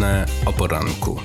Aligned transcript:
Radne 0.00 0.26
o 0.46 0.52
poranku. 0.52 1.20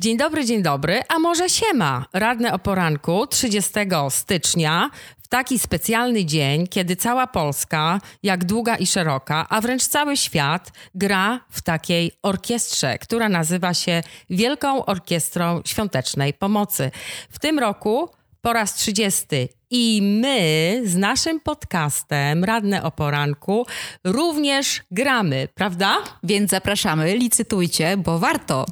Dzień 0.00 0.16
dobry, 0.16 0.44
dzień 0.44 0.62
dobry, 0.62 1.00
a 1.08 1.18
może 1.18 1.48
siema. 1.48 2.06
Radne 2.12 2.52
o 2.52 2.58
poranku 2.58 3.26
30 3.26 3.70
stycznia 4.08 4.90
w 5.22 5.28
taki 5.28 5.58
specjalny 5.58 6.24
dzień, 6.24 6.66
kiedy 6.66 6.96
cała 6.96 7.26
Polska, 7.26 8.00
jak 8.22 8.44
długa 8.44 8.76
i 8.76 8.86
szeroka, 8.86 9.46
a 9.48 9.60
wręcz 9.60 9.82
cały 9.82 10.16
świat 10.16 10.72
gra 10.94 11.40
w 11.50 11.62
takiej 11.62 12.12
orkiestrze, 12.22 12.98
która 12.98 13.28
nazywa 13.28 13.74
się 13.74 14.02
Wielką 14.30 14.84
Orkiestrą 14.84 15.62
Świątecznej 15.64 16.34
Pomocy. 16.34 16.90
W 17.30 17.38
tym 17.38 17.58
roku 17.58 18.10
po 18.48 18.52
raz 18.52 18.74
30 18.74 19.26
i 19.70 20.00
my 20.02 20.82
z 20.84 20.96
naszym 20.96 21.40
podcastem 21.40 22.44
Radne 22.44 22.82
o 22.82 22.90
Poranku 22.90 23.66
również 24.04 24.82
gramy, 24.90 25.48
prawda? 25.54 25.96
Więc 26.22 26.50
zapraszamy, 26.50 27.16
licytujcie, 27.16 27.96
bo 27.96 28.18
warto. 28.18 28.66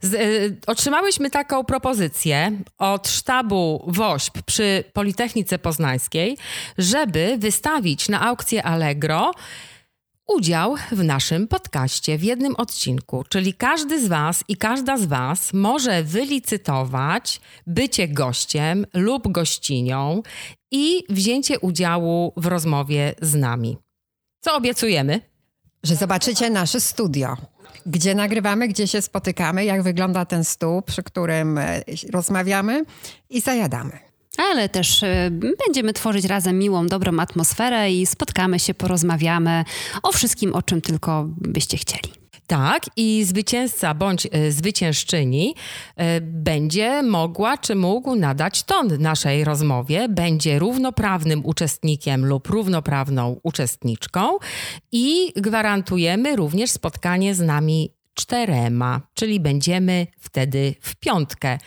Z, 0.00 0.14
y, 0.14 0.56
otrzymałyśmy 0.66 1.30
taką 1.30 1.64
propozycję 1.64 2.52
od 2.78 3.08
sztabu 3.08 3.84
WOŚP 3.86 4.42
przy 4.42 4.84
Politechnice 4.92 5.58
Poznańskiej, 5.58 6.38
żeby 6.78 7.36
wystawić 7.38 8.08
na 8.08 8.20
aukcję 8.20 8.62
Allegro 8.62 9.32
udział 10.26 10.74
w 10.92 11.04
naszym 11.04 11.48
podcaście 11.48 12.18
w 12.18 12.24
jednym 12.24 12.56
odcinku. 12.56 13.24
Czyli 13.28 13.54
każdy 13.54 14.04
z 14.04 14.08
Was 14.08 14.44
i 14.48 14.56
każda 14.56 14.96
z 14.96 15.04
Was 15.04 15.52
może 15.52 16.02
wylicytować 16.02 17.40
bycie 17.66 18.08
gościem 18.08 18.86
lub 18.94 19.32
gościnią 19.32 20.22
i 20.70 21.04
wzięcie 21.08 21.60
udziału 21.60 22.32
w 22.36 22.46
rozmowie 22.46 23.14
z 23.22 23.34
nami. 23.34 23.76
Co 24.40 24.56
obiecujemy? 24.56 25.20
Że 25.82 25.96
zobaczycie 25.96 26.50
nasze 26.50 26.80
studio, 26.80 27.36
gdzie 27.86 28.14
nagrywamy, 28.14 28.68
gdzie 28.68 28.88
się 28.88 29.02
spotykamy, 29.02 29.64
jak 29.64 29.82
wygląda 29.82 30.24
ten 30.24 30.44
stół, 30.44 30.82
przy 30.82 31.02
którym 31.02 31.58
e, 31.58 31.82
rozmawiamy 32.12 32.84
i 33.30 33.40
zajadamy 33.40 34.13
ale 34.36 34.68
też 34.68 35.02
y, 35.02 35.30
będziemy 35.66 35.92
tworzyć 35.92 36.24
razem 36.24 36.58
miłą, 36.58 36.86
dobrą 36.86 37.20
atmosferę 37.20 37.92
i 37.92 38.06
spotkamy 38.06 38.58
się, 38.58 38.74
porozmawiamy 38.74 39.64
o 40.02 40.12
wszystkim, 40.12 40.54
o 40.54 40.62
czym 40.62 40.80
tylko 40.80 41.24
byście 41.28 41.76
chcieli. 41.76 42.24
Tak, 42.46 42.82
i 42.96 43.24
zwycięzca 43.24 43.94
bądź 43.94 44.26
y, 44.26 44.52
zwyciężczyni 44.52 45.54
y, 46.00 46.20
będzie 46.20 47.02
mogła 47.02 47.58
czy 47.58 47.74
mógł 47.74 48.14
nadać 48.14 48.62
ton 48.62 48.88
naszej 48.98 49.44
rozmowie, 49.44 50.08
będzie 50.08 50.58
równoprawnym 50.58 51.44
uczestnikiem 51.44 52.26
lub 52.26 52.46
równoprawną 52.46 53.40
uczestniczką 53.42 54.38
i 54.92 55.32
gwarantujemy 55.36 56.36
również 56.36 56.70
spotkanie 56.70 57.34
z 57.34 57.40
nami 57.40 57.90
czterema, 58.14 59.00
czyli 59.14 59.40
będziemy 59.40 60.06
wtedy 60.18 60.74
w 60.80 60.96
piątkę. 60.96 61.58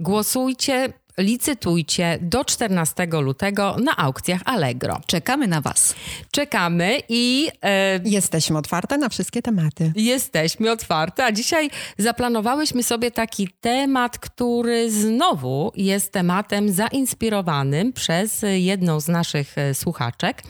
Głosujcie 0.00 0.92
licytujcie 1.18 2.18
do 2.20 2.44
14 2.44 3.06
lutego 3.06 3.76
na 3.84 3.96
aukcjach 3.96 4.40
Allegro. 4.44 5.00
Czekamy 5.06 5.46
na 5.46 5.60
Was. 5.60 5.94
Czekamy 6.30 7.00
i. 7.08 7.48
E, 7.62 8.00
jesteśmy 8.04 8.58
otwarte 8.58 8.98
na 8.98 9.08
wszystkie 9.08 9.42
tematy. 9.42 9.92
Jesteśmy 9.96 10.70
otwarte, 10.70 11.24
a 11.24 11.32
dzisiaj 11.32 11.70
zaplanowałyśmy 11.98 12.82
sobie 12.82 13.10
taki 13.10 13.48
temat, 13.60 14.18
który 14.18 14.90
znowu 14.90 15.72
jest 15.76 16.12
tematem 16.12 16.72
zainspirowanym 16.72 17.92
przez 17.92 18.44
jedną 18.54 19.00
z 19.00 19.08
naszych 19.08 19.58
e, 19.58 19.74
słuchaczek, 19.74 20.42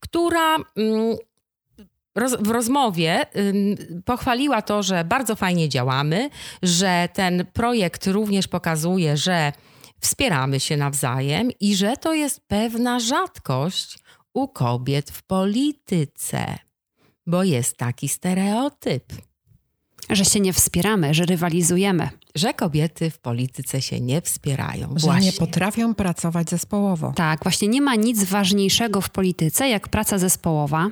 która. 0.00 0.56
Mm, 0.56 1.16
w 2.40 2.50
rozmowie 2.50 3.26
pochwaliła 4.04 4.62
to, 4.62 4.82
że 4.82 5.04
bardzo 5.04 5.36
fajnie 5.36 5.68
działamy, 5.68 6.30
że 6.62 7.08
ten 7.12 7.46
projekt 7.52 8.06
również 8.06 8.48
pokazuje, 8.48 9.16
że 9.16 9.52
wspieramy 10.06 10.60
się 10.60 10.76
nawzajem 10.76 11.50
i 11.60 11.76
że 11.76 11.96
to 11.96 12.14
jest 12.14 12.40
pewna 12.46 13.00
rzadkość 13.00 13.98
u 14.34 14.48
kobiet 14.48 15.10
w 15.10 15.22
polityce, 15.22 16.58
bo 17.26 17.44
jest 17.44 17.76
taki 17.76 18.08
stereotyp. 18.08 19.04
Że 20.10 20.24
się 20.24 20.40
nie 20.40 20.52
wspieramy, 20.52 21.14
że 21.14 21.24
rywalizujemy. 21.24 22.08
Że 22.34 22.54
kobiety 22.54 23.10
w 23.10 23.18
polityce 23.18 23.82
się 23.82 24.00
nie 24.00 24.20
wspierają. 24.20 24.88
Że 24.96 25.06
właśnie. 25.06 25.26
nie 25.26 25.32
potrafią 25.32 25.94
pracować 25.94 26.50
zespołowo. 26.50 27.12
Tak, 27.16 27.42
właśnie 27.42 27.68
nie 27.68 27.80
ma 27.80 27.94
nic 27.94 28.24
ważniejszego 28.24 29.00
w 29.00 29.10
polityce 29.10 29.68
jak 29.68 29.88
praca 29.88 30.18
zespołowa. 30.18 30.90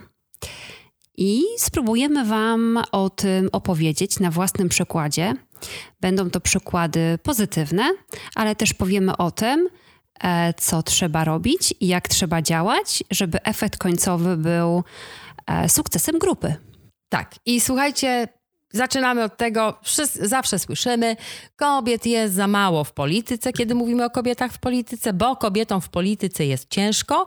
I 1.16 1.42
spróbujemy 1.58 2.25
Wam 2.25 2.78
o 2.92 3.10
tym 3.10 3.48
opowiedzieć 3.52 4.20
na 4.20 4.31
własnym 4.31 4.69
przykładzie. 4.69 5.34
Będą 6.00 6.31
to 6.31 6.41
przykłady 6.41 7.19
pozytywne, 7.22 7.91
ale 8.34 8.56
też 8.56 8.75
powiemy 8.75 9.16
o 9.16 9.31
tym, 9.31 9.69
e, 10.20 10.54
co 10.54 10.82
trzeba 10.82 11.25
robić 11.25 11.75
i 11.81 11.87
jak 11.87 12.09
trzeba 12.09 12.42
działać, 12.42 13.04
żeby 13.10 13.42
efekt 13.42 13.78
końcowy 13.78 14.37
był 14.37 14.84
e, 15.47 15.69
sukcesem 15.69 16.19
grupy. 16.19 16.54
Tak. 17.09 17.34
I 17.47 17.60
słuchajcie, 17.60 18.28
Zaczynamy 18.74 19.24
od 19.24 19.36
tego, 19.36 19.74
zawsze 20.20 20.58
słyszymy, 20.58 21.16
kobiet 21.56 22.06
jest 22.06 22.34
za 22.34 22.46
mało 22.46 22.84
w 22.84 22.92
polityce, 22.92 23.52
kiedy 23.52 23.74
mówimy 23.74 24.04
o 24.04 24.10
kobietach 24.10 24.52
w 24.52 24.58
polityce, 24.58 25.12
bo 25.12 25.36
kobietom 25.36 25.80
w 25.80 25.88
polityce 25.88 26.46
jest 26.46 26.70
ciężko. 26.70 27.26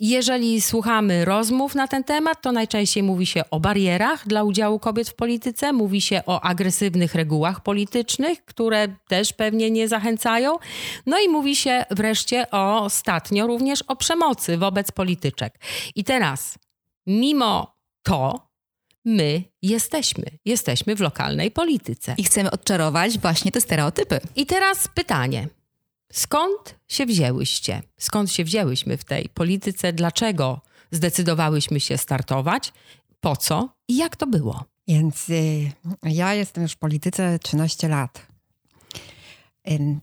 Jeżeli 0.00 0.60
słuchamy 0.60 1.24
rozmów 1.24 1.74
na 1.74 1.88
ten 1.88 2.04
temat, 2.04 2.42
to 2.42 2.52
najczęściej 2.52 3.02
mówi 3.02 3.26
się 3.26 3.42
o 3.50 3.60
barierach 3.60 4.28
dla 4.28 4.42
udziału 4.42 4.78
kobiet 4.78 5.08
w 5.08 5.14
polityce, 5.14 5.72
mówi 5.72 6.00
się 6.00 6.22
o 6.26 6.40
agresywnych 6.40 7.14
regułach 7.14 7.60
politycznych, 7.62 8.44
które 8.44 8.88
też 9.08 9.32
pewnie 9.32 9.70
nie 9.70 9.88
zachęcają. 9.88 10.56
No 11.06 11.18
i 11.18 11.28
mówi 11.28 11.56
się 11.56 11.84
wreszcie 11.90 12.50
o, 12.50 12.82
ostatnio 12.82 13.46
również 13.46 13.82
o 13.82 13.96
przemocy 13.96 14.58
wobec 14.58 14.92
polityczek. 14.92 15.58
I 15.94 16.04
teraz, 16.04 16.58
mimo 17.06 17.76
to, 18.02 18.46
my 19.06 19.44
jesteśmy. 19.62 20.24
Jesteśmy 20.44 20.96
w 20.96 21.00
lokalnej 21.00 21.50
polityce. 21.50 22.14
I 22.18 22.24
chcemy 22.24 22.50
odczarować 22.50 23.18
właśnie 23.18 23.52
te 23.52 23.60
stereotypy. 23.60 24.20
I 24.36 24.46
teraz 24.46 24.88
pytanie. 24.88 25.48
Skąd 26.12 26.74
się 26.88 27.06
wzięłyście? 27.06 27.82
Skąd 27.98 28.32
się 28.32 28.44
wzięłyśmy 28.44 28.96
w 28.96 29.04
tej 29.04 29.28
polityce? 29.28 29.92
Dlaczego 29.92 30.60
zdecydowałyśmy 30.90 31.80
się 31.80 31.98
startować? 31.98 32.72
Po 33.20 33.36
co 33.36 33.68
i 33.88 33.96
jak 33.96 34.16
to 34.16 34.26
było? 34.26 34.64
Więc 34.88 35.28
y, 35.28 35.72
ja 36.02 36.34
jestem 36.34 36.62
już 36.62 36.72
w 36.72 36.78
polityce 36.78 37.38
13 37.38 37.88
lat. 37.88 38.26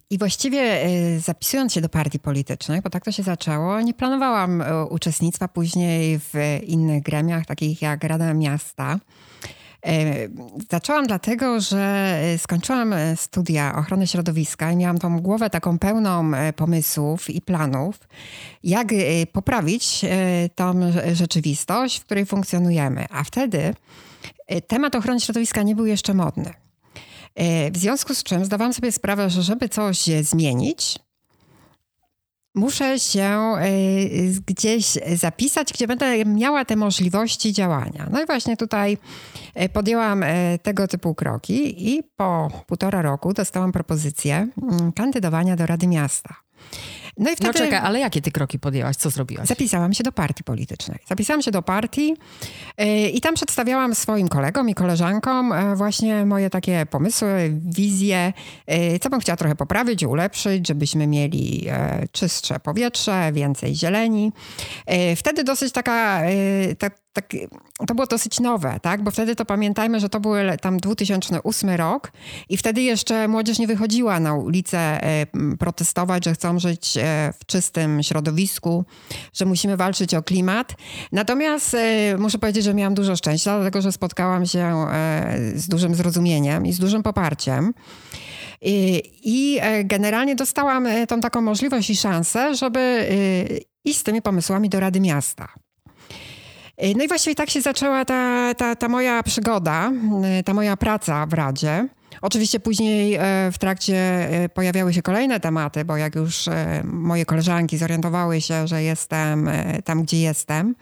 I 0.09 0.17
właściwie 0.17 0.87
y, 0.87 1.19
zapisując 1.19 1.73
się 1.73 1.81
do 1.81 1.89
partii 1.89 2.19
politycznych, 2.19 2.81
bo 2.81 2.89
tak 2.89 3.05
to 3.05 3.11
się 3.11 3.23
zaczęło, 3.23 3.81
nie 3.81 3.93
planowałam 3.93 4.61
y, 4.61 4.85
uczestnictwa 4.85 5.47
później 5.47 6.19
w 6.19 6.33
innych 6.67 7.03
gremiach, 7.03 7.45
takich 7.45 7.81
jak 7.81 8.03
Rada 8.03 8.33
Miasta. 8.33 8.99
Zaczęłam 10.71 11.07
dlatego, 11.07 11.59
że 11.59 12.19
skończyłam 12.37 12.93
studia 13.15 13.75
ochrony 13.75 14.07
środowiska 14.07 14.71
i 14.71 14.75
miałam 14.75 14.99
tą 14.99 15.19
głowę 15.19 15.49
taką 15.49 15.79
pełną 15.79 16.31
pomysłów 16.55 17.29
i 17.29 17.41
planów, 17.41 17.99
jak 18.63 18.87
poprawić 19.31 20.05
tą 20.55 20.91
rzeczywistość, 21.13 21.99
w 21.99 22.05
której 22.05 22.25
funkcjonujemy. 22.25 23.05
A 23.09 23.23
wtedy 23.23 23.73
temat 24.67 24.95
ochrony 24.95 25.19
środowiska 25.19 25.63
nie 25.63 25.75
był 25.75 25.85
jeszcze 25.85 26.13
modny. 26.13 26.62
E, 27.35 27.71
w 27.71 27.77
związku 27.77 28.15
z 28.15 28.23
czym 28.23 28.45
zdawałam 28.45 28.73
sobie 28.73 28.91
sprawę, 28.91 29.29
że 29.29 29.41
żeby 29.41 29.69
coś 29.69 30.05
zmienić, 30.21 30.99
muszę 32.55 32.99
się 32.99 33.23
e, 33.23 33.69
gdzieś 34.47 34.85
zapisać, 35.15 35.73
gdzie 35.73 35.87
będę 35.87 36.25
miała 36.25 36.65
te 36.65 36.75
możliwości 36.75 37.53
działania. 37.53 38.07
No 38.11 38.23
i 38.23 38.25
właśnie 38.25 38.57
tutaj 38.57 38.97
e, 39.53 39.69
podjęłam 39.69 40.25
tego 40.63 40.87
typu 40.87 41.15
kroki 41.15 41.89
i 41.93 42.03
po 42.15 42.49
półtora 42.67 43.01
roku 43.01 43.33
dostałam 43.33 43.71
propozycję 43.71 44.47
mm, 44.63 44.91
kandydowania 44.91 45.55
do 45.55 45.65
Rady 45.65 45.87
Miasta. 45.87 46.35
No 47.17 47.31
i 47.31 47.35
wtedy... 47.35 47.47
No 47.47 47.53
czekaj, 47.53 47.79
ale 47.79 47.99
jakie 47.99 48.21
ty 48.21 48.31
kroki 48.31 48.59
podjęłaś? 48.59 48.95
Co 48.95 49.09
zrobiłaś? 49.09 49.47
Zapisałam 49.47 49.93
się 49.93 50.03
do 50.03 50.11
partii 50.11 50.43
politycznej. 50.43 50.99
Zapisałam 51.07 51.41
się 51.41 51.51
do 51.51 51.61
partii 51.61 52.15
yy, 52.77 53.09
i 53.09 53.21
tam 53.21 53.35
przedstawiałam 53.35 53.95
swoim 53.95 54.27
kolegom 54.27 54.69
i 54.69 54.73
koleżankom 54.73 55.53
yy, 55.69 55.75
właśnie 55.75 56.25
moje 56.25 56.49
takie 56.49 56.85
pomysły, 56.85 57.51
wizje, 57.75 58.33
yy, 58.67 58.99
co 58.99 59.09
bym 59.09 59.19
chciała 59.19 59.37
trochę 59.37 59.55
poprawić, 59.55 60.03
ulepszyć, 60.03 60.67
żebyśmy 60.67 61.07
mieli 61.07 61.67
czystsze 62.11 62.59
powietrze, 62.59 63.31
więcej 63.33 63.75
zieleni. 63.75 64.31
Wtedy 65.15 65.43
dosyć 65.43 65.73
taka, 65.73 66.21
tak, 66.79 67.02
tak, 67.13 67.33
to 67.87 67.95
było 67.95 68.07
dosyć 68.07 68.39
nowe, 68.39 68.79
tak? 68.81 69.03
Bo 69.03 69.11
wtedy 69.11 69.35
to 69.35 69.45
pamiętajmy, 69.45 69.99
że 69.99 70.09
to 70.09 70.19
był 70.19 70.33
tam 70.61 70.77
2008 70.77 71.69
rok 71.69 72.11
i 72.49 72.57
wtedy 72.57 72.81
jeszcze 72.81 73.27
młodzież 73.27 73.59
nie 73.59 73.67
wychodziła 73.67 74.19
na 74.19 74.33
ulicę 74.33 74.77
e, 75.03 75.25
protestować, 75.59 76.25
że 76.25 76.33
chcą 76.33 76.59
żyć 76.59 76.97
e, 76.97 77.33
w 77.39 77.45
czystym 77.45 78.03
środowisku, 78.03 78.85
że 79.33 79.45
musimy 79.45 79.77
walczyć 79.77 80.13
o 80.13 80.23
klimat. 80.23 80.75
Natomiast 81.11 81.73
e, 81.73 82.17
muszę 82.17 82.37
powiedzieć, 82.37 82.63
że 82.63 82.73
miałam 82.73 82.93
dużo 82.93 83.15
szczęścia, 83.15 83.55
dlatego 83.55 83.81
że 83.81 83.91
spotkałam 83.91 84.45
się 84.45 84.85
z 85.55 85.67
dużym 85.67 85.95
zrozumieniem 85.95 86.65
i 86.65 86.73
z 86.73 86.79
dużym 86.79 87.03
poparciem. 87.03 87.73
I 89.23 89.59
generalnie 89.83 90.35
dostałam 90.35 90.87
tą 91.07 91.21
taką 91.21 91.41
możliwość 91.41 91.89
i 91.89 91.95
szansę, 91.95 92.55
żeby 92.55 93.07
iść 93.85 93.99
z 93.99 94.03
tymi 94.03 94.21
pomysłami 94.21 94.69
do 94.69 94.79
Rady 94.79 94.99
Miasta. 94.99 95.62
Y, 96.83 96.93
no 96.97 97.03
i 97.03 97.07
właściwie 97.07 97.35
tak 97.35 97.49
się 97.49 97.61
zaczęła 97.61 98.05
ta, 98.05 98.53
ta, 98.53 98.75
ta 98.75 98.89
moja 98.89 99.23
przygoda, 99.23 99.91
y, 100.39 100.43
ta 100.43 100.53
moja 100.53 100.77
praca 100.77 101.25
w 101.25 101.33
Radzie. 101.33 101.87
Oczywiście 102.21 102.59
później 102.59 103.15
e, 103.15 103.19
w 103.51 103.57
trakcie 103.57 103.95
e, 103.95 104.49
pojawiały 104.49 104.93
się 104.93 105.01
kolejne 105.01 105.39
tematy, 105.39 105.85
bo 105.85 105.97
jak 105.97 106.15
już 106.15 106.47
e, 106.47 106.81
moje 106.83 107.25
koleżanki 107.25 107.77
zorientowały 107.77 108.41
się, 108.41 108.67
że 108.67 108.83
jestem 108.83 109.49
tam, 109.83 110.03
gdzie 110.03 110.21
jestem, 110.21 110.75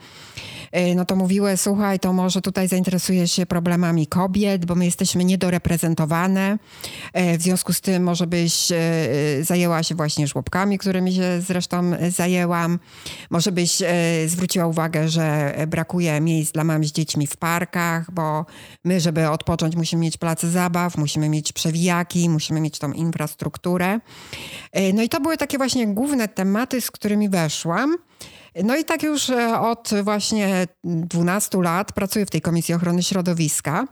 no 0.96 1.06
to 1.06 1.16
mówiły, 1.16 1.58
słuchaj, 1.58 2.00
to 2.00 2.14
może 2.14 2.42
tutaj 2.42 2.68
zainteresujesz 2.68 3.32
się 3.32 3.46
problemami 3.46 4.08
kobiet, 4.08 4.66
bo 4.66 4.76
my 4.76 4.86
jesteśmy 4.86 5.26
niedoreprezentowane. 5.26 6.58
W 7.14 7.42
związku 7.42 7.74
z 7.74 7.82
tym 7.82 8.04
może 8.04 8.28
byś 8.28 8.68
zajęła 9.42 9.84
się 9.84 9.96
właśnie 9.96 10.28
żłobkami, 10.28 10.78
którymi 10.78 11.14
się 11.14 11.42
zresztą 11.42 11.92
zajęłam. 12.10 12.80
Może 13.30 13.52
byś 13.52 13.82
zwróciła 14.28 14.68
uwagę, 14.68 15.10
że 15.10 15.56
brakuje 15.68 16.22
miejsc 16.22 16.52
dla 16.52 16.64
mam 16.64 16.84
z 16.84 16.92
dziećmi 16.92 17.28
w 17.28 17.38
parkach, 17.38 18.12
bo 18.12 18.46
my, 18.84 19.00
żeby 19.00 19.30
odpocząć, 19.30 19.76
musimy 19.76 20.02
mieć 20.02 20.18
place 20.18 20.50
zabaw, 20.50 20.98
musimy 20.98 21.30
mieć 21.30 21.54
przewijaki, 21.54 22.30
musimy 22.30 22.62
mieć 22.62 22.80
tą 22.80 22.92
infrastrukturę. 22.92 24.00
E, 24.72 24.94
no 24.94 25.02
i 25.02 25.10
to 25.10 25.20
były 25.20 25.38
takie 25.38 25.58
właśnie 25.58 25.88
główne 25.88 26.28
tematy, 26.28 26.82
z 26.82 26.92
którymi 26.92 27.30
weszłam. 27.30 27.98
No 28.56 28.78
i 28.78 28.86
tak 28.86 29.04
już 29.04 29.30
e, 29.30 29.60
od 29.60 29.90
właśnie 30.04 30.68
12 30.84 31.62
lat 31.62 31.94
pracuję 31.94 32.26
w 32.26 32.30
tej 32.30 32.42
Komisji 32.42 32.74
Ochrony 32.74 33.04
Środowiska 33.04 33.88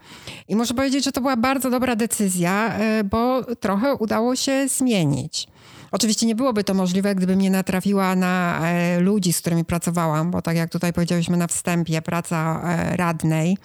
i 0.48 0.56
muszę 0.56 0.74
powiedzieć, 0.74 1.04
że 1.04 1.12
to 1.12 1.20
była 1.20 1.36
bardzo 1.36 1.70
dobra 1.70 1.96
decyzja, 1.96 2.74
e, 2.78 3.04
bo 3.04 3.44
trochę 3.60 3.94
udało 3.94 4.36
się 4.36 4.68
zmienić. 4.68 5.48
Oczywiście 5.92 6.26
nie 6.26 6.34
byłoby 6.34 6.64
to 6.64 6.74
możliwe, 6.74 7.14
gdybym 7.14 7.38
nie 7.38 7.50
natrafiła 7.50 8.16
na 8.16 8.60
ludzi, 8.98 9.32
z 9.32 9.40
którymi 9.40 9.64
pracowałam, 9.64 10.30
bo 10.30 10.42
tak 10.42 10.56
jak 10.56 10.70
tutaj 10.70 10.92
powiedziałyśmy 10.92 11.36
na 11.36 11.46
wstępie, 11.46 12.02
praca 12.02 12.60
radnej 12.96 13.56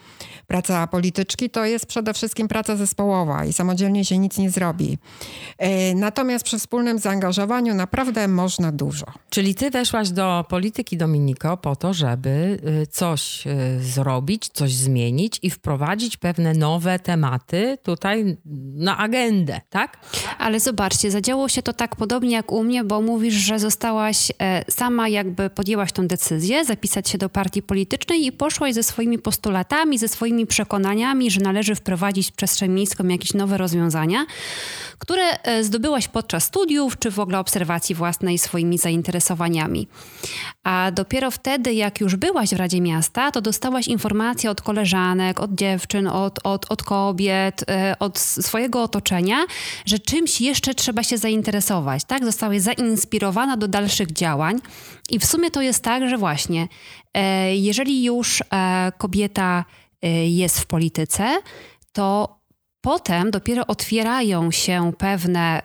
praca 0.47 0.87
polityczki 0.87 1.49
to 1.49 1.65
jest 1.65 1.85
przede 1.85 2.13
wszystkim 2.13 2.47
praca 2.47 2.75
zespołowa 2.75 3.45
i 3.45 3.53
samodzielnie 3.53 4.05
się 4.05 4.17
nic 4.17 4.37
nie 4.37 4.49
zrobi. 4.49 4.97
E, 5.57 5.95
natomiast 5.95 6.45
przy 6.45 6.59
wspólnym 6.59 6.99
zaangażowaniu 6.99 7.73
naprawdę 7.73 8.27
można 8.27 8.71
dużo. 8.71 9.05
Czyli 9.29 9.55
ty 9.55 9.71
weszłaś 9.71 10.09
do 10.09 10.45
polityki, 10.49 10.97
Dominiko, 10.97 11.57
po 11.57 11.75
to, 11.75 11.93
żeby 11.93 12.59
y, 12.83 12.87
coś 12.87 13.47
y, 13.47 13.83
zrobić, 13.83 14.49
coś 14.53 14.73
zmienić 14.73 15.39
i 15.41 15.49
wprowadzić 15.49 16.17
pewne 16.17 16.53
nowe 16.53 16.99
tematy 16.99 17.77
tutaj 17.83 18.37
na 18.75 18.97
agendę, 18.97 19.61
tak? 19.69 19.97
Ale 20.37 20.59
zobaczcie, 20.59 21.11
zadziało 21.11 21.49
się 21.49 21.61
to 21.61 21.73
tak 21.73 21.95
podobnie 21.95 22.14
jak 22.23 22.51
u 22.51 22.63
mnie, 22.63 22.83
bo 22.83 23.01
mówisz, 23.01 23.33
że 23.33 23.59
zostałaś 23.59 24.31
e, 24.41 24.71
sama 24.71 25.09
jakby 25.09 25.49
podjęłaś 25.49 25.91
tą 25.91 26.07
decyzję, 26.07 26.65
zapisać 26.65 27.09
się 27.09 27.17
do 27.17 27.29
partii 27.29 27.61
politycznej 27.61 28.25
i 28.25 28.31
poszłaś 28.31 28.73
ze 28.73 28.83
swoimi 28.83 29.19
postulatami, 29.19 29.97
ze 29.97 30.07
swoimi 30.07 30.25
swoimi 30.25 30.47
przekonaniami, 30.47 31.31
że 31.31 31.41
należy 31.41 31.75
wprowadzić 31.75 32.31
w 32.31 32.31
przestrzeń 32.31 32.71
miejską 32.71 33.07
jakieś 33.07 33.33
nowe 33.33 33.57
rozwiązania, 33.57 34.25
które 34.99 35.23
e, 35.43 35.63
zdobyłaś 35.63 36.07
podczas 36.07 36.43
studiów 36.43 36.99
czy 36.99 37.11
w 37.11 37.19
ogóle 37.19 37.39
obserwacji 37.39 37.95
własnej 37.95 38.37
swoimi 38.37 38.77
zainteresowaniami. 38.77 39.87
A 40.63 40.91
dopiero 40.91 41.31
wtedy, 41.31 41.73
jak 41.73 42.01
już 42.01 42.15
byłaś 42.15 42.49
w 42.49 42.57
Radzie 42.57 42.81
Miasta, 42.81 43.31
to 43.31 43.41
dostałaś 43.41 43.87
informacje 43.87 44.49
od 44.49 44.61
koleżanek, 44.61 45.39
od 45.39 45.55
dziewczyn, 45.55 46.07
od, 46.07 46.39
od, 46.43 46.71
od 46.71 46.83
kobiet, 46.83 47.65
e, 47.69 47.95
od 47.99 48.19
swojego 48.19 48.83
otoczenia, 48.83 49.37
że 49.85 49.99
czymś 49.99 50.41
jeszcze 50.41 50.73
trzeba 50.73 51.03
się 51.03 51.17
zainteresować. 51.17 52.03
Tak? 52.07 52.25
Zostałaś 52.25 52.61
zainspirowana 52.61 53.57
do 53.57 53.67
dalszych 53.67 54.11
działań. 54.11 54.59
I 55.09 55.19
w 55.19 55.25
sumie 55.25 55.51
to 55.51 55.61
jest 55.61 55.83
tak, 55.83 56.09
że 56.09 56.17
właśnie, 56.17 56.67
e, 57.13 57.55
jeżeli 57.55 58.03
już 58.03 58.43
kobieta 58.97 59.65
Y, 60.05 60.07
jest 60.27 60.59
w 60.59 60.65
polityce, 60.65 61.37
to 61.93 62.37
potem 62.85 63.31
dopiero 63.31 63.67
otwierają 63.67 64.51
się 64.51 64.91
pewne, 64.97 65.61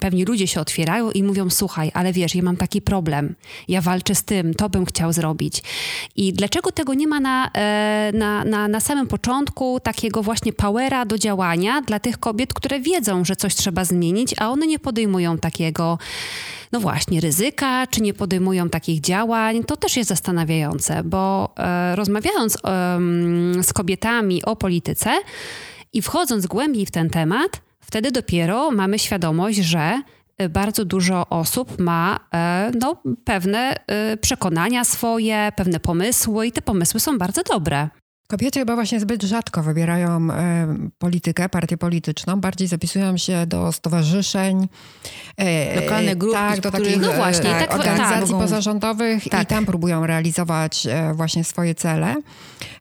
pewni, 0.00 0.24
ludzie 0.24 0.46
się 0.46 0.60
otwierają 0.60 1.10
i 1.10 1.22
mówią: 1.22 1.50
Słuchaj, 1.50 1.90
ale 1.94 2.12
wiesz, 2.12 2.34
ja 2.34 2.42
mam 2.42 2.56
taki 2.56 2.82
problem, 2.82 3.34
ja 3.68 3.80
walczę 3.80 4.14
z 4.14 4.22
tym, 4.22 4.54
to 4.54 4.68
bym 4.68 4.86
chciał 4.86 5.12
zrobić. 5.12 5.62
I 6.16 6.32
dlaczego 6.32 6.72
tego 6.72 6.94
nie 6.94 7.06
ma 7.06 7.20
na, 7.20 7.50
e, 7.54 8.12
na, 8.14 8.44
na, 8.44 8.68
na 8.68 8.80
samym 8.80 9.06
początku 9.06 9.80
takiego 9.80 10.22
właśnie 10.22 10.52
powera 10.52 11.04
do 11.04 11.18
działania 11.18 11.82
dla 11.82 11.98
tych 11.98 12.18
kobiet, 12.18 12.54
które 12.54 12.80
wiedzą, 12.80 13.24
że 13.24 13.36
coś 13.36 13.54
trzeba 13.54 13.84
zmienić, 13.84 14.34
a 14.38 14.50
one 14.50 14.66
nie 14.66 14.78
podejmują 14.78 15.38
takiego 15.38 15.98
no 16.72 16.80
właśnie, 16.80 17.20
ryzyka, 17.20 17.86
czy 17.86 18.02
nie 18.02 18.14
podejmują 18.14 18.68
takich 18.68 19.00
działań, 19.00 19.64
to 19.64 19.76
też 19.76 19.96
jest 19.96 20.08
zastanawiające, 20.08 21.04
bo 21.04 21.52
e, 21.56 21.96
rozmawiając 21.96 22.58
z 23.62 23.72
kobietami 23.72 24.44
o 24.44 24.56
polityce 24.56 25.10
i 25.92 26.02
wchodząc 26.02 26.46
głębiej 26.46 26.86
w 26.86 26.90
ten 26.90 27.10
temat, 27.10 27.60
wtedy 27.80 28.10
dopiero 28.10 28.70
mamy 28.70 28.98
świadomość, 28.98 29.58
że 29.58 30.02
e, 30.38 30.48
bardzo 30.48 30.84
dużo 30.84 31.28
osób 31.28 31.78
ma 31.78 32.20
e, 32.34 32.70
no, 32.80 33.02
pewne 33.24 33.74
e, 33.86 34.16
przekonania 34.16 34.84
swoje, 34.84 35.52
pewne 35.56 35.80
pomysły 35.80 36.46
i 36.46 36.52
te 36.52 36.62
pomysły 36.62 37.00
są 37.00 37.18
bardzo 37.18 37.42
dobre. 37.42 37.88
Kobiety 38.30 38.58
chyba 38.58 38.74
właśnie 38.74 39.00
zbyt 39.00 39.22
rzadko 39.22 39.62
wybierają 39.62 40.30
e, 40.30 40.66
politykę, 40.98 41.48
partię 41.48 41.76
polityczną, 41.76 42.40
bardziej 42.40 42.68
zapisują 42.68 43.16
się 43.16 43.46
do 43.46 43.72
stowarzyszeń, 43.72 44.68
e, 45.36 45.80
lokalne 45.80 46.16
grupy, 46.16 46.34
tak, 46.34 46.60
do 46.60 46.70
takich 46.70 47.00
no 47.00 47.12
właśnie, 47.12 47.50
tak, 47.50 47.68
tak, 47.68 47.74
organizacji 47.74 48.30
tak, 48.30 48.40
pozarządowych 48.40 49.28
tak. 49.28 49.42
i 49.42 49.46
tam 49.46 49.66
próbują 49.66 50.06
realizować 50.06 50.86
e, 50.86 51.14
właśnie 51.14 51.44
swoje 51.44 51.74
cele. 51.74 52.16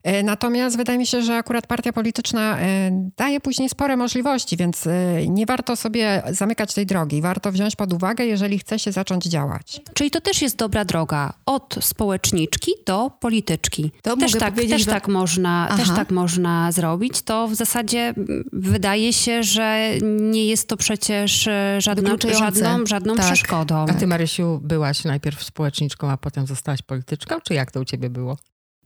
E, 0.04 0.24
natomiast 0.24 0.78
wydaje 0.78 1.00
mi 1.00 1.06
się, 1.06 1.22
że 1.22 1.36
akurat 1.36 1.68
partia 1.68 1.94
polityczna 1.94 2.60
e, 2.60 2.92
daje 3.18 3.40
później 3.40 3.70
spore 3.70 3.98
możliwości, 3.98 4.58
więc 4.58 4.88
e, 4.88 5.28
nie 5.28 5.46
warto 5.46 5.76
sobie 5.76 6.24
zamykać 6.32 6.74
tej 6.74 6.86
drogi. 6.86 7.22
Warto 7.22 7.52
wziąć 7.52 7.76
pod 7.76 7.94
uwagę, 7.94 8.26
jeżeli 8.26 8.60
chce 8.60 8.80
się 8.80 8.92
zacząć 8.92 9.26
działać. 9.26 9.82
Czyli 9.94 10.12
to 10.12 10.22
też 10.22 10.42
jest 10.42 10.56
dobra 10.56 10.86
droga. 10.86 11.34
Od 11.46 11.76
społeczniczki 11.82 12.72
do 12.86 13.12
polityczki. 13.20 13.92
To 14.02 14.18
też 14.18 14.32
tak, 14.32 14.56
też 14.56 14.82
że... 14.82 14.92
tak 14.92 15.08
można, 15.08 15.39
też 15.78 15.90
tak 15.90 16.12
można 16.12 16.72
zrobić. 16.72 17.22
To 17.22 17.48
w 17.48 17.56
zasadzie 17.56 18.14
wydaje 18.54 19.14
się, 19.14 19.44
że 19.44 19.92
nie 20.02 20.46
jest 20.46 20.68
to 20.68 20.78
przecież 20.78 21.50
żadna, 21.78 22.16
żadną, 22.40 22.86
żadną 22.86 23.16
tak. 23.16 23.26
przeszkodą. 23.26 23.86
A 23.90 23.94
ty, 23.94 24.08
Marysiu, 24.08 24.60
byłaś 24.64 25.04
najpierw 25.04 25.44
społeczniczką, 25.44 26.10
a 26.12 26.18
potem 26.18 26.48
zostałaś 26.48 26.82
polityczką? 26.82 27.36
Czy 27.44 27.54
jak 27.54 27.72
to 27.72 27.80
u 27.80 27.86
ciebie 27.86 28.10
było? 28.10 28.38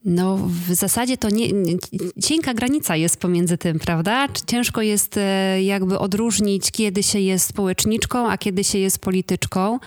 No, 0.04 0.36
w 0.68 0.74
zasadzie 0.74 1.16
to 1.16 1.30
nie, 1.30 1.52
nie, 1.52 1.76
cienka 2.22 2.54
granica 2.54 2.96
jest 2.96 3.16
pomiędzy 3.16 3.58
tym, 3.58 3.78
prawda? 3.78 4.28
Ciężko 4.46 4.82
jest 4.82 5.16
e, 5.16 5.62
jakby 5.62 5.98
odróżnić, 5.98 6.70
kiedy 6.70 7.02
się 7.02 7.18
jest 7.18 7.46
społeczniczką, 7.46 8.30
a 8.30 8.38
kiedy 8.38 8.64
się 8.64 8.78
jest 8.78 8.98
polityczką. 8.98 9.78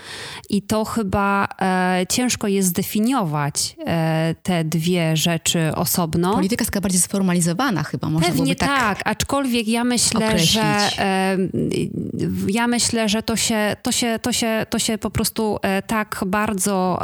I 0.50 0.62
to 0.62 0.84
chyba 0.84 1.48
e, 1.62 2.06
ciężko 2.08 2.48
jest 2.48 2.68
zdefiniować 2.68 3.76
e, 3.86 4.34
te 4.42 4.64
dwie 4.64 5.16
rzeczy 5.16 5.70
osobno. 5.74 6.34
Polityka 6.34 6.62
jest 6.62 6.80
bardziej 6.80 7.00
sformalizowana 7.00 7.82
chyba, 7.82 8.10
można 8.10 8.28
Pewnie 8.28 8.56
tak, 8.56 8.68
tak, 8.68 9.00
aczkolwiek 9.04 9.68
ja 9.68 9.84
myślę, 9.84 10.26
określić. 10.26 10.52
że 10.52 10.62
e, 10.98 11.36
ja 12.48 12.66
myślę, 12.66 13.08
że 13.08 13.22
to 13.22 13.36
się, 13.36 13.76
to 13.82 13.92
się, 13.92 14.18
to 14.22 14.32
się, 14.32 14.66
to 14.70 14.78
się 14.78 14.98
po 14.98 15.10
prostu 15.10 15.58
e, 15.62 15.82
tak 15.82 16.24
bardzo 16.26 16.98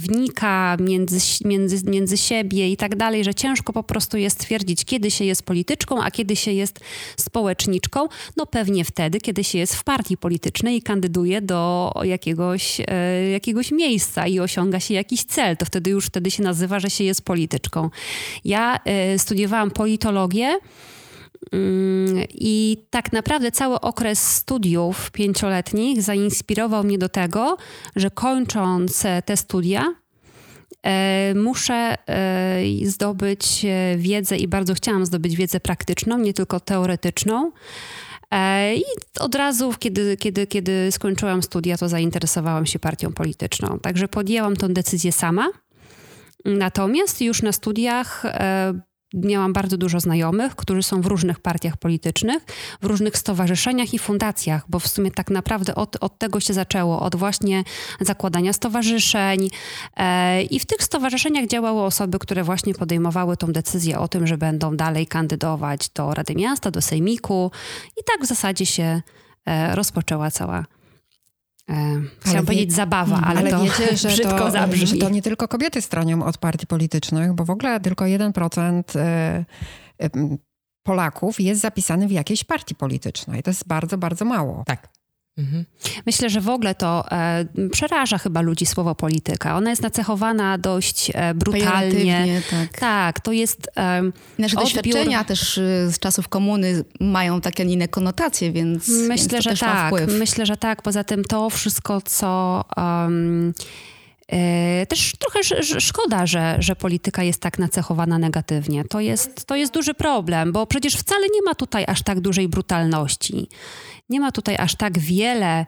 wnika 0.00 0.76
między, 0.80 1.18
między, 1.44 1.90
między 1.90 2.15
między 2.16 2.28
siebie 2.28 2.70
i 2.70 2.76
tak 2.76 2.96
dalej, 2.96 3.24
że 3.24 3.34
ciężko 3.34 3.72
po 3.72 3.82
prostu 3.82 4.16
jest 4.16 4.36
stwierdzić, 4.36 4.84
kiedy 4.84 5.10
się 5.10 5.24
jest 5.24 5.42
polityczką, 5.42 6.02
a 6.02 6.10
kiedy 6.10 6.36
się 6.36 6.52
jest 6.52 6.80
społeczniczką. 7.16 8.08
No 8.36 8.46
pewnie 8.46 8.84
wtedy, 8.84 9.20
kiedy 9.20 9.44
się 9.44 9.58
jest 9.58 9.74
w 9.74 9.84
partii 9.84 10.16
politycznej 10.16 10.76
i 10.76 10.82
kandyduje 10.82 11.42
do 11.42 11.92
jakiegoś, 12.02 12.80
e, 12.80 13.30
jakiegoś 13.30 13.72
miejsca 13.72 14.26
i 14.26 14.40
osiąga 14.40 14.80
się 14.80 14.94
jakiś 14.94 15.24
cel, 15.24 15.56
to 15.56 15.66
wtedy 15.66 15.90
już 15.90 16.06
wtedy 16.06 16.30
się 16.30 16.42
nazywa, 16.42 16.80
że 16.80 16.90
się 16.90 17.04
jest 17.04 17.22
polityczką. 17.22 17.90
Ja 18.44 18.78
e, 18.84 19.18
studiowałam 19.18 19.70
politologię. 19.70 20.58
Mm, 21.52 22.24
I 22.34 22.76
tak 22.90 23.12
naprawdę 23.12 23.52
cały 23.52 23.80
okres 23.80 24.36
studiów 24.36 25.10
pięcioletnich 25.10 26.02
zainspirował 26.02 26.84
mnie 26.84 26.98
do 26.98 27.08
tego, 27.08 27.56
że 27.96 28.10
kończąc 28.10 29.02
te 29.24 29.36
studia, 29.36 29.82
e, 29.82 30.05
muszę 31.34 31.94
e, 32.08 32.62
zdobyć 32.84 33.64
e, 33.64 33.96
wiedzę 33.96 34.36
i 34.36 34.48
bardzo 34.48 34.74
chciałam 34.74 35.06
zdobyć 35.06 35.36
wiedzę 35.36 35.60
praktyczną, 35.60 36.18
nie 36.18 36.34
tylko 36.34 36.60
teoretyczną. 36.60 37.52
I 38.76 38.82
od 39.20 39.34
razu, 39.34 39.74
kiedy, 39.78 40.16
kiedy, 40.16 40.46
kiedy 40.46 40.92
skończyłam 40.92 41.42
studia, 41.42 41.76
to 41.76 41.88
zainteresowałam 41.88 42.66
się 42.66 42.78
partią 42.78 43.12
polityczną. 43.12 43.78
Także 43.78 44.08
podjęłam 44.08 44.56
tę 44.56 44.68
decyzję 44.68 45.12
sama. 45.12 45.48
Natomiast 46.44 47.20
już 47.20 47.42
na 47.42 47.52
studiach 47.52 48.22
miałam 49.14 49.52
bardzo 49.52 49.76
dużo 49.76 50.00
znajomych, 50.00 50.56
którzy 50.56 50.82
są 50.82 51.00
w 51.00 51.06
różnych 51.06 51.40
partiach 51.40 51.76
politycznych, 51.76 52.44
w 52.82 52.84
różnych 52.84 53.18
stowarzyszeniach 53.18 53.94
i 53.94 53.98
fundacjach, 53.98 54.64
bo 54.68 54.78
w 54.78 54.88
sumie 54.88 55.10
tak 55.10 55.30
naprawdę 55.30 55.74
od, 55.74 55.96
od 56.00 56.18
tego 56.18 56.40
się 56.40 56.54
zaczęło, 56.54 57.00
od 57.00 57.16
właśnie 57.16 57.64
zakładania 58.00 58.52
stowarzyszeń. 58.52 59.50
E, 59.96 60.42
I 60.42 60.60
w 60.60 60.66
tych 60.66 60.82
stowarzyszeniach 60.82 61.46
działały 61.46 61.82
osoby, 61.82 62.18
które 62.18 62.44
właśnie 62.44 62.74
podejmowały 62.74 63.36
tą 63.36 63.52
decyzję 63.52 63.98
o 63.98 64.08
tym, 64.08 64.26
że 64.26 64.38
będą 64.38 64.76
dalej 64.76 65.06
kandydować 65.06 65.88
do 65.88 66.14
Rady 66.14 66.34
Miasta, 66.34 66.70
do 66.70 66.82
Sejmiku. 66.82 67.50
I 67.96 68.04
tak 68.04 68.22
w 68.22 68.26
zasadzie 68.26 68.66
się 68.66 69.02
e, 69.46 69.76
rozpoczęła 69.76 70.30
cała 70.30 70.64
chciałam 72.20 72.40
wie, 72.40 72.46
powiedzieć 72.46 72.72
zabawa, 72.72 73.20
ale, 73.24 73.40
ale 73.40 73.50
to 73.50 73.62
wiecie, 73.62 73.96
że 73.96 74.08
brzydko 74.14 74.38
to, 74.38 74.50
zabrzmi. 74.50 74.86
że 74.86 74.96
to 74.96 75.08
nie 75.08 75.22
tylko 75.22 75.48
kobiety 75.48 75.82
stronią 75.82 76.24
od 76.24 76.38
partii 76.38 76.66
politycznych, 76.66 77.32
bo 77.32 77.44
w 77.44 77.50
ogóle 77.50 77.80
tylko 77.80 78.04
1% 78.04 78.82
e, 78.98 79.44
e, 80.02 80.10
Polaków 80.82 81.40
jest 81.40 81.60
zapisany 81.60 82.08
w 82.08 82.10
jakiejś 82.10 82.44
partii 82.44 82.74
politycznej. 82.74 83.42
To 83.42 83.50
jest 83.50 83.68
bardzo, 83.68 83.98
bardzo 83.98 84.24
mało. 84.24 84.62
Tak. 84.66 84.88
Mhm. 85.38 85.64
Myślę, 86.06 86.30
że 86.30 86.40
w 86.40 86.48
ogóle 86.48 86.74
to 86.74 87.04
e, 87.12 87.44
przeraża 87.72 88.18
chyba 88.18 88.40
ludzi 88.40 88.66
słowo 88.66 88.94
polityka. 88.94 89.56
Ona 89.56 89.70
jest 89.70 89.82
nacechowana 89.82 90.58
dość 90.58 91.10
e, 91.14 91.34
brutalnie. 91.34 92.42
Tak. 92.50 92.80
tak, 92.80 93.20
to 93.20 93.32
jest. 93.32 93.70
E, 93.76 94.02
Nasze 94.38 94.56
odbiór... 94.56 94.64
doświadczenia 94.64 95.24
też 95.24 95.58
y, 95.58 95.88
z 95.92 95.98
czasów 95.98 96.28
komuny 96.28 96.84
mają 97.00 97.40
takie 97.40 97.62
inne 97.62 97.88
konotacje, 97.88 98.52
więc. 98.52 98.88
Myślę, 98.88 99.28
więc 99.28 99.44
że 99.44 99.56
tak. 99.56 99.94
Myślę, 100.18 100.46
że 100.46 100.56
tak. 100.56 100.82
Poza 100.82 101.04
tym 101.04 101.24
to 101.24 101.50
wszystko, 101.50 102.00
co. 102.00 102.64
Um, 102.76 103.54
też 104.88 105.12
trochę 105.18 105.40
szkoda, 105.80 106.26
że, 106.26 106.56
że 106.58 106.76
polityka 106.76 107.22
jest 107.22 107.40
tak 107.40 107.58
nacechowana 107.58 108.18
negatywnie. 108.18 108.84
To 108.84 109.00
jest, 109.00 109.46
to 109.46 109.56
jest 109.56 109.72
duży 109.72 109.94
problem, 109.94 110.52
bo 110.52 110.66
przecież 110.66 110.96
wcale 110.96 111.26
nie 111.34 111.42
ma 111.42 111.54
tutaj 111.54 111.84
aż 111.88 112.02
tak 112.02 112.20
dużej 112.20 112.48
brutalności 112.48 113.48
nie 114.08 114.20
ma 114.20 114.32
tutaj 114.32 114.56
aż 114.58 114.74
tak 114.74 114.98
wiele 114.98 115.66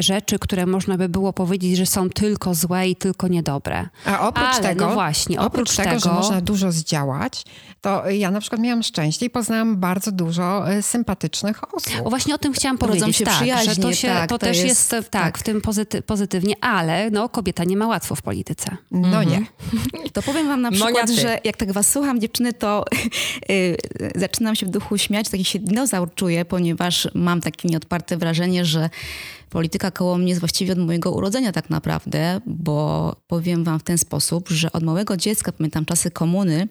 rzeczy, 0.00 0.38
które 0.38 0.66
można 0.66 0.96
by 0.96 1.08
było 1.08 1.32
powiedzieć, 1.32 1.76
że 1.76 1.86
są 1.86 2.10
tylko 2.10 2.54
złe 2.54 2.88
i 2.88 2.96
tylko 2.96 3.28
niedobre. 3.28 3.88
A 4.04 4.28
oprócz 4.28 4.46
Ale, 4.46 4.62
tego, 4.62 4.86
no 4.86 4.94
właśnie, 4.94 5.40
oprócz, 5.40 5.52
oprócz 5.52 5.76
tego, 5.76 5.88
tego, 5.88 6.00
że 6.00 6.12
można 6.12 6.40
dużo 6.40 6.72
zdziałać, 6.72 7.44
to 7.80 8.10
ja 8.10 8.30
na 8.30 8.40
przykład 8.40 8.60
miałam 8.60 8.82
szczęście 8.82 9.26
i 9.26 9.30
poznałam 9.30 9.76
bardzo 9.76 10.12
dużo 10.12 10.70
e, 10.70 10.82
sympatycznych 10.82 11.74
osób. 11.74 11.92
O, 12.04 12.10
właśnie 12.10 12.34
o 12.34 12.38
tym 12.38 12.52
chciałam 12.52 12.78
powiedzieć, 12.78 13.16
się 13.16 13.24
tak, 13.24 13.64
że 13.64 13.76
to, 13.76 13.92
się, 13.92 14.08
tak, 14.08 14.28
to, 14.28 14.38
to 14.38 14.46
też 14.46 14.56
jest, 14.56 14.92
jest 14.92 15.10
tak, 15.10 15.22
tak, 15.22 15.38
w 15.38 15.42
tym 15.42 15.60
pozyty 15.60 16.02
pozytywnie, 16.02 16.54
ale 16.60 17.10
no, 17.10 17.28
kobieta 17.28 17.64
nie 17.64 17.76
ma 17.76 17.86
łatwo 17.86 18.14
w 18.14 18.22
polityce. 18.22 18.76
No 18.90 19.22
mhm. 19.22 19.28
nie. 19.28 19.46
To 20.12 20.22
powiem 20.22 20.48
wam 20.48 20.60
na 20.60 20.70
przykład, 20.70 21.10
że 21.10 21.38
jak 21.44 21.56
tak 21.56 21.72
was 21.72 21.92
słucham, 21.92 22.20
dziewczyny, 22.20 22.52
to 22.52 22.84
yy, 23.48 23.76
zaczynam 24.14 24.56
się 24.56 24.66
w 24.66 24.70
duchu 24.70 24.98
śmiać, 24.98 25.28
taki 25.28 25.44
się 25.44 25.58
dinozaur 25.58 26.14
czuję, 26.14 26.44
ponieważ 26.44 27.08
mam 27.14 27.40
takie 27.40 27.68
nieodparte 27.68 28.16
wrażenie, 28.16 28.64
że 28.64 28.87
polityka 29.50 29.90
koło 29.90 30.18
mnie 30.18 30.28
jest 30.28 30.40
właściwie 30.40 30.72
od 30.72 30.78
mojego 30.78 31.12
urodzenia 31.12 31.52
tak 31.52 31.70
naprawdę, 31.70 32.40
bo 32.46 33.16
powiem 33.26 33.64
wam 33.64 33.78
w 33.78 33.82
ten 33.82 33.98
sposób, 33.98 34.48
że 34.48 34.72
od 34.72 34.82
małego 34.82 35.16
dziecka, 35.16 35.52
pamiętam 35.52 35.84
czasy 35.84 36.10
komuny, 36.10 36.68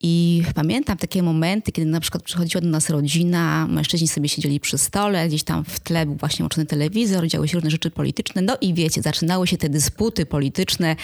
I 0.00 0.42
pamiętam 0.54 0.98
takie 0.98 1.22
momenty, 1.22 1.72
kiedy 1.72 1.90
na 1.90 2.00
przykład 2.00 2.22
przychodziła 2.22 2.60
do 2.60 2.68
nas 2.68 2.90
rodzina, 2.90 3.66
mężczyźni 3.66 4.08
sobie 4.08 4.28
siedzieli 4.28 4.60
przy 4.60 4.78
stole, 4.78 5.28
gdzieś 5.28 5.42
tam 5.42 5.64
w 5.64 5.80
tle 5.80 6.06
był 6.06 6.14
właśnie 6.14 6.42
łączony 6.42 6.66
telewizor, 6.66 7.26
działy 7.26 7.48
się 7.48 7.54
różne 7.54 7.70
rzeczy 7.70 7.90
polityczne. 7.90 8.42
No 8.42 8.56
i 8.60 8.74
wiecie, 8.74 9.02
zaczynały 9.02 9.46
się 9.46 9.56
te 9.56 9.68
dysputy 9.68 10.26
polityczne 10.26 10.96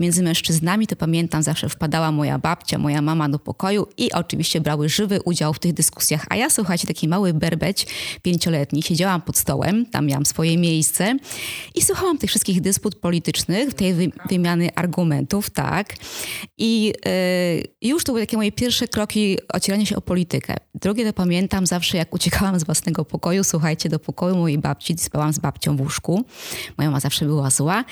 między 0.00 0.22
mężczyznami. 0.22 0.86
To 0.86 0.96
pamiętam, 0.96 1.42
zawsze 1.42 1.68
wpadała 1.68 2.12
moja 2.12 2.38
babcia, 2.38 2.78
moja 2.78 3.02
mama 3.02 3.28
do 3.28 3.38
pokoju 3.38 3.86
i 3.96 4.12
oczywiście 4.12 4.60
brały 4.60 4.88
żywy 4.88 5.20
udział 5.24 5.54
w 5.54 5.58
tych 5.58 5.72
dyskusjach. 5.72 6.26
A 6.30 6.36
ja, 6.36 6.50
słuchajcie, 6.50 6.86
taki 6.86 7.08
mały 7.08 7.34
berbeć, 7.34 7.86
pięcioletni, 8.22 8.82
siedziałam 8.82 9.22
pod 9.22 9.36
stołem, 9.36 9.86
tam 9.86 10.06
miałam 10.06 10.26
swoje 10.26 10.58
miejsce 10.58 11.16
i 11.74 11.82
słuchałam 11.82 12.18
tych 12.18 12.30
wszystkich 12.30 12.60
dysput 12.60 12.94
politycznych, 12.94 13.74
tej 13.74 13.94
wymiany 14.30 14.74
argumentów, 14.74 15.50
tak. 15.50 15.94
I 16.58 16.84
yy, 16.84 17.67
już 17.82 18.04
to 18.04 18.12
były 18.12 18.22
takie 18.22 18.36
moje 18.36 18.52
pierwsze 18.52 18.88
kroki 18.88 19.38
ocierania 19.52 19.86
się 19.86 19.96
o 19.96 20.00
politykę. 20.00 20.54
Drugie 20.74 21.04
to 21.06 21.12
pamiętam 21.12 21.66
zawsze, 21.66 21.96
jak 21.96 22.14
uciekałam 22.14 22.60
z 22.60 22.64
własnego 22.64 23.04
pokoju, 23.04 23.44
słuchajcie, 23.44 23.88
do 23.88 23.98
pokoju 23.98 24.36
mojej 24.36 24.58
babci, 24.58 24.98
spałam 24.98 25.32
z 25.32 25.38
babcią 25.38 25.76
w 25.76 25.80
łóżku. 25.80 26.24
Moja 26.78 26.90
mama 26.90 27.00
zawsze 27.00 27.24
była 27.24 27.50
zła, 27.50 27.84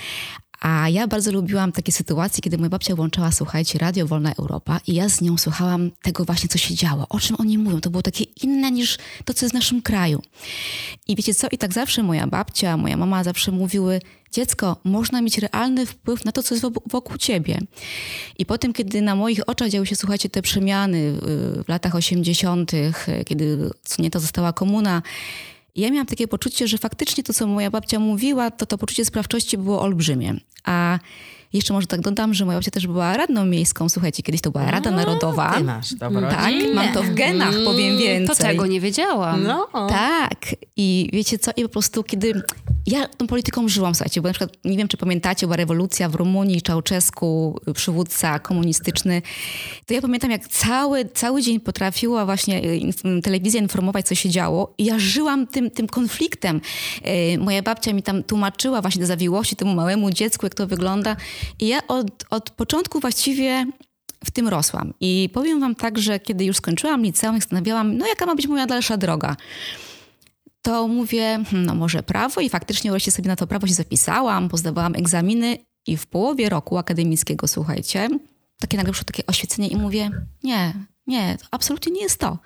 a 0.60 0.88
ja 0.88 1.06
bardzo 1.06 1.32
lubiłam 1.32 1.72
takie 1.72 1.92
sytuacje, 1.92 2.40
kiedy 2.40 2.58
moja 2.58 2.70
babcia 2.70 2.96
włączała, 2.96 3.32
słuchajcie, 3.32 3.78
Radio 3.78 4.06
Wolna 4.06 4.32
Europa 4.32 4.80
i 4.86 4.94
ja 4.94 5.08
z 5.08 5.20
nią 5.20 5.38
słuchałam 5.38 5.90
tego 6.02 6.24
właśnie, 6.24 6.48
co 6.48 6.58
się 6.58 6.74
działo, 6.74 7.06
o 7.08 7.20
czym 7.20 7.36
oni 7.38 7.58
mówią. 7.58 7.80
To 7.80 7.90
było 7.90 8.02
takie 8.02 8.24
inne 8.42 8.70
niż 8.70 8.98
to, 9.24 9.34
co 9.34 9.46
jest 9.46 9.52
w 9.52 9.54
naszym 9.54 9.82
kraju. 9.82 10.22
I 11.08 11.16
wiecie 11.16 11.34
co? 11.34 11.48
I 11.52 11.58
tak 11.58 11.72
zawsze 11.72 12.02
moja 12.02 12.26
babcia, 12.26 12.76
moja 12.76 12.96
mama 12.96 13.24
zawsze 13.24 13.52
mówiły, 13.52 14.00
dziecko, 14.32 14.76
można 14.84 15.22
mieć 15.22 15.38
realny 15.38 15.86
wpływ 15.86 16.24
na 16.24 16.32
to, 16.32 16.42
co 16.42 16.54
jest 16.54 16.66
wokół 16.86 17.16
ciebie. 17.16 17.58
I 18.38 18.46
potem, 18.46 18.72
kiedy 18.72 19.02
na 19.02 19.14
moich 19.14 19.48
oczach 19.48 19.68
działy 19.68 19.86
się, 19.86 19.96
słuchajcie, 19.96 20.28
te 20.28 20.42
przemiany 20.42 21.12
w 21.64 21.68
latach 21.68 21.94
80., 21.94 22.72
kiedy 23.26 23.70
nie 23.98 24.10
to 24.10 24.20
została 24.20 24.52
komuna, 24.52 25.02
ja 25.76 25.90
miałam 25.90 26.06
takie 26.06 26.28
poczucie, 26.28 26.68
że 26.68 26.78
faktycznie 26.78 27.24
to, 27.24 27.34
co 27.34 27.46
moja 27.46 27.70
babcia 27.70 27.98
mówiła, 27.98 28.50
to 28.50 28.66
to 28.66 28.78
poczucie 28.78 29.04
sprawczości 29.04 29.58
było 29.58 29.80
olbrzymie. 29.80 30.34
A 30.64 30.98
jeszcze 31.52 31.74
może 31.74 31.86
tak 31.86 32.00
dodam, 32.00 32.34
że 32.34 32.44
moja 32.44 32.58
babcia 32.58 32.70
też 32.70 32.86
była 32.86 33.16
radną 33.16 33.44
miejską. 33.44 33.88
Słuchajcie, 33.88 34.22
kiedyś 34.22 34.40
to 34.40 34.50
była 34.50 34.70
Rada 34.70 34.90
Narodowa. 34.90 35.54
Ty 35.54 35.64
masz, 35.64 35.94
dobra. 35.94 36.30
Tak, 36.30 36.52
mam 36.74 36.92
to 36.92 37.02
w 37.02 37.14
genach, 37.14 37.54
powiem 37.64 37.88
mm, 37.88 37.98
więcej. 37.98 38.36
To 38.36 38.42
tego 38.42 38.66
nie 38.66 38.80
wiedziałam. 38.80 39.42
No. 39.42 39.68
Tak. 39.88 40.56
I 40.76 41.10
wiecie 41.12 41.38
co? 41.38 41.50
I 41.56 41.62
po 41.62 41.68
prostu, 41.68 42.04
kiedy 42.04 42.42
ja 42.86 43.08
tą 43.08 43.26
polityką 43.26 43.68
żyłam, 43.68 43.94
słuchajcie, 43.94 44.20
bo 44.20 44.28
na 44.28 44.34
przykład, 44.34 44.56
nie 44.64 44.76
wiem, 44.76 44.88
czy 44.88 44.96
pamiętacie, 44.96 45.46
była 45.46 45.56
rewolucja 45.56 46.08
w 46.08 46.14
Rumunii, 46.14 46.62
Czałczesku, 46.62 47.60
przywódca 47.74 48.38
komunistyczny. 48.38 49.22
To 49.86 49.94
ja 49.94 50.02
pamiętam, 50.02 50.30
jak 50.30 50.48
cały, 50.48 51.04
cały 51.04 51.42
dzień 51.42 51.60
potrafiła 51.60 52.24
właśnie 52.24 52.64
y, 52.64 53.22
telewizja 53.22 53.60
informować, 53.60 54.06
co 54.06 54.14
się 54.14 54.30
działo. 54.30 54.74
I 54.78 54.84
ja 54.84 54.98
żyłam 54.98 55.46
tym, 55.46 55.70
tym 55.70 55.86
konfliktem. 55.86 56.60
Y, 57.34 57.38
moja 57.38 57.62
babcia 57.62 57.92
mi 57.92 58.02
tam 58.02 58.22
tłumaczyła 58.22 58.82
właśnie 58.82 59.00
do 59.00 59.06
zawiłości 59.06 59.56
temu 59.56 59.74
małemu 59.74 60.10
dziecku, 60.10 60.46
jak 60.46 60.54
to 60.54 60.66
wygląda. 60.66 61.16
I 61.58 61.68
ja 61.68 61.86
od, 61.88 62.06
od 62.30 62.50
początku 62.50 63.00
właściwie 63.00 63.66
w 64.24 64.30
tym 64.30 64.48
rosłam. 64.48 64.94
I 65.00 65.30
powiem 65.32 65.60
wam 65.60 65.74
tak, 65.74 65.98
że 65.98 66.20
kiedy 66.20 66.44
już 66.44 66.56
skończyłam 66.56 67.02
liceum, 67.02 67.36
zastanawiałam, 67.36 67.98
no 67.98 68.06
jaka 68.06 68.26
ma 68.26 68.34
być 68.34 68.46
moja 68.46 68.66
dalsza 68.66 68.96
droga. 68.96 69.36
To 70.62 70.88
mówię, 70.88 71.40
hmm, 71.50 71.66
no 71.66 71.74
może 71.74 72.02
prawo 72.02 72.40
i 72.40 72.48
faktycznie 72.48 72.90
wreszcie 72.90 73.10
sobie 73.10 73.28
na 73.28 73.36
to 73.36 73.46
prawo 73.46 73.66
się 73.66 73.74
zapisałam, 73.74 74.48
pozdawałam 74.48 74.94
egzaminy 74.94 75.58
i 75.86 75.96
w 75.96 76.06
połowie 76.06 76.48
roku 76.48 76.78
akademickiego, 76.78 77.48
słuchajcie, 77.48 78.08
takie 78.60 78.76
nagle 78.76 78.92
przyszło 78.92 79.04
takie 79.06 79.26
oświecenie 79.26 79.68
i 79.68 79.76
mówię, 79.76 80.10
nie, 80.42 80.74
nie, 81.06 81.36
to 81.40 81.46
absolutnie 81.50 81.92
nie 81.92 82.02
jest 82.02 82.20
to. 82.20 82.38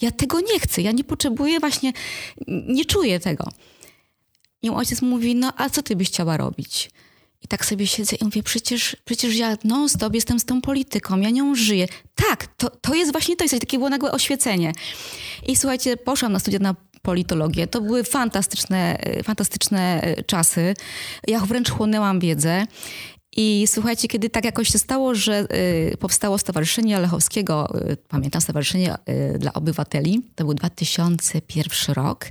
Ja 0.00 0.10
tego 0.10 0.40
nie 0.40 0.60
chcę, 0.60 0.82
ja 0.82 0.92
nie 0.92 1.04
potrzebuję 1.04 1.60
właśnie, 1.60 1.92
nie 2.46 2.84
czuję 2.84 3.20
tego. 3.20 3.48
I 4.62 4.70
ojciec 4.70 5.02
mówi, 5.02 5.34
no 5.34 5.52
a 5.56 5.70
co 5.70 5.82
ty 5.82 5.96
byś 5.96 6.08
chciała 6.08 6.36
robić? 6.36 6.90
I 7.42 7.48
tak 7.48 7.66
sobie 7.66 7.86
siedzę 7.86 8.16
i 8.16 8.24
mówię, 8.24 8.42
przecież, 8.42 8.96
przecież 9.04 9.36
ja 9.36 9.56
non-stop 9.64 10.14
jestem 10.14 10.40
z 10.40 10.44
tą 10.44 10.60
polityką, 10.60 11.20
ja 11.20 11.30
nią 11.30 11.54
żyję. 11.54 11.88
Tak, 12.14 12.46
to, 12.56 12.70
to 12.70 12.94
jest 12.94 13.12
właśnie 13.12 13.36
to, 13.36 13.44
jest 13.44 13.60
takie 13.60 13.78
było 13.78 13.90
nagłe 13.90 14.12
oświecenie. 14.12 14.72
I 15.46 15.56
słuchajcie, 15.56 15.96
poszłam 15.96 16.32
na 16.32 16.38
studia 16.38 16.58
na 16.58 16.74
politologię. 17.02 17.66
To 17.66 17.80
były 17.80 18.04
fantastyczne, 18.04 18.98
fantastyczne 19.24 20.14
czasy. 20.26 20.74
Ja 21.26 21.40
wręcz 21.40 21.70
chłonęłam 21.70 22.20
wiedzę 22.20 22.66
i 23.36 23.66
słuchajcie, 23.66 24.08
kiedy 24.08 24.30
tak 24.30 24.44
jakoś 24.44 24.68
się 24.68 24.78
stało, 24.78 25.14
że 25.14 25.46
y, 25.92 25.96
powstało 25.96 26.38
Stowarzyszenie 26.38 26.98
Lechowskiego, 26.98 27.80
y, 27.90 27.96
pamiętam 28.08 28.40
Stowarzyszenie 28.40 28.94
y, 29.34 29.38
dla 29.38 29.52
Obywateli, 29.52 30.22
to 30.34 30.44
był 30.44 30.54
2001 30.54 31.94
rok. 31.94 32.26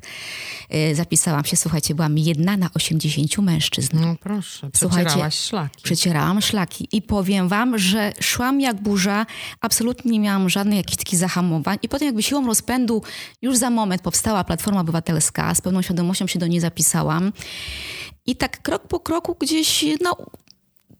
Y, 0.73 0.95
zapisałam 0.95 1.45
się, 1.45 1.57
słuchajcie, 1.57 1.95
byłam 1.95 2.17
jedna 2.17 2.57
na 2.57 2.69
80 2.73 3.37
mężczyzn. 3.37 3.99
No 3.99 4.15
proszę, 4.19 4.69
przecierałaś 4.71 5.35
szlaki. 5.35 5.83
Przecierałam 5.83 6.41
szlaki 6.41 6.87
i 6.91 7.01
powiem 7.01 7.47
wam, 7.47 7.77
że 7.77 8.13
szłam 8.21 8.61
jak 8.61 8.81
burza, 8.81 9.25
absolutnie 9.61 10.11
nie 10.11 10.19
miałam 10.19 10.49
żadnych 10.49 10.77
jakichś 10.77 10.97
takich 10.97 11.19
zahamowań 11.19 11.77
i 11.81 11.89
potem 11.89 12.05
jakby 12.05 12.23
siłą 12.23 12.47
rozpędu 12.47 13.01
już 13.41 13.57
za 13.57 13.69
moment 13.69 14.01
powstała 14.01 14.43
Platforma 14.43 14.81
Obywatelska, 14.81 15.55
z 15.55 15.61
pełną 15.61 15.81
świadomością 15.81 16.27
się 16.27 16.39
do 16.39 16.47
niej 16.47 16.59
zapisałam. 16.59 17.33
I 18.27 18.35
tak 18.35 18.61
krok 18.61 18.87
po 18.87 18.99
kroku 18.99 19.35
gdzieś, 19.39 19.85
no 20.01 20.17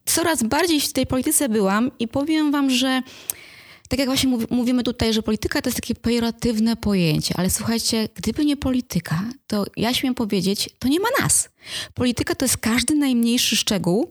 coraz 0.06 0.44
bardziej 0.44 0.82
w 0.82 0.94
tej 0.94 1.08
polityce 1.08 1.50
byłam 1.50 1.92
i 2.00 2.08
powiem 2.08 2.52
wam, 2.52 2.70
że 2.70 3.02
tak 3.90 4.00
jak 4.00 4.08
właśnie 4.08 4.38
mówimy 4.50 4.84
tutaj, 4.84 5.14
że 5.14 5.22
polityka 5.24 5.62
to 5.62 5.70
jest 5.70 5.82
takie 5.82 5.96
pejoratywne 5.96 6.76
pojęcie, 6.76 7.34
ale 7.38 7.50
słuchajcie, 7.50 8.10
gdyby 8.16 8.46
nie 8.46 8.58
polityka, 8.58 9.24
to 9.48 9.66
ja 9.78 9.94
śmiem 9.94 10.16
powiedzieć, 10.16 10.70
to 10.80 10.88
nie 10.88 11.00
ma 11.00 11.08
nas. 11.22 11.50
Polityka 11.94 12.36
to 12.36 12.46
jest 12.46 12.58
każdy 12.58 12.96
najmniejszy 12.96 13.56
szczegół, 13.56 14.10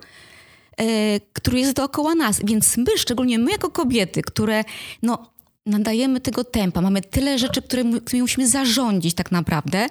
e, 0.77 1.21
który 1.33 1.61
jest 1.61 1.73
dookoła 1.73 2.15
nas. 2.15 2.41
Więc 2.45 2.77
my, 2.77 2.87
szczególnie 2.97 3.39
my 3.39 3.51
jako 3.51 3.71
kobiety, 3.71 4.23
które 4.23 4.65
no, 5.03 5.31
nadajemy 5.67 6.21
tego 6.21 6.45
tempa, 6.45 6.81
mamy 6.81 7.03
tyle 7.03 7.39
rzeczy, 7.39 7.63
które, 7.63 7.85
którymi 8.05 8.23
musimy 8.23 8.49
zarządzić 8.49 9.15
tak 9.15 9.33
naprawdę, 9.33 9.87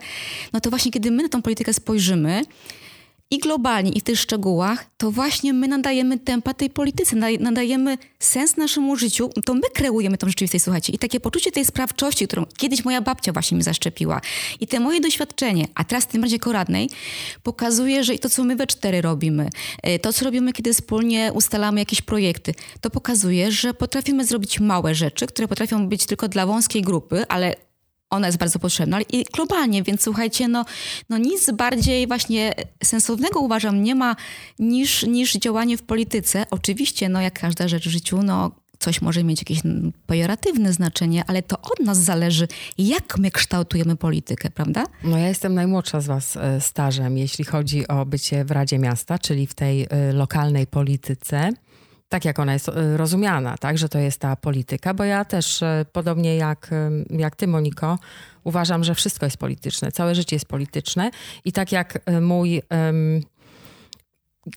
no 0.53 0.60
to 0.60 0.69
właśnie 0.69 0.91
kiedy 0.91 1.12
my 1.12 1.24
na 1.24 1.29
tą 1.29 1.41
politykę 1.41 1.74
spojrzymy, 1.74 2.41
i 3.34 3.40
globalnie, 3.40 3.92
i 3.92 4.00
w 4.00 4.04
tych 4.04 4.20
szczegółach, 4.20 4.86
to 4.98 5.12
właśnie 5.12 5.54
my 5.54 5.68
nadajemy 5.68 6.20
tempa 6.20 6.54
tej 6.54 6.70
polityce, 6.70 7.16
nadajemy 7.40 7.98
sens 8.20 8.58
naszemu 8.58 8.96
życiu, 8.96 9.30
to 9.46 9.54
my 9.54 9.62
kreujemy 9.74 10.18
tą 10.18 10.28
rzeczywistość, 10.28 10.63
słuchajcie. 10.63 10.94
I 10.94 10.98
takie 10.98 11.20
poczucie 11.20 11.52
tej 11.52 11.66
sprawczości, 11.66 12.28
którą 12.28 12.46
kiedyś 12.58 12.86
moja 12.86 13.02
babcia 13.02 13.34
właśnie 13.34 13.58
mi 13.58 13.63
zaszczepiła 13.63 14.22
i 14.60 14.68
te 14.68 14.80
moje 14.80 15.02
doświadczenie, 15.02 15.68
a 15.75 15.84
teraz 15.84 16.08
tym 16.08 16.22
bardziej 16.22 16.40
koradnej, 16.40 16.90
pokazuje, 17.44 18.04
że 18.04 18.13
i 18.13 18.20
to, 18.20 18.30
co 18.30 18.44
my 18.44 18.56
we 18.56 18.68
cztery 18.68 19.02
robimy, 19.02 19.50
e, 19.84 20.00
to, 20.00 20.13
co 20.13 20.25
robimy, 20.25 20.54
kiedy 20.54 20.74
wspólnie 20.74 21.32
ustalamy 21.34 21.80
jakieś 21.80 22.02
projekty, 22.02 22.54
to 22.82 22.90
pokazuje, 22.90 23.52
że 23.52 23.74
potrafimy 23.74 24.25
zrobić 24.25 24.60
małe 24.60 24.96
rzeczy, 24.96 25.28
które 25.28 25.48
potrafią 25.48 25.88
być 25.88 26.06
tylko 26.06 26.28
dla 26.28 26.46
wąskiej 26.46 26.82
grupy, 26.82 27.25
ale 27.30 27.56
ona 28.13 28.27
jest 28.27 28.39
bardzo 28.39 28.60
potrzebna 28.60 29.01
i 29.01 29.24
globalnie, 29.34 29.84
więc 29.84 30.01
słuchajcie, 30.01 30.48
no, 30.48 30.65
no 31.10 31.17
nic 31.17 31.51
bardziej 31.51 32.08
właśnie 32.08 32.53
sensownego 32.84 33.39
uważam 33.39 33.84
nie 33.84 33.96
ma 33.96 34.15
niż, 34.60 35.03
niż 35.03 35.34
działanie 35.34 35.77
w 35.77 35.84
polityce. 35.84 36.46
Oczywiście, 36.51 37.10
no 37.10 37.22
jak 37.22 37.39
każda 37.39 37.67
rzecz 37.67 37.88
w 37.88 37.91
życiu, 37.91 38.24
no 38.24 38.51
coś 38.84 39.01
może 39.01 39.24
mieć 39.24 39.41
jakieś 39.41 39.62
pejoratywne 40.05 40.74
znaczenie, 40.74 41.24
ale 41.27 41.43
to 41.43 41.62
od 41.62 41.79
nas 41.79 41.98
zależy, 41.98 42.48
jak 42.77 43.17
my 43.17 43.32
kształtujemy 43.32 43.96
politykę, 43.96 44.50
prawda? 44.50 44.86
No 45.03 45.17
ja 45.17 45.27
jestem 45.27 45.53
najmłodsza 45.53 46.01
z 46.01 46.08
was 46.08 46.38
e, 46.38 46.62
stażem, 46.62 47.17
jeśli 47.17 47.46
chodzi 47.46 47.88
o 47.88 48.05
bycie 48.05 48.46
w 48.46 48.51
Radzie 48.51 48.79
Miasta, 48.79 49.20
czyli 49.20 49.48
w 49.48 49.53
tej 49.53 49.88
e, 49.89 50.13
lokalnej 50.13 50.67
polityce 50.67 51.50
tak 52.13 52.25
jak 52.25 52.39
ona 52.39 52.53
jest 52.53 52.70
e, 52.70 52.98
rozumiana, 52.98 53.58
tak, 53.58 53.77
że 53.77 53.89
to 53.89 54.00
jest 54.00 54.20
ta 54.20 54.36
polityka, 54.36 54.93
bo 54.93 55.03
ja 55.03 55.25
też, 55.25 55.63
e, 55.63 55.86
podobnie 55.91 56.36
jak, 56.36 56.70
e, 56.72 56.91
jak 57.10 57.36
ty, 57.36 57.48
Moniko, 57.48 58.00
uważam, 58.43 58.84
że 58.84 58.96
wszystko 58.96 59.25
jest 59.25 59.38
polityczne, 59.38 59.91
całe 59.91 60.15
życie 60.15 60.36
jest 60.36 60.46
polityczne 60.46 61.12
i 61.46 61.51
tak 61.51 61.72
jak 61.72 62.00
mój 62.22 62.62
um, 62.72 63.22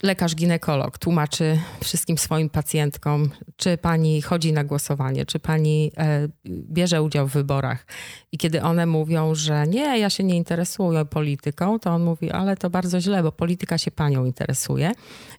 lekarz 0.02 0.34
ginekolog 0.34 0.98
tłumaczy 0.98 1.58
wszystkim 1.84 2.18
swoim 2.18 2.50
pacjentkom, 2.50 3.30
czy 3.56 3.78
pani 3.78 4.22
chodzi 4.22 4.52
na 4.52 4.64
głosowanie, 4.64 5.26
czy 5.26 5.38
pani 5.38 5.92
e, 5.96 6.28
bierze 6.46 7.02
udział 7.02 7.28
w 7.28 7.32
wyborach. 7.32 7.86
I 8.32 8.38
kiedy 8.38 8.62
one 8.62 8.86
mówią, 8.86 9.34
że 9.34 9.66
nie, 9.66 9.98
ja 9.98 10.10
się 10.10 10.25
nie 10.25 10.36
interesuję 10.36 11.04
polityką, 11.04 11.78
to 11.78 11.90
on 11.90 12.02
mówi, 12.04 12.30
ale 12.30 12.56
to 12.56 12.70
bardzo 12.70 13.00
źle, 13.00 13.22
bo 13.22 13.32
polityka 13.32 13.78
się 13.78 13.90
panią 13.90 14.25
interesuje. 14.25 14.92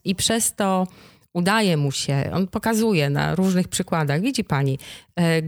I 0.03 0.15
przez 0.15 0.55
to 0.55 0.87
udaje 1.33 1.77
mu 1.77 1.91
się, 1.91 2.29
on 2.33 2.47
pokazuje 2.47 3.09
na 3.09 3.35
różnych 3.35 3.67
przykładach. 3.67 4.21
Widzi 4.21 4.43
pani, 4.43 4.79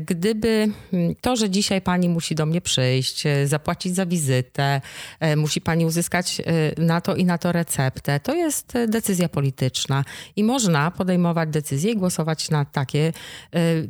gdyby 0.06 0.68
mm, 0.94 1.16
to, 1.22 1.36
że 1.36 1.50
dzisiaj 1.50 1.82
pani 1.82 2.10
musi 2.10 2.36
do 2.36 2.46
mnie 2.46 2.62
przyjść, 2.62 3.26
e, 3.26 3.48
zapłacić 3.48 3.96
za 3.96 4.06
wizytę, 4.06 4.82
e, 5.20 5.36
musi 5.36 5.62
pani 5.62 5.86
uzyskać 5.86 6.42
na 6.78 7.02
to 7.02 7.16
i 7.16 7.26
na 7.26 7.38
to 7.38 7.52
receptę, 7.52 8.20
to 8.20 8.36
jest 8.36 8.74
decyzja 8.88 9.30
polityczna 9.30 10.04
i 10.36 10.44
można 10.44 10.92
podejmować 10.92 11.50
decyzje 11.50 11.92
i 11.92 11.96
głosować 11.96 12.50
na 12.50 12.66
takie 12.66 13.14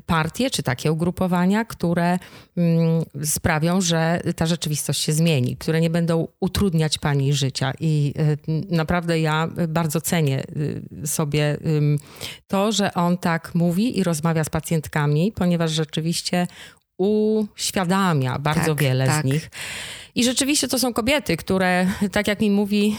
partie 0.05 0.50
czy 0.50 0.63
takie 0.63 0.91
ugrupowania, 0.91 1.65
które 1.65 2.19
mm, 2.57 3.03
sprawią, 3.24 3.81
że 3.81 4.21
ta 4.36 4.45
rzeczywistość 4.45 5.01
się 5.01 5.13
zmieni, 5.13 5.57
które 5.57 5.81
nie 5.81 5.89
będą 5.89 6.27
utrudniać 6.39 6.98
pani 6.98 7.33
życia. 7.33 7.74
I 7.79 8.13
naprawdę 8.69 9.19
ja 9.19 9.50
bardzo 9.67 10.01
cenię 10.01 10.43
sobie 11.05 11.57
to, 12.48 12.72
że 12.72 12.94
on 12.94 13.18
tak 13.18 13.55
mówi 13.55 14.00
i 14.00 14.03
rozmawia 14.03 14.44
z 14.44 14.50
pacjentkami, 14.50 15.31
ponieważ 15.35 15.69
rzeczywiście 15.70 16.48
uświadamia 16.98 18.40
bardzo 18.40 18.75
tak, 18.75 18.82
wiele 18.82 19.05
tak. 19.05 19.22
z 19.22 19.25
nich. 19.25 19.50
I 20.20 20.24
rzeczywiście 20.24 20.68
to 20.68 20.79
są 20.79 20.94
kobiety, 20.94 21.38
które, 21.38 21.88
tak 22.12 22.27
jak 22.27 22.42
mi 22.42 22.51
mówi, 22.51 22.98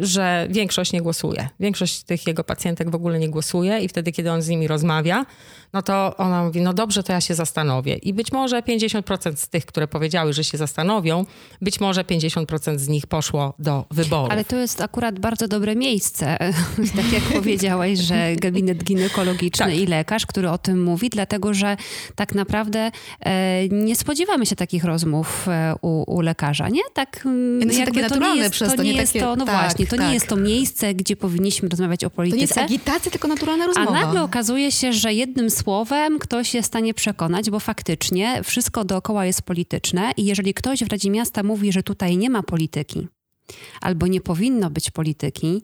że 0.00 0.46
większość 0.50 0.92
nie 0.92 1.02
głosuje. 1.02 1.48
Większość 1.60 2.02
tych 2.02 2.26
jego 2.26 2.44
pacjentek 2.44 2.90
w 2.90 2.94
ogóle 2.94 3.18
nie 3.18 3.28
głosuje 3.28 3.80
i 3.80 3.88
wtedy, 3.88 4.12
kiedy 4.12 4.30
on 4.30 4.42
z 4.42 4.48
nimi 4.48 4.68
rozmawia, 4.68 5.26
no 5.72 5.82
to 5.82 6.16
ona 6.16 6.44
mówi, 6.44 6.60
no 6.60 6.74
dobrze, 6.74 7.02
to 7.02 7.12
ja 7.12 7.20
się 7.20 7.34
zastanowię. 7.34 7.94
I 7.94 8.14
być 8.14 8.32
może 8.32 8.62
50% 8.62 9.36
z 9.36 9.48
tych, 9.48 9.66
które 9.66 9.88
powiedziały, 9.88 10.32
że 10.32 10.44
się 10.44 10.58
zastanowią, 10.58 11.26
być 11.62 11.80
może 11.80 12.04
50% 12.04 12.78
z 12.78 12.88
nich 12.88 13.06
poszło 13.06 13.54
do 13.58 13.84
wyboru. 13.90 14.32
Ale 14.32 14.44
to 14.44 14.56
jest 14.56 14.80
akurat 14.80 15.18
bardzo 15.18 15.48
dobre 15.48 15.76
miejsce, 15.76 16.38
tak 16.96 17.12
jak 17.12 17.22
powiedziałeś, 17.22 17.98
że 17.98 18.36
gabinet 18.36 18.84
ginekologiczny 18.84 19.66
tak. 19.66 19.74
i 19.74 19.86
lekarz, 19.86 20.26
który 20.26 20.50
o 20.50 20.58
tym 20.58 20.82
mówi, 20.82 21.10
dlatego 21.10 21.54
że 21.54 21.76
tak 22.14 22.34
naprawdę 22.34 22.90
e, 23.20 23.68
nie 23.68 23.96
spodziewamy 23.96 24.46
się 24.46 24.56
takich 24.56 24.84
rozmów 24.84 25.48
e, 25.48 25.74
u, 25.82 26.16
u 26.16 26.20
lekarza, 26.36 26.68
nie? 26.68 26.82
Tak 26.92 27.24
jakby 27.70 28.00
takie 28.00 28.08
to 28.08 28.34
nie 28.34 28.40
jest, 28.40 28.50
przez 28.50 28.70
to, 28.70 28.76
to 28.76 28.82
nie, 28.82 28.92
jest 28.92 29.12
takie, 29.12 29.24
to, 29.24 29.36
no 29.36 29.44
tak, 29.44 29.54
właśnie, 29.54 29.86
to 29.86 29.96
tak. 29.96 30.06
nie 30.06 30.14
jest 30.14 30.26
to 30.26 30.36
miejsce, 30.36 30.94
gdzie 30.94 31.16
powinniśmy 31.16 31.68
rozmawiać 31.68 32.04
o 32.04 32.10
polityce. 32.10 32.54
To 32.54 32.60
nie 32.60 32.62
jest 32.62 32.72
agitacja, 32.72 33.10
tylko 33.10 33.28
naturalna 33.28 33.66
rozmowa. 33.66 33.90
A 33.90 34.04
nagle 34.04 34.22
okazuje 34.22 34.72
się, 34.72 34.92
że 34.92 35.12
jednym 35.12 35.50
słowem 35.50 36.18
ktoś 36.18 36.54
jest 36.54 36.66
w 36.66 36.72
stanie 36.72 36.94
przekonać, 36.94 37.50
bo 37.50 37.60
faktycznie 37.60 38.40
wszystko 38.44 38.84
dookoła 38.84 39.26
jest 39.26 39.42
polityczne 39.42 40.12
i 40.16 40.24
jeżeli 40.24 40.54
ktoś 40.54 40.84
w 40.84 40.90
Radzie 40.90 41.10
Miasta 41.10 41.42
mówi, 41.42 41.72
że 41.72 41.82
tutaj 41.82 42.16
nie 42.16 42.30
ma 42.30 42.42
polityki, 42.42 43.08
albo 43.80 44.06
nie 44.06 44.20
powinno 44.20 44.70
być 44.70 44.90
polityki, 44.90 45.62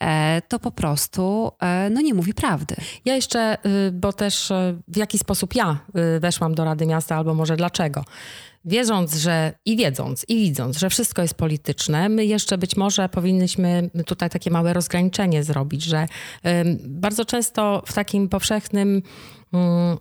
e, 0.00 0.42
to 0.48 0.58
po 0.58 0.70
prostu 0.70 1.52
e, 1.60 1.90
no 1.90 2.00
nie 2.00 2.14
mówi 2.14 2.34
prawdy. 2.34 2.76
Ja 3.04 3.14
jeszcze, 3.14 3.58
y, 3.88 3.92
bo 3.92 4.12
też 4.12 4.50
y, 4.50 4.76
w 4.88 4.96
jaki 4.96 5.18
sposób 5.18 5.54
ja 5.54 5.78
y, 6.16 6.20
weszłam 6.20 6.54
do 6.54 6.64
Rady 6.64 6.86
Miasta, 6.86 7.16
albo 7.16 7.34
może 7.34 7.56
dlaczego. 7.56 8.04
Wierząc, 8.64 9.14
że 9.14 9.52
i 9.64 9.76
wiedząc, 9.76 10.24
i 10.28 10.36
widząc, 10.36 10.78
że 10.78 10.90
wszystko 10.90 11.22
jest 11.22 11.34
polityczne, 11.34 12.08
my 12.08 12.24
jeszcze 12.24 12.58
być 12.58 12.76
może 12.76 13.08
powinniśmy 13.08 13.90
tutaj 14.06 14.30
takie 14.30 14.50
małe 14.50 14.72
rozgraniczenie 14.72 15.44
zrobić, 15.44 15.82
że 15.82 16.06
bardzo 16.84 17.24
często 17.24 17.82
w 17.86 17.92
takim 17.92 18.28
powszechnym 18.28 19.02
mm, 19.52 19.98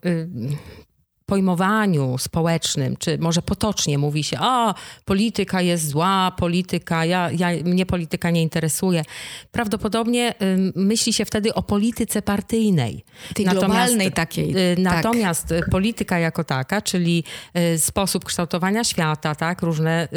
pojmowaniu 1.30 2.18
społecznym, 2.18 2.98
czy 2.98 3.18
może 3.18 3.42
potocznie 3.42 3.98
mówi 3.98 4.24
się, 4.24 4.38
a 4.40 4.74
polityka 5.06 5.62
jest 5.62 5.88
zła, 5.88 6.32
polityka, 6.38 7.06
ja, 7.06 7.32
ja, 7.32 7.50
mnie 7.64 7.86
polityka 7.86 8.32
nie 8.32 8.42
interesuje. 8.42 9.04
Prawdopodobnie 9.52 10.34
y, 10.42 10.74
myśli 10.76 11.14
się 11.14 11.26
wtedy 11.26 11.54
o 11.54 11.64
polityce 11.64 12.22
partyjnej. 12.22 13.04
Tej 13.34 13.46
natomiast, 13.46 13.68
globalnej 13.68 14.12
takiej. 14.12 14.58
Y, 14.58 14.76
natomiast 14.80 15.48
tak. 15.48 15.70
polityka 15.70 16.20
jako 16.20 16.44
taka, 16.44 16.82
czyli 16.82 17.24
y, 17.76 17.80
sposób 17.80 18.26
kształtowania 18.26 18.84
świata, 18.84 19.36
tak, 19.36 19.62
różne, 19.62 20.08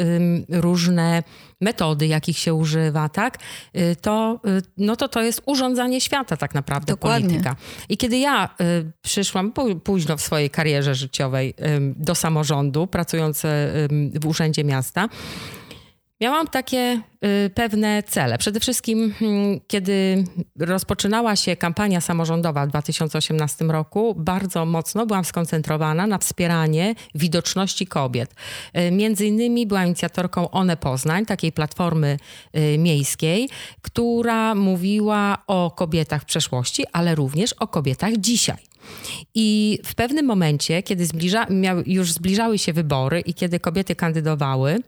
różne 0.49 1.23
metody, 1.63 2.07
jakich 2.07 2.37
się 2.37 2.53
używa, 2.53 3.09
tak, 3.09 3.37
y, 3.75 3.95
to, 3.95 4.39
y, 4.47 4.61
no 4.77 4.95
to 4.95 5.07
to 5.07 5.21
jest 5.21 5.41
urządzanie 5.45 6.01
świata 6.01 6.37
tak 6.37 6.53
naprawdę, 6.53 6.93
Dokładnie. 6.93 7.29
polityka. 7.29 7.55
I 7.89 7.97
kiedy 7.97 8.17
ja 8.17 8.49
y, 8.61 8.91
przyszłam 9.01 9.51
późno 9.83 10.17
w 10.17 10.21
swojej 10.21 10.49
karierze 10.49 10.95
życiowej 10.95 11.53
do 11.95 12.15
samorządu, 12.15 12.87
pracując 12.87 13.41
w 14.21 14.25
Urzędzie 14.25 14.63
Miasta, 14.63 15.09
Miałam 16.23 16.47
takie 16.47 17.01
y, 17.45 17.49
pewne 17.49 18.03
cele. 18.03 18.37
Przede 18.37 18.59
wszystkim, 18.59 19.13
y, 19.21 19.61
kiedy 19.67 20.23
rozpoczynała 20.59 21.35
się 21.35 21.55
kampania 21.55 22.01
samorządowa 22.01 22.65
w 22.65 22.69
2018 22.69 23.65
roku, 23.65 24.15
bardzo 24.17 24.65
mocno 24.65 25.05
byłam 25.05 25.25
skoncentrowana 25.25 26.07
na 26.07 26.17
wspieranie 26.17 26.95
widoczności 27.15 27.87
kobiet. 27.87 28.35
Y, 28.77 28.91
między 28.91 29.25
innymi 29.25 29.67
byłam 29.67 29.85
inicjatorką 29.85 30.51
One 30.51 30.77
Poznań, 30.77 31.25
takiej 31.25 31.51
platformy 31.51 32.17
y, 32.57 32.77
miejskiej, 32.77 33.49
która 33.81 34.55
mówiła 34.55 35.37
o 35.47 35.71
kobietach 35.71 36.21
w 36.21 36.25
przeszłości, 36.25 36.85
ale 36.93 37.15
również 37.15 37.53
o 37.53 37.67
kobietach 37.67 38.13
dzisiaj. 38.17 38.57
I 39.33 39.79
w 39.85 39.95
pewnym 39.95 40.25
momencie, 40.25 40.83
kiedy 40.83 41.05
zbliża, 41.05 41.45
miały, 41.49 41.83
już 41.87 42.11
zbliżały 42.11 42.57
się 42.57 42.73
wybory 42.73 43.19
i 43.19 43.33
kiedy 43.33 43.59
kobiety 43.59 43.95
kandydowały, 43.95 44.79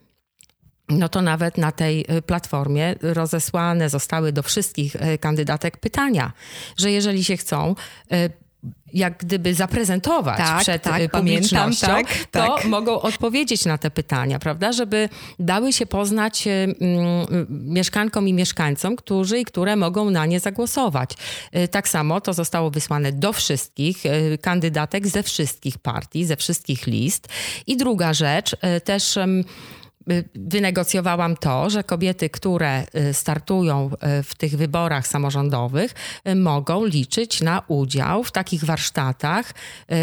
no 0.89 1.09
to 1.09 1.21
nawet 1.21 1.57
na 1.57 1.71
tej 1.71 2.05
y, 2.17 2.21
platformie 2.21 2.95
rozesłane 3.01 3.89
zostały 3.89 4.31
do 4.31 4.43
wszystkich 4.43 4.95
y, 4.95 5.17
kandydatek 5.17 5.77
pytania, 5.77 6.31
że 6.77 6.91
jeżeli 6.91 7.23
się 7.23 7.37
chcą 7.37 7.75
y, 8.13 8.29
jak 8.93 9.17
gdyby 9.17 9.53
zaprezentować 9.53 10.37
tak, 10.37 10.61
przed 10.61 10.83
tak, 10.83 11.11
publicznością, 11.11 11.87
pamiętam, 11.87 12.15
tak, 12.15 12.25
to 12.31 12.55
tak. 12.55 12.65
mogą 12.65 13.01
odpowiedzieć 13.01 13.65
na 13.65 13.77
te 13.77 13.91
pytania, 13.91 14.39
prawda? 14.39 14.71
Żeby 14.71 15.09
dały 15.39 15.73
się 15.73 15.85
poznać 15.85 16.47
mm, 16.47 16.75
mieszkankom 17.49 18.27
i 18.27 18.33
mieszkańcom, 18.33 18.95
którzy 18.95 19.39
i 19.39 19.45
które 19.45 19.75
mogą 19.75 20.09
na 20.09 20.25
nie 20.25 20.39
zagłosować. 20.39 21.11
Tak 21.71 21.87
samo 21.87 22.21
to 22.21 22.33
zostało 22.33 22.71
wysłane 22.71 23.11
do 23.11 23.33
wszystkich 23.33 24.03
kandydatek 24.41 25.07
ze 25.07 25.23
wszystkich 25.23 25.77
partii, 25.77 26.25
ze 26.25 26.35
wszystkich 26.35 26.87
list. 26.87 27.27
I 27.67 27.77
druga 27.77 28.13
rzecz, 28.13 28.55
też 28.83 29.17
wynegocjowałam 30.35 31.37
to, 31.37 31.69
że 31.69 31.83
kobiety, 31.83 32.29
które 32.29 32.83
y, 33.09 33.13
startują 33.13 33.89
y, 34.19 34.23
w 34.23 34.35
tych 34.35 34.57
wyborach 34.57 35.07
samorządowych, 35.07 35.93
mogą 36.35 36.85
liczyć 36.85 37.41
na 37.41 37.61
udział 37.67 38.23
w 38.23 38.31
takich 38.31 38.63
warsztatach 38.63 39.53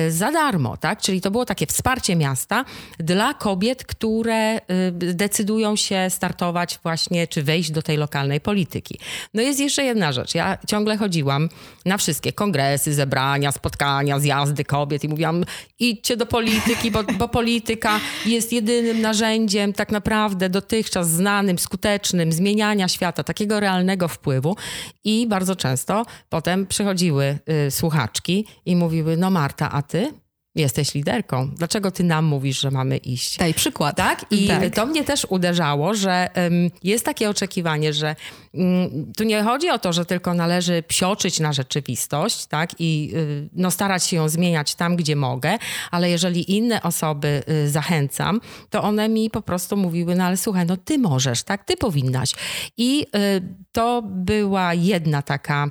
za 0.09 0.33
darmo, 0.33 0.77
tak? 0.77 1.01
Czyli 1.01 1.21
to 1.21 1.31
było 1.31 1.45
takie 1.45 1.67
wsparcie 1.67 2.17
miasta 2.17 2.65
dla 2.99 3.35
kobiet, 3.35 3.85
które 3.85 4.61
decydują 4.93 5.77
się 5.77 6.11
startować 6.11 6.79
właśnie, 6.83 7.27
czy 7.27 7.43
wejść 7.43 7.71
do 7.71 7.83
tej 7.83 7.97
lokalnej 7.97 8.41
polityki. 8.41 8.99
No 9.35 9.43
jest 9.43 9.61
jeszcze 9.61 9.85
jedna 9.85 10.12
rzecz. 10.12 10.35
Ja 10.35 10.59
ciągle 10.67 10.97
chodziłam 10.97 11.49
na 11.85 11.99
wszystkie 11.99 12.33
kongresy, 12.33 12.95
zebrania, 12.95 13.53
spotkania, 13.53 14.19
zjazdy 14.19 14.65
kobiet 14.65 15.05
i 15.05 15.09
mówiłam, 15.09 15.45
idźcie 15.79 16.17
do 16.17 16.27
polityki, 16.27 16.91
bo, 16.91 17.05
bo 17.05 17.29
polityka 17.29 18.01
jest 18.27 18.53
jedynym 18.53 19.01
narzędziem 19.01 19.73
tak 19.73 19.91
naprawdę 19.92 20.48
dotychczas 20.48 21.11
znanym, 21.11 21.59
skutecznym 21.59 22.33
zmieniania 22.33 22.88
świata, 22.88 23.24
takiego 23.24 23.61
realnego 23.61 24.09
wpływu. 24.09 24.57
I 25.05 25.26
bardzo 25.26 25.57
często 25.57 26.07
potem 26.28 26.66
przychodziły 26.66 27.38
y, 27.66 27.70
słuchaczki 27.70 28.46
i 28.66 28.76
mówiły: 28.76 29.16
No, 29.16 29.31
Marta, 29.31 29.70
a 29.70 29.83
ty? 29.83 30.22
Jesteś 30.55 30.95
liderką. 30.95 31.51
Dlaczego 31.51 31.91
ty 31.91 32.05
nam 32.05 32.25
mówisz, 32.25 32.61
że 32.61 32.71
mamy 32.71 32.97
iść? 32.97 33.38
Daj 33.38 33.55
przykład. 33.55 33.97
Tak? 33.97 34.27
I 34.31 34.49
tak. 34.49 34.75
to 34.75 34.87
mnie 34.87 35.05
też 35.05 35.27
uderzało, 35.29 35.95
że 35.95 36.29
um, 36.37 36.71
jest 36.83 37.05
takie 37.05 37.31
oczekiwanie, 37.31 37.93
że 37.93 38.17
um, 38.53 39.12
tu 39.17 39.25
nie 39.25 39.43
chodzi 39.43 39.71
o 39.71 39.79
to, 39.79 39.93
że 39.93 40.05
tylko 40.05 40.35
należy 40.35 40.83
psioczyć 40.83 41.41
na 41.41 41.53
rzeczywistość, 41.53 42.47
tak? 42.47 42.71
I 42.79 43.12
y, 43.15 43.49
no, 43.53 43.71
starać 43.71 44.05
się 44.05 44.17
ją 44.17 44.29
zmieniać 44.29 44.75
tam, 44.75 44.97
gdzie 44.97 45.17
mogę, 45.17 45.59
ale 45.91 46.11
jeżeli 46.11 46.57
inne 46.57 46.83
osoby 46.83 47.43
y, 47.49 47.71
zachęcam, 47.71 48.41
to 48.71 48.83
one 48.83 49.09
mi 49.09 49.31
po 49.31 49.43
prostu 49.43 49.77
mówiły, 49.77 50.15
no 50.15 50.25
ale 50.25 50.37
słuchaj, 50.37 50.67
no 50.67 50.77
ty 50.77 50.99
możesz, 50.99 51.43
tak? 51.43 51.65
Ty 51.65 51.77
powinnaś. 51.77 52.35
I 52.77 53.07
y, 53.17 53.43
to 53.73 54.03
była 54.03 54.75
jedna 54.75 55.23
taka 55.23 55.69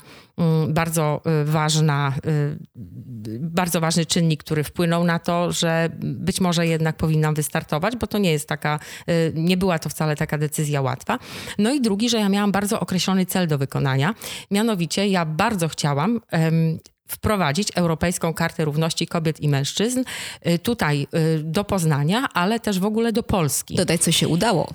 bardzo 0.68 1.22
y, 1.42 1.46
ważna, 1.46 2.14
y, 2.26 2.58
bardzo 3.40 3.82
ważny 3.82 4.06
czynnik, 4.06 4.44
który 4.44 4.64
wpłynął 4.64 5.04
na 5.04 5.20
to, 5.20 5.52
że 5.52 5.90
być 6.00 6.42
może 6.42 6.68
jednak 6.68 6.98
powinnam 6.98 7.34
wystartować, 7.34 7.96
bo 7.96 8.08
to 8.08 8.18
nie 8.18 8.32
jest 8.32 8.48
taka, 8.48 8.80
y, 9.10 9.32
nie 9.36 9.58
była 9.58 9.80
to 9.80 9.90
wcale 9.90 10.16
taka 10.16 10.38
decyzja 10.38 10.82
łatwa. 10.82 11.20
No 11.58 11.74
i 11.74 11.82
drugi, 11.82 12.10
że 12.10 12.18
ja 12.18 12.30
miałam 12.30 12.52
bardzo 12.52 12.80
określony 12.80 13.26
cel 13.26 13.48
do 13.48 13.58
wykonania. 13.58 14.16
Mianowicie 14.52 15.08
ja 15.08 15.26
bardzo 15.26 15.68
chciałam 15.68 16.22
wprowadzić 17.08 17.72
Europejską 17.76 18.34
Kartę 18.34 18.66
Równości 18.66 19.08
Kobiet 19.08 19.40
i 19.40 19.48
Mężczyzn 19.48 20.04
tutaj 20.64 21.08
do 21.44 21.64
Poznania, 21.64 22.30
ale 22.34 22.60
też 22.60 22.80
w 22.80 22.86
ogóle 22.86 23.12
do 23.12 23.24
Polski. 23.24 23.76
Dodaj, 23.76 24.00
co 24.00 24.12
się 24.12 24.28
udało. 24.28 24.74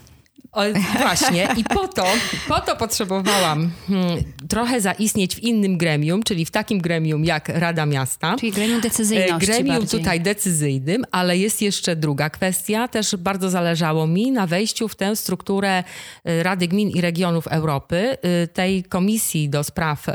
O, 0.57 0.62
właśnie 0.99 1.49
i 1.57 1.64
po 1.64 1.88
to, 1.88 2.05
po 2.49 2.61
to 2.61 2.77
potrzebowałam 2.77 3.71
hmm, 3.88 4.23
trochę 4.49 4.81
zaistnieć 4.81 5.37
w 5.37 5.38
innym 5.38 5.79
gremium, 5.79 6.23
czyli 6.23 6.45
w 6.45 6.51
takim 6.51 6.79
gremium 6.79 7.25
jak 7.25 7.49
Rada 7.49 7.87
Miasta. 7.87 8.37
Czyli 8.40 8.53
gremium 8.53 8.81
decyzyjności 8.81 9.47
Gremium 9.47 9.77
bardziej. 9.77 10.01
tutaj 10.01 10.21
decyzyjnym, 10.21 11.05
ale 11.12 11.38
jest 11.38 11.62
jeszcze 11.62 11.97
druga 11.97 12.31
kwestia. 12.31 12.88
Też 12.88 13.16
bardzo 13.16 13.51
zależało 13.51 14.07
mi 14.07 14.31
na 14.31 14.47
wejściu 14.47 14.88
w 14.88 14.95
tę 14.95 15.16
strukturę 15.16 15.85
y, 16.29 16.42
Rady 16.42 16.69
Gmin 16.69 16.90
i 16.90 17.01
Regionów 17.01 17.47
Europy, 17.47 18.16
y, 18.45 18.49
tej 18.49 18.85
komisji 18.85 19.49
do 19.49 19.64
spraw 19.64 20.07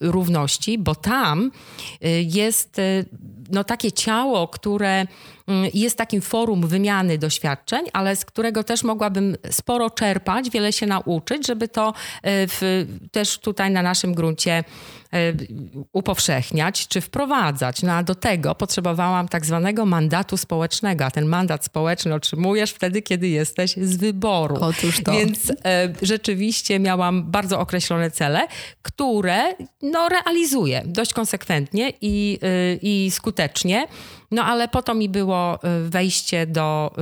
równości, 0.00 0.78
bo 0.78 0.94
tam 0.94 1.50
jest 2.24 2.80
no, 3.50 3.64
takie 3.64 3.92
ciało, 3.92 4.48
które 4.48 5.06
jest 5.74 5.98
takim 5.98 6.20
forum 6.20 6.68
wymiany 6.68 7.18
doświadczeń, 7.18 7.86
ale 7.92 8.16
z 8.16 8.24
którego 8.24 8.64
też 8.64 8.82
mogłabym 8.82 9.36
sporo 9.50 9.90
czerpać, 9.90 10.50
wiele 10.50 10.72
się 10.72 10.86
nauczyć, 10.86 11.46
żeby 11.46 11.68
to 11.68 11.88
e, 11.88 11.92
w, 12.46 12.86
też 13.12 13.38
tutaj 13.38 13.70
na 13.70 13.82
naszym 13.82 14.14
gruncie 14.14 14.64
E, 15.12 15.32
upowszechniać 15.92 16.88
czy 16.88 17.00
wprowadzać. 17.00 17.82
No 17.82 17.92
a 17.92 18.02
do 18.02 18.14
tego 18.14 18.54
potrzebowałam 18.54 19.28
tak 19.28 19.46
zwanego 19.46 19.86
mandatu 19.86 20.36
społecznego, 20.36 21.04
a 21.04 21.10
ten 21.10 21.26
mandat 21.26 21.64
społeczny 21.64 22.14
otrzymujesz 22.14 22.70
wtedy, 22.70 23.02
kiedy 23.02 23.28
jesteś 23.28 23.76
z 23.76 23.96
wyboru. 23.96 24.56
Otóż 24.60 25.02
to. 25.02 25.12
Więc 25.12 25.50
e, 25.50 25.54
rzeczywiście 26.02 26.78
miałam 26.78 27.30
bardzo 27.30 27.60
określone 27.60 28.10
cele, 28.10 28.46
które 28.82 29.42
no, 29.82 30.08
realizuję 30.08 30.82
dość 30.86 31.12
konsekwentnie 31.12 31.92
i, 32.00 32.38
e, 32.42 32.74
i 32.74 33.10
skutecznie. 33.10 33.86
No 34.32 34.44
ale 34.44 34.68
po 34.68 34.82
to 34.82 34.94
mi 34.94 35.08
było 35.08 35.58
wejście 35.88 36.46
do 36.46 36.94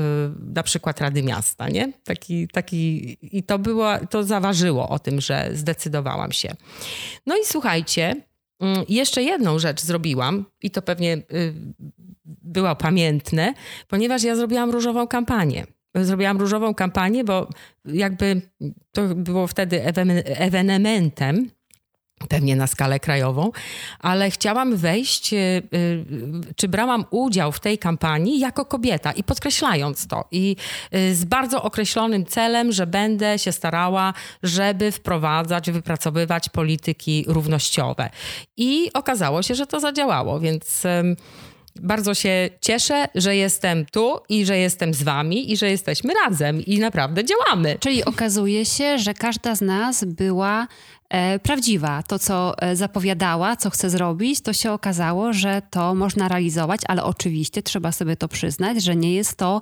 na 0.55 0.63
przykład 0.63 1.01
Rady 1.01 1.23
Miasta, 1.23 1.69
nie? 1.69 1.93
Taki, 2.05 2.49
taki, 2.49 3.17
I 3.39 3.43
to 3.43 3.59
było, 3.59 3.99
to 4.11 4.25
zaważyło 4.25 4.89
o 4.89 4.99
tym, 4.99 5.21
że 5.21 5.51
zdecydowałam 5.55 6.33
się. 6.33 6.55
No 7.27 7.37
i 7.37 7.45
słuchajcie, 7.45 8.17
Mm, 8.61 8.85
jeszcze 8.89 9.23
jedną 9.23 9.59
rzecz 9.59 9.81
zrobiłam 9.81 10.45
i 10.63 10.71
to 10.71 10.83
pewnie 10.83 11.17
y, 11.17 11.55
było 12.25 12.77
pamiętne, 12.77 13.55
ponieważ 13.89 14.23
ja 14.23 14.37
zrobiłam 14.37 14.71
różową 14.71 15.07
kampanię. 15.07 15.67
Zrobiłam 15.95 16.39
różową 16.39 16.75
kampanię, 16.75 17.25
bo 17.25 17.49
jakby 17.85 18.43
to 18.93 19.15
było 19.15 19.47
wtedy 19.47 19.85
ewenementem 20.25 21.51
pewnie 22.29 22.57
na 22.57 22.67
skalę 22.67 23.01
krajową, 23.01 23.51
ale 23.99 24.31
chciałam 24.31 24.77
wejść, 24.77 25.33
y, 25.33 25.37
y, 25.75 26.05
czy 26.57 26.69
brałam 26.69 27.05
udział 27.11 27.53
w 27.53 27.61
tej 27.61 27.79
kampanii 27.79 28.41
jako 28.41 28.65
kobieta 28.65 29.13
i 29.13 29.25
podkreślając 29.25 30.07
to 30.07 30.25
i 30.31 30.57
y, 30.95 31.15
z 31.15 31.25
bardzo 31.25 31.63
określonym 31.63 32.27
celem, 32.27 32.73
że 32.73 32.87
będę 32.87 33.39
się 33.39 33.53
starała, 33.53 34.15
żeby 34.43 34.93
wprowadzać, 34.93 35.71
wypracowywać 35.71 36.49
polityki 36.49 37.25
równościowe. 37.29 38.11
I 38.57 38.91
okazało 38.95 39.43
się, 39.43 39.55
że 39.55 39.67
to 39.67 39.81
zadziałało, 39.81 40.41
więc 40.41 40.83
bardzo 41.83 42.15
się 42.15 42.51
cieszę, 42.61 43.09
że 43.15 43.37
jestem 43.37 43.87
tu 43.87 44.21
i 44.29 44.47
że 44.47 44.59
jestem 44.59 44.95
z 44.95 45.03
wami 45.03 45.53
i 45.53 45.57
że 45.57 45.71
jesteśmy 45.71 46.15
razem 46.15 46.65
i 46.65 46.79
naprawdę 46.79 47.25
działamy. 47.25 47.77
Czyli 47.81 48.05
okazuje 48.05 48.65
się, 48.65 48.99
że 48.99 49.15
każda 49.15 49.55
z 49.55 49.61
nas 49.61 50.05
była 50.05 50.67
e, 51.09 51.39
prawdziwa. 51.39 52.03
To, 52.03 52.19
co 52.19 52.55
e, 52.59 52.77
zapowiadała, 52.77 53.57
co 53.57 53.71
chce 53.71 53.91
zrobić, 53.91 54.41
to 54.41 54.53
się 54.53 54.73
okazało, 54.73 55.33
że 55.33 55.63
to 55.71 55.95
można 55.95 56.29
realizować, 56.29 56.81
ale 56.89 57.05
oczywiście 57.05 57.63
trzeba 57.63 57.93
sobie 57.93 58.17
to 58.17 58.29
przyznać, 58.29 58.83
że 58.83 58.97
nie 58.97 59.15
jest 59.15 59.37
to, 59.37 59.61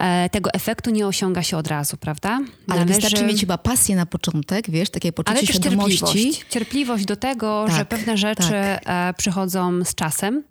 e, 0.00 0.30
tego 0.30 0.50
efektu 0.52 0.90
nie 0.90 1.06
osiąga 1.06 1.42
się 1.42 1.56
od 1.56 1.66
razu, 1.66 1.96
prawda? 1.96 2.30
Ale 2.68 2.80
Należy... 2.80 3.00
wystarczy 3.00 3.24
mieć 3.24 3.40
chyba 3.40 3.58
pasję 3.58 3.96
na 3.96 4.06
początek, 4.06 4.70
wiesz, 4.70 4.90
takie 4.90 5.12
poczucie 5.12 5.38
ale 5.38 5.46
świadomości. 5.46 5.98
Cierpliwość. 5.98 6.44
cierpliwość 6.50 7.04
do 7.04 7.16
tego, 7.16 7.64
tak, 7.66 7.76
że 7.76 7.84
pewne 7.84 8.16
rzeczy 8.16 8.42
tak. 8.50 8.80
E, 8.86 9.14
przychodzą 9.16 9.84
z 9.84 9.94
czasem. 9.94 10.42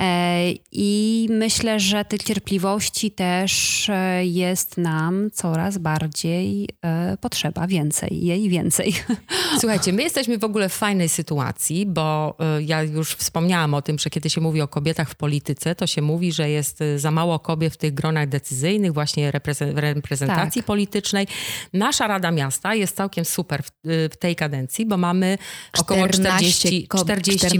E, 0.00 0.52
I 0.72 1.28
myślę, 1.30 1.80
że 1.80 2.04
tej 2.04 2.18
cierpliwości 2.18 3.10
też 3.10 3.86
e, 3.88 4.26
jest 4.26 4.78
nam 4.78 5.30
coraz 5.32 5.78
bardziej 5.78 6.68
e, 6.84 7.16
potrzeba, 7.20 7.66
więcej, 7.66 8.26
jej 8.26 8.48
więcej. 8.48 8.94
Słuchajcie, 9.60 9.92
my 9.92 10.02
jesteśmy 10.02 10.38
w 10.38 10.44
ogóle 10.44 10.68
w 10.68 10.72
fajnej 10.72 11.08
sytuacji, 11.08 11.86
bo 11.86 12.36
ja 12.60 12.82
już 12.82 13.14
wspomniałam 13.14 13.74
o 13.74 13.82
tym, 13.82 13.98
że 13.98 14.10
kiedy 14.10 14.30
się 14.30 14.40
mówi 14.40 14.60
o 14.60 14.68
kobietach 14.68 15.10
w 15.10 15.14
polityce, 15.14 15.74
to 15.74 15.86
się 15.86 16.02
mówi, 16.02 16.32
że 16.32 16.50
jest 16.50 16.78
za 16.96 17.10
mało 17.10 17.38
kobiet 17.38 17.74
w 17.74 17.76
tych 17.76 17.94
gronach 17.94 18.28
decyzyjnych, 18.28 18.92
właśnie 18.92 19.32
reprezentacji 19.74 20.62
tak. 20.62 20.66
politycznej. 20.66 21.26
Nasza 21.72 22.06
Rada 22.06 22.30
Miasta 22.30 22.74
jest 22.74 22.96
całkiem 22.96 23.24
super 23.24 23.62
w, 23.62 23.70
w 24.12 24.16
tej 24.16 24.36
kadencji, 24.36 24.86
bo 24.86 24.96
mamy 24.96 25.38
około 25.78 26.06
40%, 26.06 27.00
40 27.00 27.58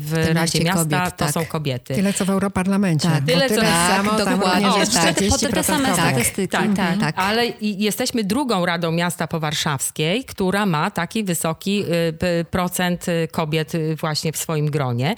w 0.00 0.28
Radzie 0.32 0.60
Miasta. 0.64 1.23
To 1.26 1.32
tak. 1.32 1.44
są 1.44 1.50
kobiety. 1.50 1.94
Tyle 1.94 2.12
co 2.12 2.24
w 2.24 2.30
Europarlamencie. 2.30 3.08
Tak, 3.08 3.24
tyle, 3.24 3.48
co, 3.48 3.54
tyle 3.54 3.66
samo, 3.66 4.10
tak, 4.10 4.24
tam 4.24 4.38
dokładnie. 4.38 4.68
O, 4.68 4.74
tak. 4.94 5.14
Te, 5.14 5.48
te 5.48 5.62
same 5.62 5.94
statystyki. 5.94 6.48
Tak, 6.48 6.74
tak, 6.76 6.98
tak. 7.00 7.14
Ale 7.18 7.46
jesteśmy 7.60 8.24
drugą 8.24 8.66
Radą 8.66 8.92
Miasta 8.92 9.26
Powarszawskiej, 9.26 10.24
która 10.24 10.66
ma 10.66 10.90
taki 10.90 11.24
wysoki 11.24 11.84
y, 12.40 12.44
procent 12.44 13.08
y, 13.08 13.28
kobiet 13.32 13.74
y, 13.74 13.96
właśnie 13.96 14.32
w 14.32 14.36
swoim 14.36 14.70
gronie. 14.70 15.14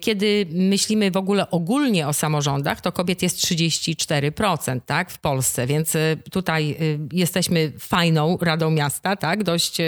Kiedy 0.00 0.46
myślimy 0.50 1.10
w 1.10 1.16
ogóle 1.16 1.50
ogólnie 1.50 2.08
o 2.08 2.12
samorządach, 2.12 2.80
to 2.80 2.92
kobiet 2.92 3.22
jest 3.22 3.38
34% 3.38 4.80
tak, 4.86 5.10
w 5.10 5.18
Polsce, 5.18 5.66
więc 5.66 5.92
tutaj 6.30 6.76
jesteśmy 7.12 7.72
fajną 7.78 8.38
Radą 8.40 8.70
Miasta, 8.70 9.16
tak, 9.16 9.44
dość 9.44 9.78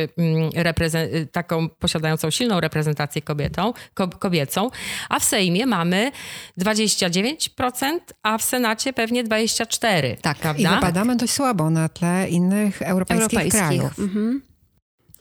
taką 1.32 1.68
posiadającą 1.68 2.30
silną 2.30 2.61
reprezentację 2.61 3.22
kobietą, 3.22 3.72
kobiecą, 4.18 4.70
a 5.08 5.18
w 5.18 5.24
Sejmie 5.24 5.38
mamy 5.66 6.12
29%, 6.61 7.98
a 8.22 8.38
w 8.38 8.42
Senacie 8.42 8.92
pewnie 8.92 9.24
24%. 9.24 10.16
Tak, 10.20 10.38
prawda? 10.38 10.72
I 10.72 10.74
wypadamy 10.74 11.16
dość 11.16 11.33
słabo 11.33 11.70
na 11.70 11.88
tle 11.88 12.29
innych 12.29 12.83
europejskich, 12.83 13.22
europejskich. 13.22 13.61
krajów. 13.61 13.98
Mhm. 13.98 14.42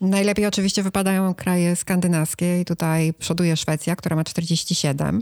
Najlepiej 0.02 0.46
oczywiście 0.46 0.84
wypadają 0.84 1.34
kraje 1.34 1.76
skandynawskie 1.76 2.62
i 2.62 2.66
tutaj 2.66 3.14
przoduje 3.20 3.58
Szwecja, 3.58 3.96
która 3.96 4.16
ma 4.16 4.24
47. 4.24 5.22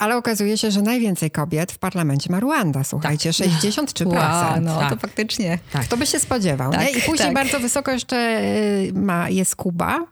Ale 0.00 0.16
okazuje 0.16 0.58
się, 0.58 0.70
że 0.70 0.82
najwięcej 0.82 1.30
kobiet 1.30 1.72
w 1.72 1.78
parlamencie 1.78 2.32
ma 2.32 2.40
Ruanda, 2.40 2.84
słuchajcie, 2.84 3.30
tak. 3.32 3.46
63%. 3.48 4.06
Wow, 4.06 4.60
no 4.60 4.78
tak. 4.78 4.90
to 4.90 4.96
faktycznie. 4.96 5.58
Tak. 5.72 5.84
Kto 5.84 5.96
by 5.96 6.06
się 6.06 6.20
spodziewał, 6.20 6.72
tak, 6.72 6.80
nie? 6.80 6.90
I 6.90 6.94
później 6.94 7.18
tak. 7.18 7.34
bardzo 7.34 7.60
wysoko 7.60 7.90
jeszcze 7.90 8.40
y, 8.42 8.92
ma, 8.94 9.30
jest 9.30 9.56
Kuba, 9.56 10.06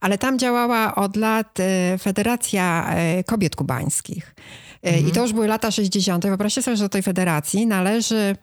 ale 0.00 0.18
tam 0.18 0.38
działała 0.38 0.94
od 0.94 1.16
lat 1.16 1.60
y, 1.60 1.98
Federacja 1.98 2.94
y, 3.18 3.24
Kobiet 3.24 3.56
Kubańskich. 3.56 4.34
Mhm. 4.82 5.08
I 5.08 5.12
to 5.12 5.22
już 5.22 5.32
były 5.32 5.46
lata 5.46 5.70
60. 5.70 6.26
Wyobraźcie 6.26 6.62
sobie, 6.62 6.76
że 6.76 6.84
do 6.84 6.88
tej 6.88 7.02
federacji 7.02 7.66
należy 7.66 8.36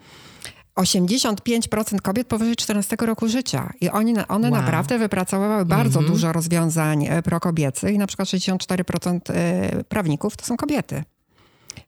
85% 0.81 2.01
kobiet 2.01 2.27
powyżej 2.27 2.55
14 2.55 2.95
roku 2.99 3.27
życia. 3.27 3.73
I 3.81 3.89
oni, 3.89 4.13
one 4.27 4.51
wow. 4.51 4.61
naprawdę 4.61 4.99
wypracowały 4.99 5.65
bardzo 5.65 5.99
mm 5.99 6.09
-hmm. 6.09 6.13
dużo 6.13 6.31
rozwiązań 6.31 7.05
e, 7.05 7.21
prokobiecych. 7.21 7.93
I 7.93 7.97
na 7.97 8.07
przykład 8.07 8.27
64% 8.27 9.19
e, 9.29 9.83
prawników 9.83 10.37
to 10.37 10.45
są 10.45 10.57
kobiety. 10.57 11.03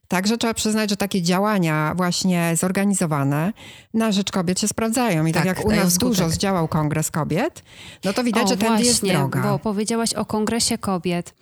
Także 0.08 0.38
trzeba 0.38 0.54
przyznać, 0.54 0.90
że 0.90 0.96
takie 0.96 1.22
działania 1.22 1.94
właśnie 1.96 2.52
zorganizowane 2.56 3.52
na 3.94 4.12
rzecz 4.12 4.32
kobiet 4.32 4.60
się 4.60 4.68
sprawdzają. 4.68 5.26
I 5.26 5.32
tak, 5.32 5.44
tak 5.44 5.56
jak 5.56 5.66
u 5.66 5.70
nas 5.70 5.98
dużo 5.98 6.30
zdziałał 6.30 6.68
Kongres 6.68 7.10
Kobiet, 7.10 7.62
no 8.04 8.12
to 8.12 8.24
widać, 8.24 8.44
o, 8.44 8.48
że 8.48 8.56
tędy 8.56 8.82
jest 8.82 9.06
droga. 9.06 9.42
bo 9.42 9.58
powiedziałaś 9.58 10.14
o 10.14 10.24
Kongresie 10.24 10.78
Kobiet. 10.78 11.34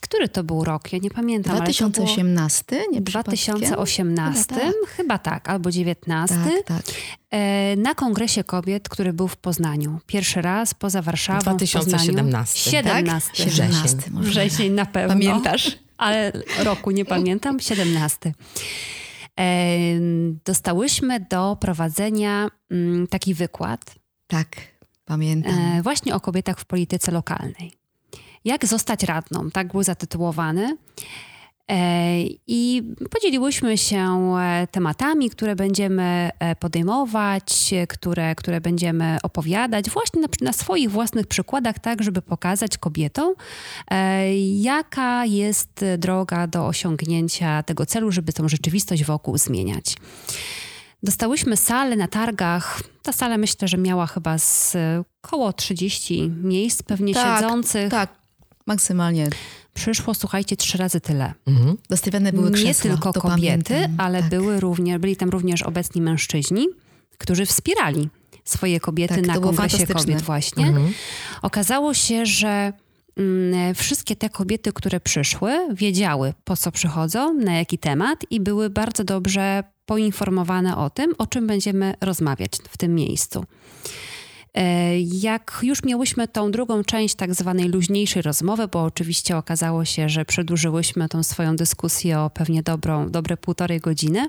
Który 0.00 0.28
to 0.28 0.44
był 0.44 0.64
rok? 0.64 0.92
Ja 0.92 0.98
nie 0.98 1.10
pamiętam. 1.10 1.56
2018? 1.56 2.76
Nie 2.92 3.00
2018, 3.00 4.44
chyba 4.54 4.60
tak. 4.60 4.90
chyba 4.96 5.18
tak, 5.18 5.48
albo 5.48 5.70
19. 5.70 6.36
Tak, 6.36 6.64
tak. 6.64 6.82
E, 7.30 7.76
na 7.76 7.94
Kongresie 7.94 8.44
Kobiet, 8.44 8.88
który 8.88 9.12
był 9.12 9.28
w 9.28 9.36
Poznaniu. 9.36 9.98
Pierwszy 10.06 10.42
raz 10.42 10.74
poza 10.74 11.02
Warszawą. 11.02 11.40
2017. 11.40 12.70
17. 12.70 13.30
Tak? 13.44 13.52
17. 13.52 13.96
Wrzesień 14.10 14.72
na 14.72 14.86
pewno. 14.86 15.14
Pamiętasz? 15.14 15.78
Ale 15.98 16.32
roku 16.58 16.90
nie 16.90 17.04
pamiętam. 17.04 17.60
17. 17.60 18.34
E, 19.40 19.64
dostałyśmy 20.44 21.26
do 21.30 21.56
prowadzenia 21.60 22.48
mm, 22.70 23.06
taki 23.06 23.34
wykład. 23.34 23.94
Tak, 24.26 24.56
pamiętam. 25.04 25.52
E, 25.58 25.82
właśnie 25.82 26.14
o 26.14 26.20
kobietach 26.20 26.60
w 26.60 26.64
polityce 26.64 27.12
lokalnej. 27.12 27.79
Jak 28.44 28.66
zostać 28.66 29.02
radną? 29.02 29.50
Tak 29.50 29.72
był 29.72 29.82
zatytułowany. 29.82 30.76
E, 31.70 32.22
I 32.46 32.82
podzieliłyśmy 33.10 33.78
się 33.78 34.36
e, 34.38 34.66
tematami, 34.70 35.30
które 35.30 35.56
będziemy 35.56 36.30
e, 36.38 36.56
podejmować, 36.56 37.74
które, 37.88 38.34
które 38.34 38.60
będziemy 38.60 39.18
opowiadać 39.22 39.90
właśnie 39.90 40.20
na, 40.20 40.28
na, 40.40 40.52
swoich 40.52 40.90
własnych 40.90 41.26
przykładach, 41.26 41.78
tak, 41.78 42.02
żeby 42.02 42.22
pokazać 42.22 42.78
kobietom, 42.78 43.34
jaka 44.56 45.24
jest 45.24 45.84
droga 45.98 46.46
do 46.46 46.66
osiągnięcia 46.66 47.62
tego 47.62 47.86
celu, 47.86 48.12
żeby 48.12 48.32
tą 48.32 48.48
rzeczywistość 48.48 49.04
wokół 49.04 49.38
zmieniać. 49.38 49.96
Dostałyśmy 51.02 51.56
salę 51.56 51.96
na 51.96 52.08
targach. 52.08 52.82
Ta 53.02 53.12
sala 53.12 53.38
myślę, 53.38 53.68
że 53.68 53.78
miała 53.78 54.06
chyba 54.06 54.38
z 54.38 54.76
około 55.24 55.52
30 55.52 56.30
miejsc 56.42 56.82
pewnie 56.82 57.14
tak, 57.14 57.40
siedzących. 57.40 57.90
Tak, 57.90 58.19
maksymalnie. 58.66 59.28
Przyszło, 59.74 60.14
słuchajcie, 60.14 60.56
trzy 60.56 60.78
razy 60.78 61.00
tyle. 61.00 61.34
Mhm. 61.46 61.76
Dostawiane 61.88 62.32
były 62.32 62.50
krzesła, 62.50 62.90
Nie 62.90 62.96
tylko 62.96 63.12
kobiety, 63.12 63.74
pamiętam. 63.74 63.94
ale 63.98 64.20
tak. 64.20 64.30
były 64.30 64.60
również, 64.60 64.98
byli 64.98 65.16
tam 65.16 65.28
również 65.28 65.62
obecni 65.62 66.02
mężczyźni, 66.02 66.66
którzy 67.18 67.46
wspierali 67.46 68.08
swoje 68.44 68.80
kobiety 68.80 69.14
tak, 69.14 69.26
na 69.26 69.38
kongresie 69.38 69.86
kobiet 69.86 70.22
właśnie. 70.22 70.66
Mhm. 70.66 70.92
Okazało 71.42 71.94
się, 71.94 72.26
że 72.26 72.72
mm, 73.16 73.74
wszystkie 73.74 74.16
te 74.16 74.30
kobiety, 74.30 74.72
które 74.72 75.00
przyszły, 75.00 75.52
wiedziały 75.74 76.34
po 76.44 76.56
co 76.56 76.72
przychodzą, 76.72 77.34
na 77.34 77.52
jaki 77.52 77.78
temat 77.78 78.24
i 78.30 78.40
były 78.40 78.70
bardzo 78.70 79.04
dobrze 79.04 79.64
poinformowane 79.86 80.76
o 80.76 80.90
tym, 80.90 81.14
o 81.18 81.26
czym 81.26 81.46
będziemy 81.46 81.94
rozmawiać 82.00 82.52
w 82.68 82.76
tym 82.76 82.94
miejscu. 82.94 83.44
E, 84.54 85.00
jak 85.00 85.58
już 85.62 85.84
miałyśmy 85.84 86.28
tą 86.28 86.50
drugą 86.50 86.84
część 86.84 87.14
tak 87.14 87.34
zwanej 87.34 87.68
luźniejszej 87.68 88.22
rozmowy, 88.22 88.68
bo 88.68 88.82
oczywiście 88.82 89.36
okazało 89.36 89.84
się, 89.84 90.08
że 90.08 90.24
przedłużyłyśmy 90.24 91.08
tą 91.08 91.22
swoją 91.22 91.56
dyskusję 91.56 92.20
o 92.20 92.30
pewnie 92.30 92.62
dobrą, 92.62 93.10
dobre 93.10 93.36
półtorej 93.36 93.80
godziny, 93.80 94.28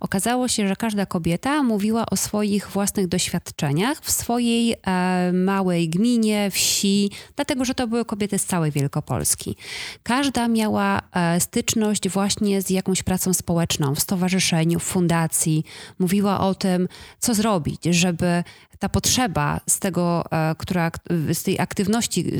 okazało 0.00 0.48
się, 0.48 0.68
że 0.68 0.76
każda 0.76 1.06
kobieta 1.06 1.62
mówiła 1.62 2.06
o 2.06 2.16
swoich 2.16 2.68
własnych 2.68 3.08
doświadczeniach 3.08 4.00
w 4.00 4.10
swojej 4.10 4.74
e, 4.86 5.32
małej 5.32 5.88
gminie, 5.88 6.50
wsi, 6.50 7.10
dlatego 7.36 7.64
że 7.64 7.74
to 7.74 7.86
były 7.86 8.04
kobiety 8.04 8.38
z 8.38 8.44
całej 8.44 8.70
Wielkopolski. 8.70 9.56
Każda 10.02 10.48
miała 10.48 11.02
e, 11.12 11.40
styczność 11.40 12.08
właśnie 12.08 12.62
z 12.62 12.70
jakąś 12.70 13.02
pracą 13.02 13.34
społeczną, 13.34 13.94
w 13.94 14.00
stowarzyszeniu, 14.00 14.78
w 14.78 14.84
fundacji. 14.84 15.64
Mówiła 15.98 16.40
o 16.40 16.54
tym, 16.54 16.88
co 17.18 17.34
zrobić, 17.34 17.84
żeby 17.84 18.44
ta 18.82 18.88
potrzeba 18.88 19.51
z 19.68 19.78
tego, 19.78 20.24
e, 20.30 20.54
która 20.58 20.90
z 21.32 21.42
tej 21.42 21.60
aktywności 21.60 22.32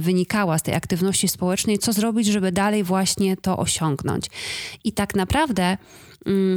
wynikała, 0.00 0.58
z 0.58 0.62
tej 0.62 0.74
aktywności 0.74 1.28
społecznej, 1.28 1.78
co 1.78 1.92
zrobić, 1.92 2.26
żeby 2.26 2.52
dalej 2.52 2.84
właśnie 2.84 3.36
to 3.36 3.58
osiągnąć. 3.58 4.26
I 4.84 4.92
tak 4.92 5.14
naprawdę 5.14 5.76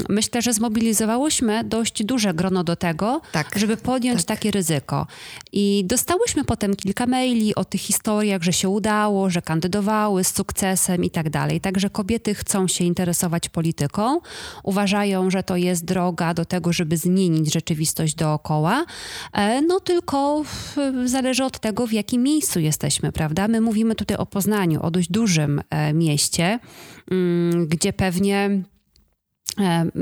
myślę, 0.10 0.41
że 0.41 0.54
zmobilizowałyśmy 0.54 1.63
dość 1.63 2.04
duże 2.04 2.34
grono 2.34 2.63
do 2.63 2.76
tego, 2.76 3.21
tak, 3.32 3.52
żeby 3.56 3.78
podjąć 3.78 4.26
tak. 4.26 4.38
takie 4.38 4.52
ryzyko. 4.52 5.08
I 5.52 5.84
dostałyśmy 5.86 6.43
potem 6.43 6.76
kilka 6.76 7.06
maili 7.06 7.56
o 7.56 7.65
tych 7.65 7.82
historiach, 7.82 8.43
że 8.43 8.54
się 8.54 8.69
udało, 8.69 9.30
że 9.30 9.41
kandydowały 9.41 10.23
z 10.23 10.36
sukcesem 10.36 11.04
i 11.04 11.10
tak 11.10 11.30
dalej. 11.30 11.62
Także 11.62 11.89
kobiety 11.89 12.36
chcą 12.36 12.67
się 12.67 12.84
interesować 12.84 13.49
polityką, 13.49 14.21
uważają, 14.63 15.30
że 15.30 15.43
to 15.43 15.56
jest 15.56 15.86
droga 15.86 16.34
do 16.34 16.45
tego, 16.45 16.73
żeby 16.73 16.97
zmienić 16.97 17.54
rzeczywistość 17.54 18.15
dookoła. 18.15 18.86
E, 19.34 19.62
no 19.62 19.80
tylko 19.80 20.43
zależy 21.06 21.43
od 21.43 21.60
tego, 21.60 21.88
w 21.88 21.93
jakim 21.93 22.23
miejscu 22.23 22.60
jesteśmy, 22.60 23.12
prawda? 23.12 23.47
My 23.47 23.62
mówimy 23.62 23.95
tutaj 23.95 24.17
o 24.17 24.26
Poznaniu, 24.26 24.82
o 24.82 24.91
dość 24.91 25.12
dużym 25.12 25.62
e, 25.69 25.93
mieście, 25.93 26.60
mm, 27.12 27.67
gdzie 27.67 27.93
pewnie 27.93 28.63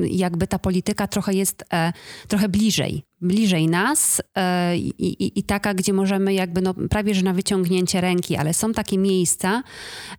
jakby 0.03 0.47
ta 0.47 0.59
polityka 0.59 1.07
trochę 1.07 1.33
jest 1.33 1.63
e, 1.73 1.93
trochę 2.27 2.49
bliżej 2.49 3.03
bliżej 3.21 3.67
nas 3.67 4.21
e, 4.35 4.77
i, 4.77 4.89
i, 4.97 5.39
i, 5.39 5.43
taka, 5.43 5.73
gdzie 5.73 5.93
możemy 5.93 6.33
jakby 6.33 6.61
no, 6.61 6.73
prawie 6.73 7.15
że 7.15 7.21
na 7.21 7.33
wyciągnięcie 7.33 8.01
ręki, 8.01 8.35
ale 8.35 8.53
są 8.53 8.73
takie 8.73 8.97
miejsca, 8.97 9.63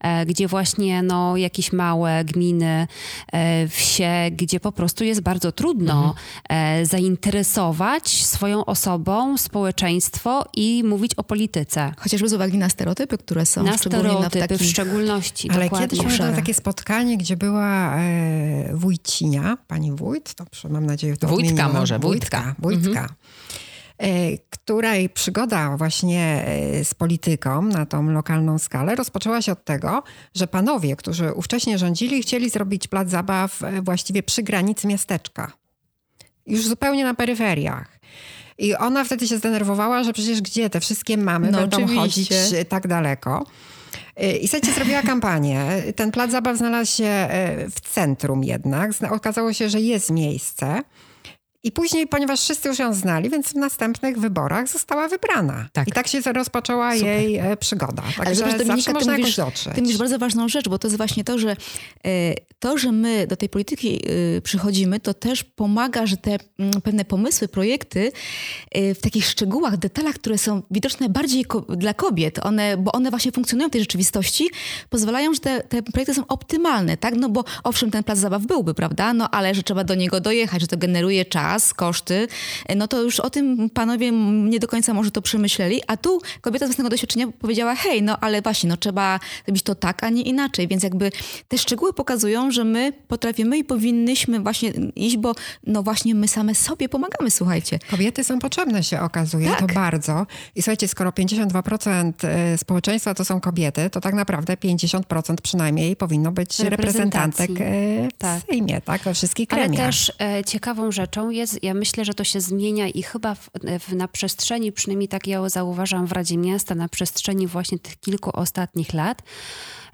e, 0.00 0.26
gdzie 0.26 0.48
właśnie 0.48 1.02
no, 1.02 1.36
jakieś 1.36 1.72
małe 1.72 2.24
gminy, 2.24 2.86
e, 3.32 3.68
wsie, 3.68 4.30
gdzie 4.32 4.60
po 4.60 4.72
prostu 4.72 5.04
jest 5.04 5.20
bardzo 5.20 5.52
trudno 5.52 6.14
mhm. 6.48 6.86
zainteresować 6.86 8.08
swoją 8.08 8.64
osobą 8.64 9.38
społeczeństwo 9.38 10.44
i 10.56 10.84
mówić 10.84 11.14
o 11.14 11.24
polityce. 11.24 11.92
Chociażby 11.98 12.28
z 12.28 12.32
uwagi 12.32 12.58
na 12.58 12.68
stereotypy, 12.68 13.18
które 13.18 13.46
są. 13.46 13.62
Na 13.62 13.78
stereotypy 13.78 14.38
na 14.38 14.46
takich... 14.46 14.66
w 14.66 14.70
szczególności. 14.70 15.50
Ale 15.50 15.70
kiedyś 15.70 15.98
pamiętam 15.98 16.34
takie 16.34 16.54
spotkanie, 16.54 17.18
gdzie 17.18 17.36
była 17.36 17.96
e, 17.96 18.76
wójcinia, 18.76 19.58
pani 19.68 19.92
wójt, 19.92 20.34
to 20.34 20.44
mam 20.68 20.86
nadzieję, 20.86 21.16
to 21.16 21.28
Wójtka 21.28 21.68
może, 21.68 21.98
wójtka. 21.98 22.54
Wójtka, 22.58 22.91
Mhm. 22.98 23.16
E, 24.02 24.38
której 24.50 25.08
przygoda 25.08 25.76
właśnie 25.76 26.44
e, 26.46 26.84
z 26.84 26.94
polityką 26.94 27.62
na 27.62 27.86
tą 27.86 28.10
lokalną 28.10 28.58
skalę 28.58 28.94
rozpoczęła 28.94 29.42
się 29.42 29.52
od 29.52 29.64
tego, 29.64 30.02
że 30.34 30.46
panowie, 30.46 30.96
którzy 30.96 31.32
ówcześnie 31.32 31.78
rządzili, 31.78 32.22
chcieli 32.22 32.50
zrobić 32.50 32.88
plac 32.88 33.08
zabaw 33.08 33.62
e, 33.62 33.82
właściwie 33.82 34.22
przy 34.22 34.42
granicy 34.42 34.86
miasteczka. 34.86 35.52
Już 36.46 36.66
zupełnie 36.66 37.04
na 37.04 37.14
peryferiach. 37.14 37.98
I 38.58 38.74
ona 38.74 39.04
wtedy 39.04 39.28
się 39.28 39.38
zdenerwowała, 39.38 40.04
że 40.04 40.12
przecież 40.12 40.42
gdzie 40.42 40.70
te 40.70 40.80
wszystkie 40.80 41.16
mamy 41.16 41.50
no, 41.50 41.58
będą 41.58 41.76
oczywiście. 41.76 42.00
chodzić 42.00 42.68
tak 42.68 42.86
daleko. 42.86 43.46
I 44.40 44.48
słuchajcie, 44.48 44.72
zrobiła 44.72 45.02
kampanię. 45.12 45.82
Ten 45.96 46.10
plac 46.10 46.30
zabaw 46.30 46.56
znalazł 46.56 46.96
się 46.96 47.28
w 47.74 47.80
centrum 47.80 48.44
jednak. 48.44 48.90
Okazało 49.10 49.52
się, 49.52 49.68
że 49.68 49.80
jest 49.80 50.10
miejsce. 50.10 50.82
I 51.64 51.72
później, 51.72 52.06
ponieważ 52.06 52.40
wszyscy 52.40 52.68
już 52.68 52.78
ją 52.78 52.94
znali, 52.94 53.30
więc 53.30 53.48
w 53.48 53.54
następnych 53.54 54.18
wyborach 54.18 54.68
została 54.68 55.08
wybrana. 55.08 55.68
Tak. 55.72 55.88
I 55.88 55.92
tak 55.92 56.08
się 56.08 56.20
rozpoczęła 56.32 56.94
Super. 56.94 57.08
jej 57.08 57.36
e, 57.36 57.56
przygoda. 57.56 58.02
Także 58.02 58.44
Ale 58.44 58.58
zobacz, 58.58 58.66
zawsze 58.66 58.92
można 58.92 59.18
jakoś 59.18 59.36
dotrzeć. 59.36 59.74
Ty 59.74 59.82
mówisz 59.82 59.98
bardzo 59.98 60.18
ważną 60.18 60.48
rzecz, 60.48 60.68
bo 60.68 60.78
to 60.78 60.88
jest 60.88 60.96
właśnie 60.96 61.24
to, 61.24 61.38
że 61.38 61.56
e, 62.06 62.34
to, 62.58 62.78
że 62.78 62.92
my 62.92 63.26
do 63.26 63.36
tej 63.36 63.48
polityki 63.48 64.00
e, 64.36 64.40
przychodzimy, 64.40 65.00
to 65.00 65.14
też 65.14 65.44
pomaga, 65.44 66.06
że 66.06 66.16
te 66.16 66.38
mm, 66.58 66.82
pewne 66.82 67.04
pomysły, 67.04 67.48
projekty 67.48 68.12
w 68.74 68.98
takich 69.00 69.26
szczegółach, 69.26 69.76
detalach, 69.76 70.14
które 70.14 70.38
są 70.38 70.62
widoczne 70.70 71.08
bardziej 71.08 71.46
dla 71.68 71.94
kobiet, 71.94 72.38
one, 72.46 72.76
bo 72.76 72.92
one 72.92 73.10
właśnie 73.10 73.32
funkcjonują 73.32 73.68
w 73.68 73.72
tej 73.72 73.80
rzeczywistości, 73.80 74.50
pozwalają, 74.90 75.34
że 75.34 75.40
te, 75.40 75.62
te 75.62 75.82
projekty 75.82 76.14
są 76.14 76.26
optymalne, 76.26 76.96
tak? 76.96 77.14
No 77.16 77.28
bo 77.28 77.44
owszem, 77.64 77.90
ten 77.90 78.04
plac 78.04 78.18
zabaw 78.18 78.42
byłby, 78.42 78.74
prawda? 78.74 79.14
No 79.14 79.30
ale 79.30 79.54
że 79.54 79.62
trzeba 79.62 79.84
do 79.84 79.94
niego 79.94 80.20
dojechać, 80.20 80.60
że 80.60 80.66
to 80.66 80.76
generuje 80.76 81.24
czas, 81.24 81.51
czas, 81.52 81.74
koszty, 81.74 82.28
no 82.76 82.88
to 82.88 83.02
już 83.02 83.20
o 83.20 83.30
tym 83.30 83.70
panowie 83.70 84.12
nie 84.50 84.58
do 84.58 84.68
końca 84.68 84.94
może 84.94 85.10
to 85.10 85.22
przemyśleli, 85.22 85.80
a 85.86 85.96
tu 85.96 86.20
kobieta 86.40 86.66
z 86.66 86.68
własnego 86.68 86.90
doświadczenia 86.90 87.26
powiedziała, 87.38 87.74
hej, 87.74 88.02
no 88.02 88.18
ale 88.20 88.42
właśnie, 88.42 88.68
no 88.68 88.76
trzeba 88.76 89.20
zrobić 89.44 89.62
to 89.62 89.74
tak, 89.74 90.04
a 90.04 90.08
nie 90.08 90.22
inaczej, 90.22 90.68
więc 90.68 90.82
jakby 90.82 91.12
te 91.48 91.58
szczegóły 91.58 91.92
pokazują, 91.92 92.50
że 92.50 92.64
my 92.64 92.92
potrafimy 93.08 93.58
i 93.58 93.64
powinnyśmy 93.64 94.40
właśnie 94.40 94.72
iść, 94.96 95.16
bo 95.16 95.34
no 95.66 95.82
właśnie 95.82 96.14
my 96.14 96.28
same 96.28 96.54
sobie 96.54 96.88
pomagamy, 96.88 97.30
słuchajcie. 97.30 97.78
Kobiety 97.90 98.24
są 98.24 98.38
potrzebne 98.38 98.84
się 98.84 99.00
okazuje, 99.00 99.48
tak. 99.48 99.60
to 99.60 99.66
bardzo. 99.66 100.26
I 100.54 100.62
słuchajcie, 100.62 100.88
skoro 100.88 101.10
52% 101.10 102.12
e, 102.22 102.58
społeczeństwa 102.58 103.14
to 103.14 103.24
są 103.24 103.40
kobiety, 103.40 103.90
to 103.90 104.00
tak 104.00 104.14
naprawdę 104.14 104.54
50% 104.54 105.34
przynajmniej 105.42 105.96
powinno 105.96 106.32
być 106.32 106.60
reprezentantek 106.60 107.50
e, 107.50 107.54
w 108.08 108.18
tak. 108.18 108.42
Sejmie, 108.50 108.80
tak? 108.80 109.02
We 109.02 109.14
wszystkich 109.14 109.48
kremiach. 109.48 109.80
Ale 109.80 109.86
też 109.86 110.12
e, 110.20 110.44
ciekawą 110.44 110.92
rzeczą 110.92 111.30
jest 111.30 111.41
jest, 111.42 111.62
ja 111.62 111.74
myślę, 111.74 112.04
że 112.04 112.14
to 112.14 112.24
się 112.24 112.40
zmienia 112.40 112.88
i 112.88 113.02
chyba 113.02 113.34
w, 113.34 113.50
w, 113.80 113.92
na 113.96 114.08
przestrzeni, 114.08 114.72
przynajmniej 114.72 115.08
tak 115.08 115.26
ja 115.26 115.48
zauważam 115.48 116.06
w 116.06 116.12
Radzie 116.12 116.36
Miasta, 116.36 116.74
na 116.74 116.88
przestrzeni 116.88 117.46
właśnie 117.46 117.78
tych 117.78 118.00
kilku 118.00 118.30
ostatnich 118.32 118.92
lat, 118.92 119.22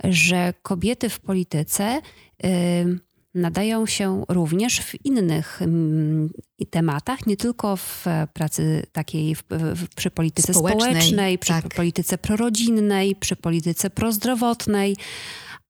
że 0.04 0.54
kobiety 0.62 1.08
w 1.08 1.20
polityce 1.20 2.00
y, 2.44 2.98
nadają 3.34 3.86
się 3.86 4.24
również 4.28 4.80
w 4.80 5.04
innych 5.04 5.62
y, 5.62 6.66
tematach, 6.66 7.26
nie 7.26 7.36
tylko 7.36 7.76
w 7.76 8.06
pracy 8.34 8.86
takiej, 8.92 9.34
w, 9.34 9.42
w, 9.50 9.88
przy 9.96 10.10
polityce 10.10 10.54
społecznej, 10.54 10.94
społecznej 10.94 11.38
przy 11.38 11.52
tak. 11.52 11.68
polityce 11.74 12.18
prorodzinnej, 12.18 13.16
przy 13.16 13.36
polityce 13.36 13.90
prozdrowotnej 13.90 14.96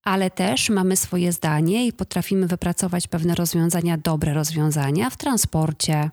ale 0.04 0.30
też 0.30 0.70
mamy 0.70 0.96
swoje 0.96 1.32
zdanie 1.32 1.86
i 1.86 1.92
potrafimy 1.92 2.46
wypracować 2.46 3.06
pewne 3.06 3.34
rozwiązania, 3.34 3.98
dobre 3.98 4.34
rozwiązania 4.34 5.10
w 5.10 5.16
transporcie, 5.16 6.10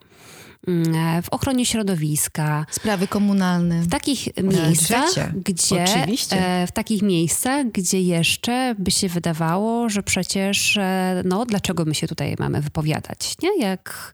mm, 0.67 1.21
w 1.21 1.29
ochronie 1.29 1.65
środowiska. 1.65 2.65
Sprawy 2.71 3.07
komunalne. 3.07 3.81
W 3.81 3.89
takich 3.89 4.27
miejscach, 4.43 5.39
gdzie 5.39 5.85
e, 6.31 6.67
w 6.67 6.71
takich 6.71 7.01
miejscach, 7.01 7.71
gdzie 7.71 8.01
jeszcze 8.01 8.75
by 8.79 8.91
się 8.91 9.09
wydawało, 9.09 9.89
że 9.89 10.03
przecież 10.03 10.77
e, 10.77 11.21
no 11.25 11.45
dlaczego 11.45 11.85
my 11.85 11.95
się 11.95 12.07
tutaj 12.07 12.35
mamy 12.39 12.61
wypowiadać, 12.61 13.35
nie? 13.43 13.59
Jak 13.59 14.13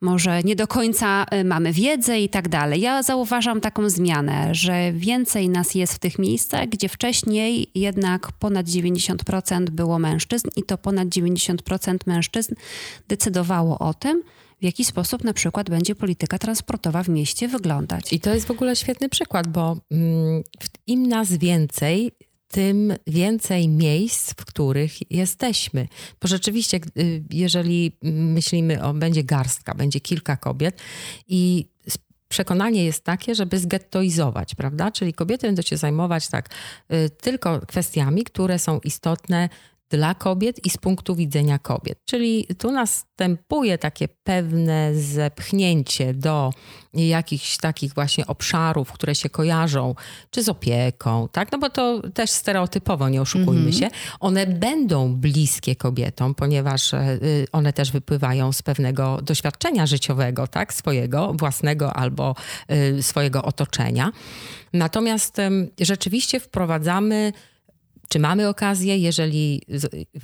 może 0.00 0.42
nie 0.42 0.56
do 0.56 0.66
końca 0.66 1.26
y, 1.34 1.44
mamy 1.44 1.72
wiedzę 1.72 2.20
i 2.20 2.28
tak 2.28 2.48
dalej. 2.48 2.80
Ja 2.80 3.02
zauważam 3.02 3.60
taką 3.60 3.90
zmianę, 3.90 4.54
że 4.54 4.92
więcej 4.92 5.48
nas 5.48 5.74
jest 5.74 5.94
w 5.94 5.98
tych 5.98 6.18
miejscach, 6.18 6.68
gdzie 6.68 6.88
wcześniej 6.88 7.70
jednak 7.74 8.32
ponad 8.32 8.66
90% 8.66 9.70
było 9.70 9.98
mężczyzn 9.98 10.48
i 10.56 10.62
to 10.62 10.78
ponad 10.78 11.08
90% 11.08 11.96
mężczyzn 12.06 12.54
decydowało 13.08 13.78
o 13.78 13.94
tym, 13.94 14.22
w 14.60 14.64
jaki 14.64 14.84
sposób 14.84 15.24
na 15.24 15.32
przykład 15.32 15.70
będzie 15.70 15.94
polityka 15.94 16.38
transportowa 16.38 17.02
w 17.02 17.08
mieście 17.08 17.48
wyglądać. 17.48 18.12
I 18.12 18.20
to 18.20 18.34
jest 18.34 18.46
w 18.46 18.50
ogóle 18.50 18.76
świetny 18.76 19.08
przykład, 19.08 19.46
bo 19.46 19.76
mm, 19.90 20.42
im 20.86 21.06
nas 21.06 21.32
więcej, 21.32 22.12
tym 22.48 22.92
więcej 23.06 23.68
miejsc, 23.68 24.32
w 24.32 24.44
których 24.44 25.12
jesteśmy. 25.12 25.88
Bo 26.20 26.28
rzeczywiście, 26.28 26.80
y, 26.98 27.24
jeżeli 27.30 27.92
myślimy 28.02 28.82
o, 28.82 28.94
będzie 28.94 29.24
garstka, 29.24 29.74
będzie 29.74 30.00
kilka 30.00 30.36
kobiet 30.36 30.82
i 31.28 31.68
przekonanie 32.28 32.84
jest 32.84 33.04
takie, 33.04 33.34
żeby 33.34 33.58
zgettoizować, 33.58 34.54
prawda? 34.54 34.90
Czyli 34.90 35.12
kobiety 35.12 35.46
będą 35.46 35.62
się 35.62 35.76
zajmować 35.76 36.28
tak 36.28 36.48
y, 36.92 37.10
tylko 37.10 37.60
kwestiami, 37.66 38.24
które 38.24 38.58
są 38.58 38.80
istotne 38.80 39.48
dla 39.90 40.14
kobiet 40.14 40.66
i 40.66 40.70
z 40.70 40.76
punktu 40.76 41.14
widzenia 41.14 41.58
kobiet. 41.58 41.98
Czyli 42.04 42.46
tu 42.58 42.72
następuje 42.72 43.78
takie 43.78 44.08
pewne 44.08 44.94
zepchnięcie 44.94 46.14
do 46.14 46.50
jakichś 46.94 47.56
takich 47.56 47.94
właśnie 47.94 48.26
obszarów, 48.26 48.92
które 48.92 49.14
się 49.14 49.28
kojarzą, 49.28 49.94
czy 50.30 50.42
z 50.42 50.48
opieką, 50.48 51.28
tak? 51.32 51.52
No 51.52 51.58
bo 51.58 51.70
to 51.70 52.02
też 52.14 52.30
stereotypowo, 52.30 53.08
nie 53.08 53.20
oszukujmy 53.22 53.60
mm 53.60 53.72
-hmm. 53.72 53.78
się. 53.78 53.88
One 54.20 54.46
będą 54.46 55.14
bliskie 55.14 55.76
kobietom, 55.76 56.34
ponieważ 56.34 56.94
e, 56.94 57.18
one 57.52 57.72
też 57.72 57.92
wypływają 57.92 58.52
z 58.52 58.62
pewnego 58.62 59.18
doświadczenia 59.22 59.86
życiowego, 59.86 60.46
tak? 60.46 60.74
Swojego, 60.74 61.32
własnego 61.34 61.92
albo 61.96 62.34
e, 62.68 63.02
swojego 63.02 63.42
otoczenia. 63.42 64.12
Natomiast 64.72 65.36
rzeczywiście 65.80 66.40
wprowadzamy 66.40 67.32
czy 68.08 68.18
mamy 68.18 68.48
okazję, 68.48 68.98
jeżeli 68.98 69.62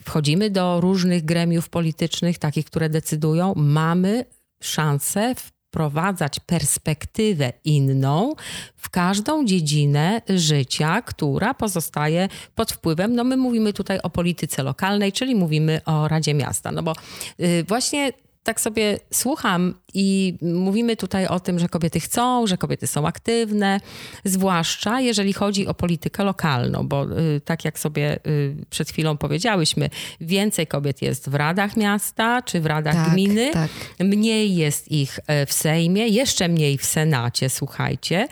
wchodzimy 0.05 0.51
do 0.51 0.81
różnych 0.81 1.25
gremiów 1.25 1.69
politycznych, 1.69 2.39
takich, 2.39 2.65
które 2.65 2.89
decydują, 2.89 3.53
mamy 3.57 4.25
szansę 4.63 5.35
wprowadzać 5.35 6.41
perspektywę 6.41 7.53
inną 7.65 8.35
w 8.77 8.91
każdą 8.91 9.45
dziedzinę 9.45 10.23
życia, 10.29 11.03
która 11.03 11.55
pozostaje 11.55 12.29
pod 12.55 12.73
wpływem, 12.73 13.15
no 13.15 13.25
my 13.25 13.37
mówimy 13.37 13.73
tutaj 13.73 13.99
o 14.03 14.11
polityce 14.11 14.63
lokalnej, 14.63 15.13
czyli 15.13 15.35
mówimy 15.35 15.81
o 15.85 16.09
Radzie 16.09 16.35
Miasta, 16.35 16.73
no 16.73 16.83
bo 16.83 16.93
y, 17.41 17.65
właśnie 17.69 18.13
tak 18.45 18.61
sobie 18.61 18.99
słucham 19.13 19.75
i 19.95 20.39
mówimy 20.43 20.97
tutaj 20.97 21.27
o 21.27 21.41
tym, 21.41 21.59
że 21.59 21.69
kobiety 21.69 22.01
chcą, 22.01 22.47
że 22.47 22.57
kobiety 22.59 22.87
są 22.87 23.07
aktywne, 23.07 23.81
zwłaszcza 24.25 25.01
jeżeli 25.01 25.33
chodzi 25.33 25.67
o 25.67 25.75
politykę 25.75 26.25
lokalną, 26.25 26.89
bo 26.89 27.05
y, 27.05 27.41
tak 27.45 27.65
jak 27.65 27.79
sobie 27.79 28.19
y, 28.27 28.57
przed 28.71 28.91
chwilą 28.91 29.17
powiedziałyśmy, 29.17 29.91
więcej 30.21 30.67
kobiet 30.67 31.03
jest 31.03 31.31
w 31.31 31.35
radach 31.35 31.77
miasta 31.77 32.43
czy 32.43 32.61
w 32.61 32.67
radach 32.67 32.95
tak, 32.95 33.13
gminy, 33.13 33.51
tak. 33.53 33.71
mniej 34.01 34.57
jest 34.57 34.93
ich 34.93 35.19
e, 35.27 35.47
w 35.47 35.53
Sejmie, 35.53 36.09
jeszcze 36.09 36.49
mniej 36.49 36.79
w 36.79 36.85
Senacie, 36.85 37.51
słuchajcie. 37.51 38.29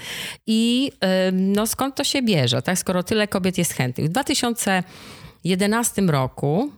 I 0.46 0.92
no 1.32 1.66
skąd 1.66 1.94
to 1.94 2.04
się 2.04 2.22
bierze, 2.22 2.62
tak, 2.62 2.78
skoro 2.78 3.02
tyle 3.02 3.28
kobiet 3.28 3.58
jest 3.58 3.72
chętnych? 3.72 4.06
W 4.06 4.10
2011 4.10 6.02
roku 6.02 6.72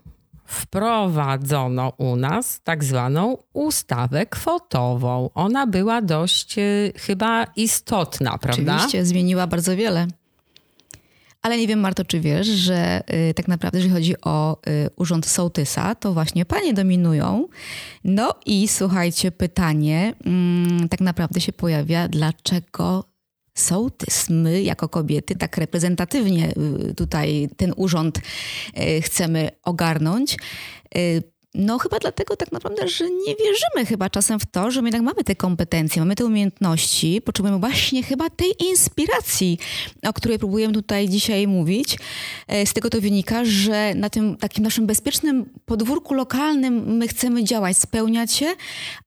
wprowadzono 0.44 1.92
u 1.96 2.16
nas 2.16 2.60
tak 2.64 2.84
zwaną 2.84 3.36
ustawę 3.52 4.26
kwotową. 4.26 5.30
Ona 5.34 5.66
była 5.66 6.02
dość 6.02 6.58
y, 6.58 6.92
chyba 6.96 7.44
istotna, 7.56 8.38
prawda? 8.38 8.74
Oczywiście, 8.74 9.04
zmieniła 9.06 9.46
bardzo 9.46 9.76
wiele. 9.76 10.06
Ale 11.44 11.58
nie 11.58 11.66
wiem, 11.66 11.80
Marto, 11.80 12.04
czy 12.04 12.20
wiesz, 12.20 12.46
że 12.46 13.02
y, 13.30 13.34
tak 13.34 13.48
naprawdę, 13.48 13.78
jeżeli 13.78 13.94
chodzi 13.94 14.20
o 14.20 14.56
y, 14.68 14.90
urząd 14.96 15.26
sołtysa, 15.26 15.94
to 15.94 16.12
właśnie 16.12 16.44
panie 16.44 16.74
dominują. 16.74 17.48
No 18.04 18.34
i 18.46 18.68
słuchajcie, 18.68 19.30
pytanie 19.30 20.14
y, 20.84 20.88
tak 20.88 21.00
naprawdę 21.00 21.40
się 21.40 21.52
pojawia, 21.52 22.08
dlaczego 22.08 23.13
sołtys, 23.54 24.30
my 24.30 24.62
jako 24.62 24.88
kobiety 24.88 25.36
tak 25.36 25.58
reprezentatywnie 25.58 26.54
y, 26.90 26.94
tutaj 26.94 27.48
ten 27.56 27.72
urząd 27.76 28.18
y, 28.18 29.02
chcemy 29.02 29.50
ogarnąć. 29.62 30.36
No 31.54 31.78
chyba 31.78 31.98
dlatego 31.98 32.36
tak 32.36 32.52
naprawdę, 32.52 32.88
że 32.88 33.04
nie 33.10 33.34
wierzymy 33.36 33.86
chyba 33.86 34.10
czasem 34.10 34.40
w 34.40 34.46
to, 34.46 34.70
że 34.70 34.82
my 34.82 34.88
jednak 34.88 35.02
mamy 35.02 35.24
te 35.24 35.36
kompetencje, 35.36 36.02
mamy 36.02 36.14
te 36.14 36.24
umiejętności, 36.24 37.20
potrzebujemy 37.24 37.58
właśnie 37.58 38.02
chyba 38.02 38.30
tej 38.30 38.52
inspiracji, 38.70 39.58
o 40.06 40.12
której 40.12 40.38
próbujemy 40.38 40.74
tutaj 40.74 41.08
dzisiaj 41.08 41.46
mówić. 41.46 41.98
E, 42.48 42.66
z 42.66 42.72
tego 42.72 42.90
to 42.90 43.00
wynika, 43.00 43.44
że 43.44 43.94
na 43.94 44.10
tym 44.10 44.36
takim 44.36 44.64
naszym 44.64 44.86
bezpiecznym 44.86 45.46
podwórku 45.66 46.14
lokalnym 46.14 46.96
my 46.96 47.08
chcemy 47.08 47.44
działać, 47.44 47.76
spełniać 47.76 48.32
się, 48.32 48.46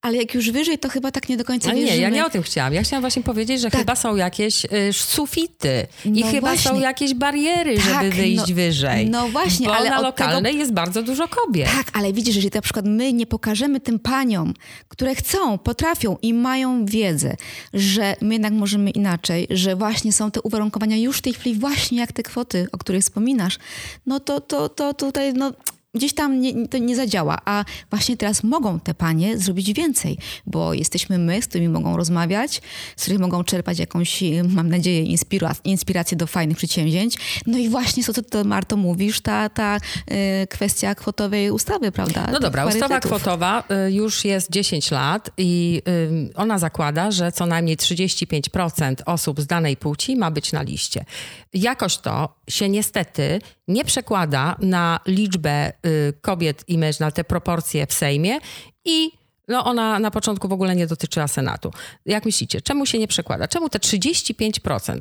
ale 0.01 0.17
jak 0.17 0.33
już 0.33 0.51
wyżej, 0.51 0.79
to 0.79 0.89
chyba 0.89 1.11
tak 1.11 1.29
nie 1.29 1.37
do 1.37 1.45
końca 1.45 1.71
wierzymy. 1.71 1.91
Nie, 1.91 1.97
ja 1.97 2.09
nie 2.09 2.25
o 2.25 2.29
tym 2.29 2.43
chciałam. 2.43 2.73
Ja 2.73 2.83
chciałam 2.83 3.01
właśnie 3.01 3.23
powiedzieć, 3.23 3.61
że 3.61 3.69
tak. 3.69 3.79
chyba 3.79 3.95
są 3.95 4.15
jakieś 4.15 4.65
y, 4.65 4.69
sufity 4.93 5.87
i 6.05 6.09
no 6.09 6.27
chyba 6.27 6.47
właśnie. 6.47 6.71
są 6.71 6.79
jakieś 6.79 7.13
bariery, 7.13 7.75
tak, 7.75 7.85
żeby 7.85 8.09
wyjść 8.09 8.49
no, 8.49 8.55
wyżej. 8.55 9.09
No 9.09 9.27
właśnie, 9.27 9.71
ale 9.71 9.89
na 9.89 10.01
lokalnej 10.01 10.51
tego... 10.51 10.59
jest 10.59 10.73
bardzo 10.73 11.03
dużo 11.03 11.27
kobiet. 11.27 11.69
Tak, 11.77 11.87
ale 11.93 12.13
widzisz, 12.13 12.36
jeżeli 12.37 12.55
na 12.55 12.61
przykład 12.61 12.85
my 12.85 13.13
nie 13.13 13.27
pokażemy 13.27 13.79
tym 13.79 13.99
paniom, 13.99 14.53
które 14.87 15.15
chcą, 15.15 15.57
potrafią 15.57 16.17
i 16.21 16.33
mają 16.33 16.85
wiedzę, 16.85 17.35
że 17.73 18.15
my 18.21 18.35
jednak 18.35 18.53
możemy 18.53 18.89
inaczej, 18.89 19.47
że 19.49 19.75
właśnie 19.75 20.13
są 20.13 20.31
te 20.31 20.41
uwarunkowania 20.41 20.97
już 20.97 21.17
w 21.17 21.21
tej 21.21 21.33
chwili 21.33 21.59
właśnie 21.59 21.97
jak 21.97 22.11
te 22.11 22.23
kwoty, 22.23 22.67
o 22.71 22.77
których 22.77 23.01
wspominasz, 23.01 23.59
no 24.05 24.19
to, 24.19 24.41
to, 24.41 24.69
to 24.69 24.93
tutaj 24.93 25.33
no, 25.33 25.53
gdzieś 25.95 26.13
tam 26.13 26.41
nie, 26.41 26.67
to 26.67 26.77
nie 26.77 26.95
zadziała. 26.95 27.37
A 27.45 27.65
właśnie 27.89 28.17
teraz 28.17 28.43
mogą 28.43 28.79
te 28.79 28.93
panie 28.93 29.37
zrobić 29.37 29.73
więcej, 29.73 30.17
bo 30.45 30.73
jesteśmy 30.73 31.17
my, 31.17 31.41
z 31.41 31.47
którymi 31.47 31.69
mogą 31.69 31.97
rozmawiać, 31.97 32.61
z 32.95 33.01
których 33.01 33.19
mogą 33.19 33.43
czerpać 33.43 33.79
jakąś, 33.79 34.23
mam 34.49 34.69
nadzieję, 34.69 35.17
inspirację 35.63 36.17
do 36.17 36.27
fajnych 36.27 36.57
przedsięwzięć. 36.57 37.17
No 37.47 37.57
i 37.57 37.69
właśnie, 37.69 38.03
co 38.03 38.23
ty, 38.23 38.43
Marto, 38.43 38.77
mówisz, 38.77 39.21
ta, 39.21 39.49
ta 39.49 39.77
y, 39.77 40.47
kwestia 40.47 40.95
kwotowej 40.95 41.51
ustawy, 41.51 41.91
prawda? 41.91 42.27
No 42.31 42.39
dobra, 42.39 42.65
ustawa 42.65 42.99
kwotowa 42.99 43.63
y, 43.87 43.91
już 43.91 44.25
jest 44.25 44.51
10 44.51 44.91
lat 44.91 45.29
i 45.37 45.81
y, 45.87 46.33
ona 46.35 46.59
zakłada, 46.59 47.11
że 47.11 47.31
co 47.31 47.45
najmniej 47.45 47.77
35% 47.77 48.95
osób 49.05 49.41
z 49.41 49.47
danej 49.47 49.77
płci 49.77 50.15
ma 50.15 50.31
być 50.31 50.51
na 50.51 50.61
liście. 50.61 51.05
Jakoś 51.53 51.97
to 51.97 52.36
się 52.49 52.69
niestety 52.69 53.41
nie 53.67 53.85
przekłada 53.85 54.55
na 54.59 54.99
liczbę 55.05 55.73
y, 55.85 56.13
kobiet 56.21 56.63
i 56.67 56.77
mężczyzn, 56.77 57.03
na 57.03 57.11
te 57.11 57.23
proporcje 57.23 57.87
w 57.87 57.93
Sejmie 57.93 58.39
i 58.85 59.11
no 59.47 59.65
ona 59.65 59.99
na 59.99 60.11
początku 60.11 60.47
w 60.47 60.51
ogóle 60.51 60.75
nie 60.75 60.87
dotyczyła 60.87 61.27
Senatu. 61.27 61.71
Jak 62.05 62.25
myślicie, 62.25 62.61
czemu 62.61 62.85
się 62.85 62.99
nie 62.99 63.07
przekłada? 63.07 63.47
Czemu 63.47 63.69
te 63.69 63.79
35%, 63.79 64.99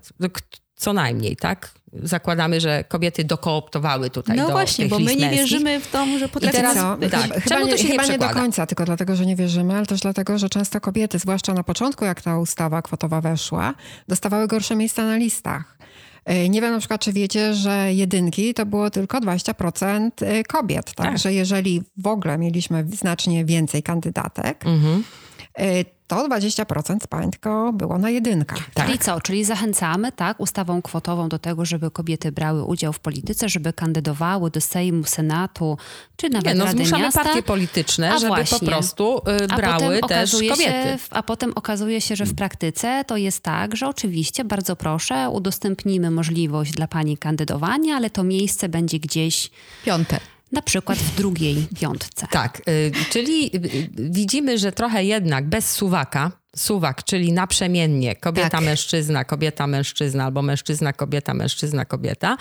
co 0.76 0.92
najmniej, 0.92 1.36
tak? 1.36 1.70
Zakładamy, 1.92 2.60
że 2.60 2.84
kobiety 2.84 3.24
dokooptowały 3.24 4.10
tutaj 4.10 4.36
no 4.36 4.46
do 4.46 4.52
właśnie, 4.52 4.86
bo 4.86 4.98
my 4.98 5.16
nie 5.16 5.30
wierzymy 5.30 5.80
w 5.80 5.90
to, 5.90 6.06
że 6.18 6.28
potrafią... 6.28 6.56
teraz, 6.56 6.74
tak. 7.10 7.22
Chyba, 7.22 7.40
Czemu 7.40 7.66
nie, 7.66 7.72
to 7.72 7.78
się 7.78 7.88
chyba 7.88 8.02
nie 8.02 8.10
nie 8.10 8.18
do 8.18 8.28
końca, 8.28 8.66
tylko 8.66 8.84
dlatego, 8.84 9.16
że 9.16 9.26
nie 9.26 9.36
wierzymy, 9.36 9.74
ale 9.74 9.86
też 9.86 10.00
dlatego, 10.00 10.38
że 10.38 10.48
często 10.48 10.80
kobiety, 10.80 11.18
zwłaszcza 11.18 11.54
na 11.54 11.62
początku, 11.62 12.04
jak 12.04 12.22
ta 12.22 12.38
ustawa 12.38 12.82
kwotowa 12.82 13.20
weszła, 13.20 13.74
dostawały 14.08 14.46
gorsze 14.48 14.76
miejsca 14.76 15.06
na 15.06 15.16
listach. 15.16 15.76
E, 16.26 16.48
Nie 16.48 16.60
wiem 16.60 16.72
na 16.72 16.78
przykład, 16.78 17.00
czy 17.00 17.12
wiecie, 17.12 17.54
że 17.54 17.94
jedynki 17.94 18.54
to 18.54 18.66
było 18.66 18.90
tylko 18.90 19.18
20% 19.18 20.10
kobiet. 20.48 20.84
Tak? 20.94 21.06
Tak. 21.06 21.18
Że 21.18 21.32
jeżeli 21.32 21.82
w 21.96 22.06
ogóle 22.06 22.38
mieliśmy 22.38 22.84
znacznie 22.92 23.44
więcej 23.44 23.82
kandydatek, 23.82 24.64
Mhm. 24.66 25.04
To 26.06 26.28
20% 26.28 26.96
z 27.02 27.06
pań 27.06 27.30
tylko 27.30 27.72
było 27.72 27.98
na 27.98 28.10
jedynkach. 28.10 28.70
Tak. 28.74 28.86
Czyli 28.86 28.98
co? 28.98 29.20
Czyli 29.20 29.44
zachęcamy, 29.44 30.12
tak, 30.12 30.40
ustawą 30.40 30.82
kwotową 30.82 31.28
do 31.28 31.38
tego, 31.38 31.64
żeby 31.64 31.90
kobiety 31.90 32.32
brały 32.32 32.64
udział 32.64 32.92
w 32.92 33.00
polityce, 33.00 33.48
żeby 33.48 33.72
kandydowały 33.72 34.50
do 34.50 34.60
Sejmu, 34.60 35.04
Senatu, 35.04 35.78
czy 36.16 36.28
nawet 36.28 36.46
Nie, 36.46 36.54
no 36.54 36.64
Rady 36.64 36.76
zmuszamy 36.76 37.02
Miasta. 37.04 37.24
partie 37.24 37.42
polityczne, 37.42 38.12
A 38.12 38.18
żeby 38.18 38.28
właśnie. 38.28 38.58
po 38.58 38.66
prostu 38.66 39.18
y, 39.18 39.46
A 39.50 39.56
brały 39.56 40.00
potem 40.00 40.08
też 40.08 40.34
okazuje 40.34 40.50
kobiety. 40.50 40.72
Się, 40.72 40.98
a 41.10 41.22
potem 41.22 41.52
okazuje 41.54 42.00
się, 42.00 42.16
że 42.16 42.24
w 42.26 42.34
praktyce 42.34 43.04
to 43.06 43.16
jest 43.16 43.40
tak, 43.42 43.76
że 43.76 43.88
oczywiście, 43.88 44.44
bardzo 44.44 44.76
proszę, 44.76 45.30
udostępnimy 45.30 46.10
możliwość 46.10 46.72
dla 46.72 46.88
pani 46.88 47.18
kandydowania, 47.18 47.96
ale 47.96 48.10
to 48.10 48.24
miejsce 48.24 48.68
będzie 48.68 48.98
gdzieś 48.98 49.50
Piąte. 49.84 50.20
Na 50.52 50.62
przykład 50.62 50.98
w 50.98 51.16
drugiej 51.16 51.66
piątce. 51.80 52.26
Tak, 52.30 52.62
y, 52.68 52.92
czyli 53.10 53.56
y, 53.56 53.58
y, 53.58 53.88
widzimy, 54.10 54.58
że 54.58 54.72
trochę 54.72 55.04
jednak 55.04 55.48
bez 55.48 55.70
suwaka, 55.70 56.32
suwak, 56.56 57.04
czyli 57.04 57.32
naprzemiennie 57.32 58.16
kobieta, 58.16 58.48
Tak. 58.50 58.60
mężczyzna, 58.60 59.24
kobieta, 59.24 59.66
mężczyzna 59.66 60.24
albo 60.24 60.42
mężczyzna, 60.42 60.92
kobieta, 60.92 61.34
mężczyzna, 61.34 61.84
kobieta, 61.84 62.36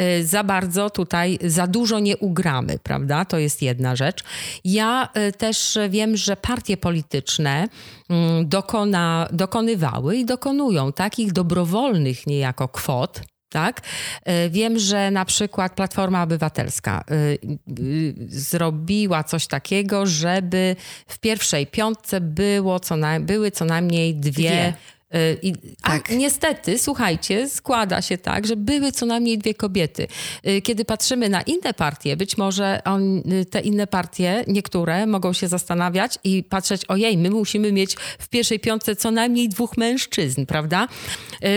y, 0.00 0.26
za 0.26 0.44
bardzo 0.44 0.90
tutaj, 0.90 1.38
za 1.44 1.66
dużo 1.66 1.98
nie 1.98 2.16
ugramy, 2.16 2.78
prawda? 2.82 3.24
To 3.24 3.38
jest 3.38 3.62
jedna 3.62 3.96
rzecz. 3.96 4.24
Ja 4.64 5.08
y, 5.28 5.32
też 5.32 5.78
wiem, 5.90 6.16
że 6.16 6.36
partie 6.36 6.76
polityczne 6.76 7.68
mm, 8.08 8.48
dokona, 8.48 9.28
dokonywały 9.32 10.16
i 10.16 10.24
dokonują 10.24 10.92
takich 10.92 11.32
dobrowolnych 11.32 12.26
niejako 12.26 12.68
kwot, 12.68 13.20
tak? 13.50 13.80
E, 14.24 14.50
Wiem, 14.50 14.78
że 14.78 15.10
na 15.10 15.24
przykład 15.24 15.74
Platforma 15.74 16.22
Obywatelska 16.22 17.04
y, 17.10 17.38
y, 17.80 18.14
zrobiła 18.28 19.24
coś 19.24 19.46
takiego, 19.46 20.06
żeby 20.06 20.76
w 21.06 21.18
pierwszej 21.18 21.66
piątce 21.66 22.20
było 22.20 22.80
co 22.80 22.96
na, 22.96 23.20
były 23.20 23.50
co 23.50 23.64
najmniej 23.64 24.14
dwie. 24.14 24.32
Dwie. 24.32 24.74
Y, 25.14 25.38
I, 25.42 25.52
Tak. 25.82 26.10
A 26.10 26.14
niestety, 26.14 26.78
słuchajcie, 26.78 27.48
składa 27.48 28.02
się 28.02 28.18
tak, 28.18 28.46
że 28.46 28.56
były 28.56 28.92
co 28.92 29.06
najmniej 29.06 29.38
dwie 29.38 29.54
kobiety. 29.54 30.06
Y, 30.46 30.62
Kiedy 30.62 30.84
patrzymy 30.84 31.28
na 31.28 31.42
inne 31.42 31.74
partie, 31.74 32.16
być 32.16 32.36
może 32.36 32.80
on, 32.84 33.18
y, 33.18 33.44
te 33.44 33.60
inne 33.60 33.86
partie, 33.86 34.44
niektóre 34.46 35.06
mogą 35.06 35.32
się 35.32 35.48
zastanawiać 35.48 36.18
i 36.24 36.44
patrzeć, 36.44 36.84
ojej, 36.88 37.18
my 37.18 37.30
musimy 37.30 37.72
mieć 37.72 37.96
w 38.18 38.28
pierwszej 38.28 38.60
piątce 38.60 38.96
co 38.96 39.10
najmniej 39.10 39.48
dwóch 39.48 39.76
mężczyzn, 39.76 40.46
prawda? 40.46 40.88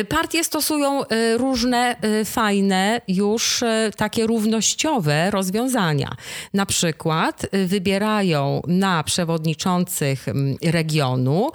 Partie 0.09 0.43
stosują 0.43 1.01
różne 1.37 1.95
fajne, 2.25 3.01
już 3.07 3.63
takie 3.97 4.27
równościowe 4.27 5.31
rozwiązania. 5.31 6.15
Na 6.53 6.65
przykład 6.65 7.45
wybierają 7.65 8.61
na 8.67 9.03
przewodniczących 9.03 10.27
mm, 10.27 10.55
regionu 10.63 11.51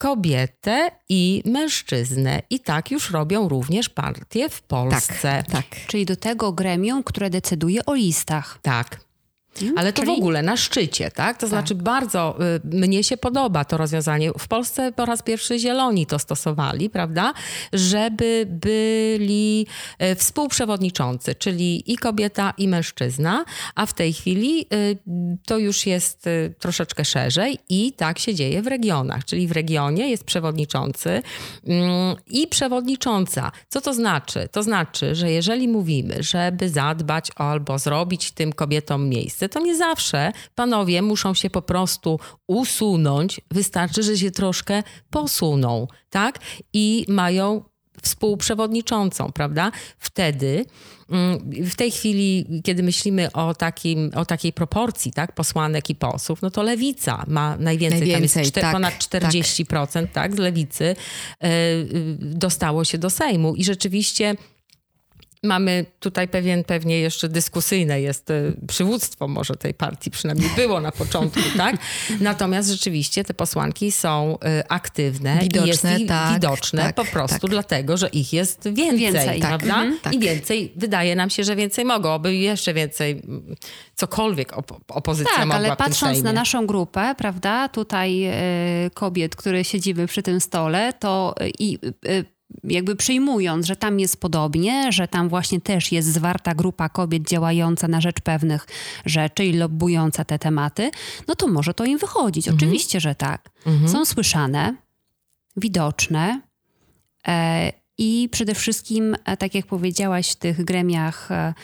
kobietę 0.00 0.90
i 1.08 1.42
mężczyznę. 1.46 2.42
I 2.50 2.60
tak 2.60 2.90
już 2.90 3.10
robią 3.10 3.48
również 3.48 3.88
partie 3.88 4.48
w 4.48 4.62
Polsce. 4.62 5.44
Tak. 5.52 5.64
Czyli 5.86 6.06
do 6.06 6.16
tego 6.16 6.52
gremium, 6.52 7.02
które 7.02 7.30
decyduje 7.30 7.86
o 7.86 7.94
listach. 7.94 8.58
Tak. 8.62 9.09
Ale 9.76 9.92
to 9.92 10.02
w 10.02 10.08
ogóle 10.08 10.42
na 10.42 10.56
szczycie, 10.56 11.10
tak? 11.10 11.38
To 11.38 11.48
znaczy 11.48 11.74
bardzo 11.74 12.38
y, 12.72 12.76
mnie 12.76 13.04
się 13.04 13.16
podoba 13.16 13.64
to 13.64 13.76
rozwiązanie. 13.76 14.30
W 14.38 14.48
Polsce 14.48 14.92
po 14.92 15.06
raz 15.06 15.22
pierwszy 15.22 15.58
zieloni 15.58 16.06
to 16.06 16.18
stosowali, 16.18 16.90
prawda? 16.90 17.32
Żeby 17.72 18.46
byli 18.48 19.66
y, 20.02 20.14
współprzewodniczący, 20.14 21.34
czyli 21.34 21.92
i 21.92 21.96
kobieta, 21.96 22.54
i 22.58 22.68
mężczyzna, 22.68 23.44
a 23.74 23.86
w 23.86 23.94
tej 23.94 24.12
chwili 24.12 24.66
y, 24.74 24.98
to 25.46 25.58
już 25.58 25.86
jest 25.86 26.26
y, 26.26 26.54
troszeczkę 26.58 27.04
szerzej 27.04 27.58
i 27.68 27.92
tak 27.92 28.18
się 28.18 28.34
dzieje 28.34 28.62
w 28.62 28.66
regionach, 28.66 29.24
czyli 29.24 29.48
w 29.48 29.52
regionie 29.52 30.10
jest 30.10 30.24
przewodniczący 30.24 31.22
mm, 31.66 32.16
i 32.26 32.46
przewodnicząca. 32.46 33.52
Co 33.68 33.80
to 33.80 33.94
znaczy? 33.94 34.48
To 34.52 34.62
znaczy, 34.62 35.14
że 35.14 35.30
jeżeli 35.30 35.68
mówimy, 35.68 36.22
żeby 36.22 36.68
zadbać 36.68 37.30
albo 37.36 37.78
zrobić 37.78 38.30
tym 38.30 38.52
kobietom 38.52 39.08
miejsce, 39.08 39.39
to 39.48 39.60
nie 39.60 39.76
zawsze 39.76 40.32
panowie 40.54 41.02
muszą 41.02 41.34
się 41.34 41.50
po 41.50 41.62
prostu 41.62 42.20
usunąć. 42.46 43.40
Wystarczy, 43.50 44.02
że 44.02 44.16
się 44.16 44.30
troszkę 44.30 44.82
posuną, 45.10 45.86
tak? 46.10 46.38
I 46.72 47.04
mają 47.08 47.70
współprzewodniczącą, 48.02 49.32
prawda? 49.32 49.72
Wtedy, 49.98 50.64
mm, 51.10 51.50
w 51.64 51.76
tej 51.76 51.90
chwili, 51.90 52.46
kiedy 52.64 52.82
myślimy 52.82 53.32
o, 53.32 53.54
takim, 53.54 54.10
o 54.14 54.24
takiej 54.24 54.52
proporcji 54.52 55.12
tak, 55.12 55.34
posłanek 55.34 55.90
i 55.90 55.94
posłów, 55.94 56.42
no 56.42 56.50
to 56.50 56.62
lewica 56.62 57.24
ma 57.28 57.56
najwięcej, 57.56 58.00
Najwięcej, 58.00 58.52
tam 58.52 58.62
tak, 58.62 58.72
ponad 58.72 58.94
40% 58.94 60.06
tak. 60.12 60.34
z 60.34 60.38
lewicy 60.38 60.84
e, 61.40 61.48
y, 61.48 62.16
dostało 62.20 62.84
się 62.84 62.98
do 62.98 63.10
Sejmu. 63.10 63.54
I 63.54 63.64
rzeczywiście 63.64 64.36
Mamy 65.42 65.86
tutaj 66.00 66.28
pewien, 66.28 66.64
pewnie 66.64 67.00
jeszcze 67.00 67.28
dyskusyjne 67.28 68.00
jest 68.00 68.30
e, 68.30 68.52
przywództwo 68.68 69.28
może 69.28 69.54
tej 69.54 69.74
partii, 69.74 70.10
przynajmniej 70.10 70.50
było 70.56 70.80
na 70.80 70.92
początku, 70.92 71.40
tak? 71.56 71.76
Natomiast 72.20 72.70
rzeczywiście 72.70 73.24
te 73.24 73.34
posłanki 73.34 73.92
są 73.92 74.38
e, 74.44 74.72
aktywne 74.72 75.38
Widoczne, 75.42 75.66
i 75.66 76.00
jest 76.00 76.08
tak, 76.08 76.34
widoczne 76.34 76.82
tak, 76.82 76.94
po 76.94 77.04
prostu 77.04 77.40
tak. 77.40 77.50
dlatego, 77.50 77.96
że 77.96 78.08
ich 78.08 78.32
jest 78.32 78.68
więcej, 78.68 78.98
Więcej, 78.98 79.40
tak. 79.40 79.48
prawda? 79.48 79.74
Mhm, 79.74 79.98
tak. 80.02 80.12
I 80.14 80.18
więcej, 80.18 80.72
wydaje 80.76 81.16
nam 81.16 81.30
się, 81.30 81.44
że 81.44 81.56
więcej 81.56 81.84
mogą, 81.84 82.18
by 82.18 82.34
jeszcze 82.34 82.74
więcej 82.74 83.22
cokolwiek 83.94 84.52
op- 84.52 84.80
opozycja 84.88 85.36
Tak, 85.36 85.46
mogła 85.46 85.56
ale 85.56 85.76
patrząc 85.76 86.22
na 86.22 86.32
naszą 86.32 86.66
grupę, 86.66 87.14
prawda, 87.18 87.68
tutaj 87.68 88.24
e, 88.24 88.32
kobiet, 88.94 89.36
które 89.36 89.64
siedzimy 89.64 90.06
przy 90.06 90.22
tym 90.22 90.40
stole, 90.40 90.92
to 90.92 91.34
i 91.58 91.78
e, 92.06 92.39
jakby 92.64 92.96
przyjmując, 92.96 93.66
że 93.66 93.76
tam 93.76 94.00
jest 94.00 94.20
podobnie, 94.20 94.92
że 94.92 95.08
tam 95.08 95.28
właśnie 95.28 95.60
też 95.60 95.92
jest 95.92 96.12
zwarta 96.12 96.54
grupa 96.54 96.88
kobiet 96.88 97.28
działająca 97.28 97.88
na 97.88 98.00
rzecz 98.00 98.20
pewnych 98.20 98.66
rzeczy 99.06 99.44
i 99.44 99.52
lobbująca 99.52 100.24
te 100.24 100.38
tematy, 100.38 100.90
no 101.28 101.34
to 101.34 101.46
może 101.46 101.74
to 101.74 101.84
im 101.84 101.98
wychodzić. 101.98 102.48
Oczywiście, 102.48 103.00
że 103.00 103.14
tak. 103.14 103.50
Są 103.88 104.04
słyszane, 104.04 104.74
widoczne 105.56 106.40
e, 107.28 107.72
i 107.98 108.28
przede 108.32 108.54
wszystkim, 108.54 109.16
e, 109.24 109.36
tak 109.36 109.54
jak 109.54 109.66
powiedziałaś, 109.66 110.30
w 110.30 110.36
tych 110.36 110.64
gremiach 110.64 111.28
e, 111.30 111.54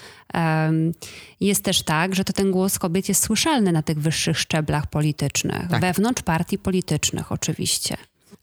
jest 1.41 1.64
też 1.64 1.82
tak, 1.82 2.14
że 2.14 2.24
to 2.24 2.32
ten 2.32 2.51
głos 2.51 2.78
kobiet 2.78 3.09
jest 3.09 3.22
słyszalny 3.22 3.72
na 3.72 3.82
tych 3.82 4.01
wyższych 4.01 4.39
szczeblach 4.39 4.87
politycznych, 4.87 5.68
Tak. 5.70 5.80
wewnątrz 5.80 6.22
partii 6.22 6.59
politycznych 6.59 7.32
oczywiście. 7.32 7.97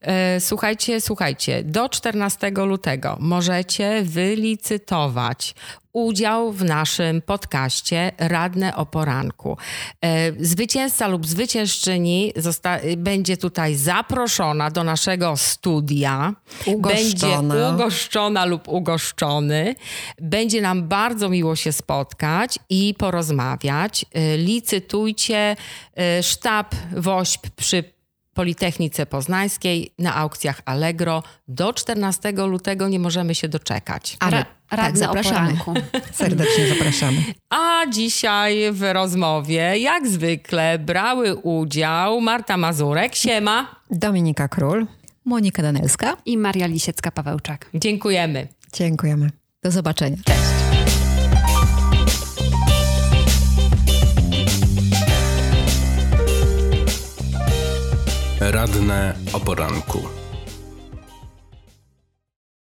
E, 0.04 0.40
słuchajcie, 0.40 1.02
słuchajcie, 1.02 1.64
do 1.64 1.90
14 1.90 2.52
lutego 2.52 3.18
możecie 3.20 4.04
wylicytować 4.04 5.56
udział 5.94 6.52
w 6.52 6.64
naszym 6.64 7.22
podcaście 7.22 8.12
Radne 8.18 8.76
o 8.76 8.86
poranku. 8.86 9.58
E, 10.02 10.46
zwycięzca 10.46 11.08
lub 11.08 11.28
zwyciężczyni 11.28 12.34
będzie 12.98 13.38
tutaj 13.38 13.76
zaproszona 13.76 14.72
do 14.72 14.84
naszego 14.84 15.38
studia. 15.38 16.34
Ugoszczona. 16.66 17.54
Będzie 17.56 17.74
ugoszczona 17.74 18.46
lub 18.46 18.68
ugoszczony. 18.68 19.76
Będzie 20.22 20.62
nam 20.62 20.88
bardzo 20.88 21.30
miło 21.30 21.56
się 21.56 21.72
spotkać 21.72 22.60
i 22.70 22.96
porozmawiać. 22.98 24.06
E, 24.14 24.38
licytujcie 24.38 25.56
sztab 26.22 26.76
WOŚP 26.92 27.50
przy 27.56 27.93
Politechnice 28.34 29.06
Poznańskiej 29.06 29.94
na 30.00 30.16
aukcjach 30.16 30.62
Allegro. 30.66 31.24
Do 31.48 31.74
14 31.74 32.32
lutego 32.32 32.88
nie 32.88 33.00
możemy 33.00 33.36
się 33.36 33.48
doczekać. 33.48 34.18
Ale 34.20 34.46
Ra 34.72 34.84
tak, 34.84 34.98
zapraszamy. 34.98 35.58
Serdecznie 36.12 36.68
zapraszamy. 36.68 37.18
A 37.50 37.82
dzisiaj 37.90 38.72
w 38.72 38.94
rozmowie, 38.94 39.78
jak 39.78 40.08
zwykle, 40.08 40.80
brały 40.80 41.36
udział 41.36 42.22
Marta 42.22 42.58
Mazurek, 42.58 43.16
siema. 43.16 43.76
Dominika 43.92 44.48
Król. 44.48 44.88
Monika 45.26 45.62
Danelska. 45.62 46.18
I 46.26 46.38
Maria 46.38 46.68
Lisiecka-Pawełczak. 46.68 47.58
Dziękujemy. 47.74 48.48
Dziękujemy. 48.74 49.30
Do 49.64 49.72
zobaczenia. 49.72 50.18
Cześć. 50.26 50.63
Radne 58.52 59.16
o 59.32 59.40
poranku. 59.40 60.23